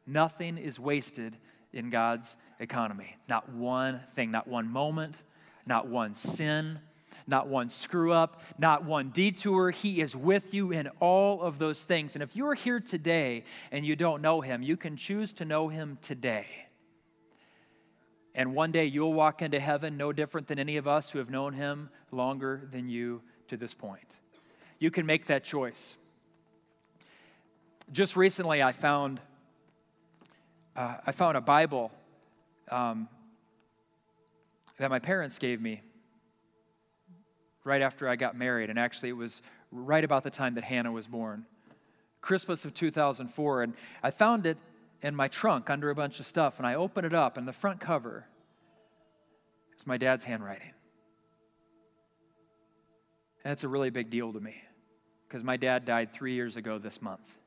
Nothing 0.06 0.58
is 0.58 0.78
wasted 0.78 1.36
in 1.72 1.90
God's 1.90 2.36
economy. 2.60 3.16
Not 3.28 3.52
one 3.52 3.98
thing, 4.14 4.30
not 4.30 4.46
one 4.46 4.70
moment, 4.70 5.16
not 5.66 5.88
one 5.88 6.14
sin, 6.14 6.78
not 7.26 7.48
one 7.48 7.68
screw 7.68 8.12
up, 8.12 8.42
not 8.58 8.84
one 8.84 9.10
detour. 9.10 9.72
He 9.72 10.00
is 10.00 10.14
with 10.14 10.54
you 10.54 10.70
in 10.70 10.86
all 11.00 11.42
of 11.42 11.58
those 11.58 11.82
things. 11.82 12.14
And 12.14 12.22
if 12.22 12.36
you're 12.36 12.54
here 12.54 12.78
today 12.78 13.42
and 13.72 13.84
you 13.84 13.96
don't 13.96 14.22
know 14.22 14.40
Him, 14.40 14.62
you 14.62 14.76
can 14.76 14.96
choose 14.96 15.32
to 15.32 15.44
know 15.44 15.66
Him 15.66 15.98
today. 16.00 16.46
And 18.36 18.54
one 18.54 18.70
day 18.70 18.84
you'll 18.84 19.14
walk 19.14 19.40
into 19.40 19.58
heaven 19.58 19.96
no 19.96 20.12
different 20.12 20.46
than 20.46 20.58
any 20.58 20.76
of 20.76 20.86
us 20.86 21.10
who 21.10 21.18
have 21.18 21.30
known 21.30 21.54
Him 21.54 21.88
longer 22.12 22.68
than 22.70 22.88
you 22.90 23.22
to 23.48 23.56
this 23.56 23.72
point. 23.72 24.06
You 24.78 24.90
can 24.90 25.06
make 25.06 25.26
that 25.28 25.42
choice. 25.42 25.96
Just 27.90 28.14
recently, 28.14 28.62
I 28.62 28.72
found, 28.72 29.20
uh, 30.76 30.96
I 31.06 31.12
found 31.12 31.38
a 31.38 31.40
Bible 31.40 31.90
um, 32.70 33.08
that 34.76 34.90
my 34.90 34.98
parents 34.98 35.38
gave 35.38 35.58
me 35.58 35.80
right 37.64 37.80
after 37.80 38.06
I 38.06 38.16
got 38.16 38.36
married. 38.36 38.68
And 38.68 38.78
actually, 38.78 39.08
it 39.08 39.16
was 39.16 39.40
right 39.72 40.04
about 40.04 40.24
the 40.24 40.30
time 40.30 40.56
that 40.56 40.64
Hannah 40.64 40.92
was 40.92 41.06
born. 41.06 41.46
Christmas 42.20 42.66
of 42.66 42.74
2004. 42.74 43.62
And 43.62 43.72
I 44.02 44.10
found 44.10 44.44
it 44.44 44.58
in 45.02 45.14
my 45.14 45.28
trunk 45.28 45.70
under 45.70 45.90
a 45.90 45.94
bunch 45.94 46.20
of 46.20 46.26
stuff, 46.26 46.58
and 46.58 46.66
I 46.66 46.74
open 46.74 47.04
it 47.04 47.14
up, 47.14 47.36
and 47.36 47.46
the 47.46 47.52
front 47.52 47.80
cover 47.80 48.26
is 49.78 49.86
my 49.86 49.96
dad's 49.96 50.24
handwriting. 50.24 50.72
And 53.44 53.52
it's 53.52 53.64
a 53.64 53.68
really 53.68 53.90
big 53.90 54.10
deal 54.10 54.32
to 54.32 54.40
me 54.40 54.56
because 55.28 55.44
my 55.44 55.56
dad 55.56 55.84
died 55.84 56.12
three 56.12 56.34
years 56.34 56.56
ago 56.56 56.78
this 56.78 57.00
month. 57.00 57.38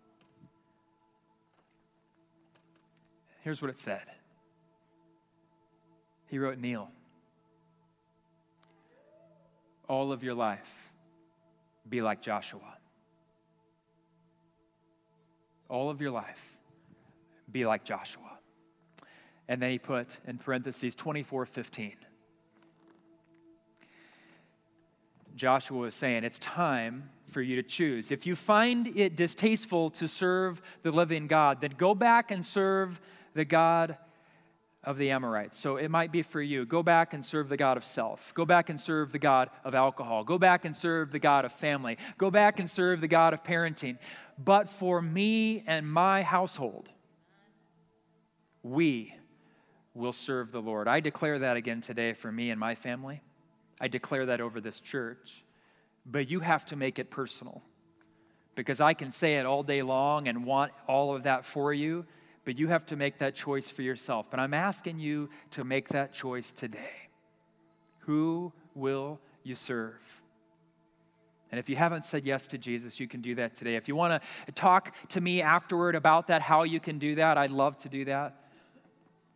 Here's 3.41 3.62
what 3.62 3.70
it 3.72 3.80
said 3.80 4.04
He 6.28 6.38
wrote, 6.38 6.58
Neil, 6.58 6.89
all 9.88 10.12
of 10.12 10.24
your 10.24 10.36
life, 10.36 10.91
be 11.89 12.02
like 12.02 12.22
Joshua. 12.22 12.62
All 15.68 15.89
of 15.89 16.02
your 16.02 16.12
life, 16.12 16.49
be 17.52 17.66
like 17.66 17.84
Joshua. 17.84 18.39
And 19.47 19.62
then 19.62 19.72
he 19.72 19.80
put 19.80 20.08
in 20.28 20.38
parentheses 20.38 20.95
24 20.95 21.45
15. 21.45 21.95
Joshua 25.36 25.78
was 25.78 25.95
saying, 25.95 26.26
it's 26.26 26.39
time 26.39 27.10
for 27.32 27.41
you 27.41 27.56
to 27.56 27.64
choose. 27.64 28.12
If 28.12 28.26
you 28.26 28.36
find 28.36 28.88
it 28.97 29.16
distasteful 29.16 29.89
to 29.91 30.08
serve 30.08 30.62
the 30.84 30.91
living 30.91 31.28
God, 31.28 31.62
then 31.62 31.74
go 31.78 31.95
back 31.95 32.32
and 32.32 32.45
serve 32.45 33.00
the 33.34 33.45
God 33.45 33.97
of 34.84 34.97
the 34.97 35.12
Amorites. 35.12 35.58
So 35.58 35.78
it 35.78 35.89
might 35.89 36.12
be 36.12 36.24
for 36.24 36.41
you. 36.41 36.66
Go 36.66 36.84
back 36.84 37.14
and 37.14 37.24
serve 37.24 37.50
the 37.50 37.58
God 37.58 37.78
of 37.78 37.86
self. 37.86 38.34
Go 38.34 38.45
back 38.45 38.70
and 38.70 38.80
serve 38.80 39.12
the 39.12 39.20
God 39.20 39.50
of 39.64 39.76
alcohol. 39.76 40.24
Go 40.24 40.38
back 40.38 40.66
and 40.66 40.76
serve 40.76 41.12
the 41.12 41.20
God 41.20 41.45
of 41.45 41.52
family. 41.54 41.97
Go 42.18 42.32
back 42.32 42.60
and 42.60 42.70
serve 42.70 43.02
the 43.02 43.08
God 43.08 43.34
of 43.34 43.43
parenting. 43.43 43.97
But 44.38 44.70
for 44.70 45.02
me 45.02 45.64
and 45.68 45.89
my 45.89 46.24
household, 46.24 46.89
we 48.70 49.13
will 49.93 50.13
serve 50.13 50.51
the 50.51 50.61
Lord. 50.61 50.88
I 50.88 50.99
declare 50.99 51.39
that 51.39 51.57
again 51.57 51.82
today 51.82 52.13
for 52.13 52.32
me 52.32 52.51
and 52.51 52.59
my 52.59 52.76
family. 52.76 53.22
I 53.82 53.88
declare 53.88 54.28
that 54.28 54.41
over 54.41 54.61
this 54.61 54.80
church. 54.80 55.43
But 56.05 56.30
you 56.30 56.39
have 56.39 56.65
to 56.67 56.76
make 56.76 56.99
it 56.99 57.09
personal. 57.09 57.61
Because 58.55 58.80
I 58.82 58.93
can 58.93 59.11
say 59.11 59.38
it 59.38 59.45
all 59.45 59.63
day 59.63 59.82
long 59.82 60.28
and 60.28 60.45
want 60.45 60.72
all 60.88 61.15
of 61.15 61.24
that 61.24 61.45
for 61.45 61.74
you, 61.74 62.05
but 62.45 62.57
you 62.57 62.67
have 62.67 62.86
to 62.88 62.95
make 62.95 63.20
that 63.20 63.36
choice 63.36 63.70
for 63.70 63.82
yourself. 63.82 64.28
But 64.30 64.39
I'm 64.39 64.53
asking 64.53 64.99
you 64.99 65.30
to 65.51 65.63
make 65.63 65.89
that 65.89 66.13
choice 66.13 66.51
today. 66.51 67.09
Who 67.99 68.51
will 68.76 69.20
you 69.43 69.55
serve? 69.55 69.99
And 71.51 71.59
if 71.59 71.70
you 71.70 71.76
haven't 71.76 72.05
said 72.05 72.26
yes 72.26 72.47
to 72.47 72.57
Jesus, 72.57 72.99
you 72.99 73.07
can 73.07 73.22
do 73.22 73.36
that 73.36 73.55
today. 73.55 73.76
If 73.76 73.88
you 73.88 73.95
want 73.95 74.22
to 74.22 74.51
talk 74.51 74.93
to 75.09 75.22
me 75.22 75.41
afterward 75.41 75.95
about 75.95 76.28
that, 76.28 76.41
how 76.41 76.63
you 76.63 76.80
can 76.80 76.99
do 76.99 77.15
that, 77.15 77.38
I'd 77.38 77.49
love 77.49 77.78
to 77.80 77.89
do 77.89 78.05
that. 78.05 78.39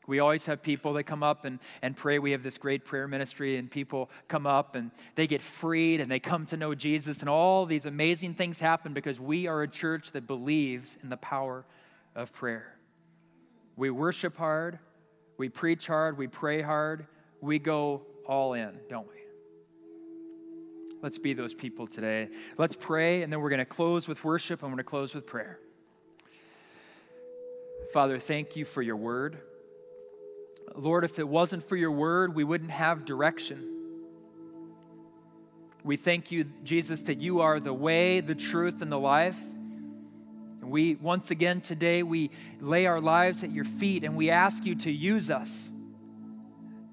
We 0.08 0.20
always 0.20 0.46
have 0.48 0.62
people 0.62 0.94
that 0.94 1.04
come 1.04 1.24
up 1.24 1.46
and, 1.46 1.60
and 1.82 1.96
pray. 1.96 2.20
We 2.20 2.32
have 2.32 2.44
this 2.44 2.58
great 2.58 2.84
prayer 2.84 3.08
ministry, 3.08 3.58
and 3.58 3.72
people 3.72 4.10
come 4.28 4.46
up 4.46 4.76
and 4.76 4.92
they 5.16 5.28
get 5.28 5.42
freed 5.42 6.02
and 6.02 6.12
they 6.12 6.20
come 6.20 6.46
to 6.48 6.58
know 6.58 6.76
Jesus, 6.76 7.22
and 7.22 7.30
all 7.30 7.66
these 7.66 7.86
amazing 7.86 8.34
things 8.34 8.60
happen 8.60 8.94
because 8.94 9.20
we 9.20 9.48
are 9.48 9.64
a 9.64 9.68
church 9.68 10.12
that 10.12 10.28
believes 10.28 10.98
in 11.04 11.10
the 11.10 11.18
power 11.18 11.66
of 12.16 12.34
prayer. 12.34 12.76
We 13.76 13.90
worship 13.90 14.38
hard, 14.38 14.78
we 15.38 15.50
preach 15.50 15.88
hard, 15.88 16.18
we 16.18 16.28
pray 16.28 16.62
hard, 16.62 17.08
we 17.42 17.58
go 17.60 18.02
all 18.28 18.54
in, 18.54 18.80
don't 18.90 19.08
we? 19.08 19.16
Let's 21.02 21.18
be 21.18 21.34
those 21.34 21.54
people 21.54 21.88
today. 21.88 22.30
Let's 22.58 22.76
pray, 22.76 23.24
and 23.24 23.34
then 23.34 23.42
we're 23.42 23.50
going 23.50 23.60
to 23.60 23.66
close 23.66 24.08
with 24.08 24.24
worship, 24.24 24.64
and 24.64 24.72
we're 24.72 24.78
going 24.78 24.86
to 24.86 24.90
close 24.90 25.16
with 25.16 25.26
prayer. 25.26 25.60
Father, 27.92 28.20
thank 28.20 28.56
you 28.56 28.64
for 28.64 28.82
your 28.82 28.96
word. 28.96 29.38
Lord, 30.76 31.04
if 31.04 31.20
it 31.20 31.28
wasn't 31.28 31.68
for 31.68 31.76
your 31.76 31.92
word, 31.92 32.36
we 32.36 32.44
wouldn't 32.44 32.72
have 32.72 33.06
direction. 33.06 33.70
We 35.84 35.98
thank 35.98 36.32
you, 36.32 36.46
Jesus, 36.64 37.02
that 37.04 37.20
you 37.20 37.42
are 37.42 37.60
the 37.60 37.74
way, 37.74 38.22
the 38.22 38.36
truth, 38.36 38.82
and 38.82 38.92
the 38.92 39.00
life. 39.00 39.38
And 40.62 40.72
we, 40.72 40.96
once 40.96 41.30
again 41.30 41.60
today, 41.60 42.04
we 42.04 42.32
lay 42.62 42.86
our 42.86 43.02
lives 43.02 43.44
at 43.44 43.52
your 43.52 43.66
feet 43.66 44.06
and 44.06 44.16
we 44.16 44.30
ask 44.30 44.66
you 44.66 44.76
to 44.76 44.92
use 44.92 45.30
us. 45.30 45.70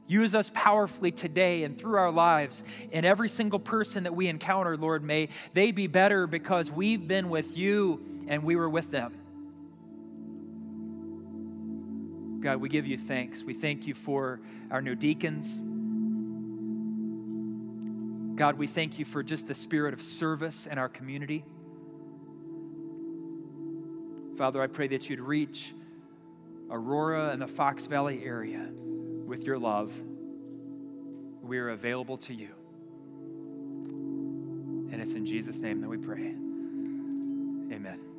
Use 0.09 0.35
us 0.35 0.51
powerfully 0.53 1.13
today 1.13 1.63
and 1.63 1.79
through 1.79 1.97
our 1.97 2.11
lives. 2.11 2.65
And 2.93 3.07
every 3.07 3.29
single 3.29 3.61
person 3.61 4.03
that 4.03 4.15
we 4.15 4.27
encounter, 4.27 4.77
Lord, 4.77 5.05
may 5.05 5.29
they 5.55 5.71
be 5.71 5.87
better 5.87 6.27
because 6.27 6.69
we've 6.73 7.07
been 7.07 7.31
with 7.31 7.57
you 7.57 8.25
and 8.27 8.43
we 8.43 8.57
were 8.57 8.69
with 8.69 8.91
them. 8.91 9.20
God, 12.41 12.57
we 12.57 12.69
give 12.69 12.87
you 12.87 12.97
thanks. 12.97 13.43
We 13.43 13.55
thank 13.55 13.87
you 13.87 13.95
for 13.95 14.41
our 14.71 14.81
new 14.81 14.95
deacons. 14.95 15.59
God, 18.39 18.57
we 18.57 18.67
thank 18.67 18.99
you 18.99 19.05
for 19.05 19.23
just 19.23 19.47
the 19.47 19.55
spirit 19.55 19.93
of 19.93 20.03
service 20.03 20.67
in 20.67 20.79
our 20.79 20.89
community. 20.89 21.45
Father, 24.39 24.63
I 24.63 24.67
pray 24.69 24.89
that 24.89 25.11
you'd 25.11 25.21
reach 25.21 25.75
Aurora 26.71 27.29
and 27.29 27.43
the 27.43 27.47
Fox 27.47 27.85
Valley 27.85 28.25
area 28.25 28.67
with 29.27 29.45
your 29.45 29.59
love. 29.59 29.93
We 31.43 31.59
are 31.59 31.69
available 31.69 32.17
to 32.17 32.33
you. 32.33 32.49
And 34.91 35.03
it's 35.03 35.13
in 35.13 35.27
Jesus' 35.27 35.61
name 35.61 35.83
that 35.83 35.89
we 35.89 35.99
pray. 35.99 36.35
Amen. 37.75 38.10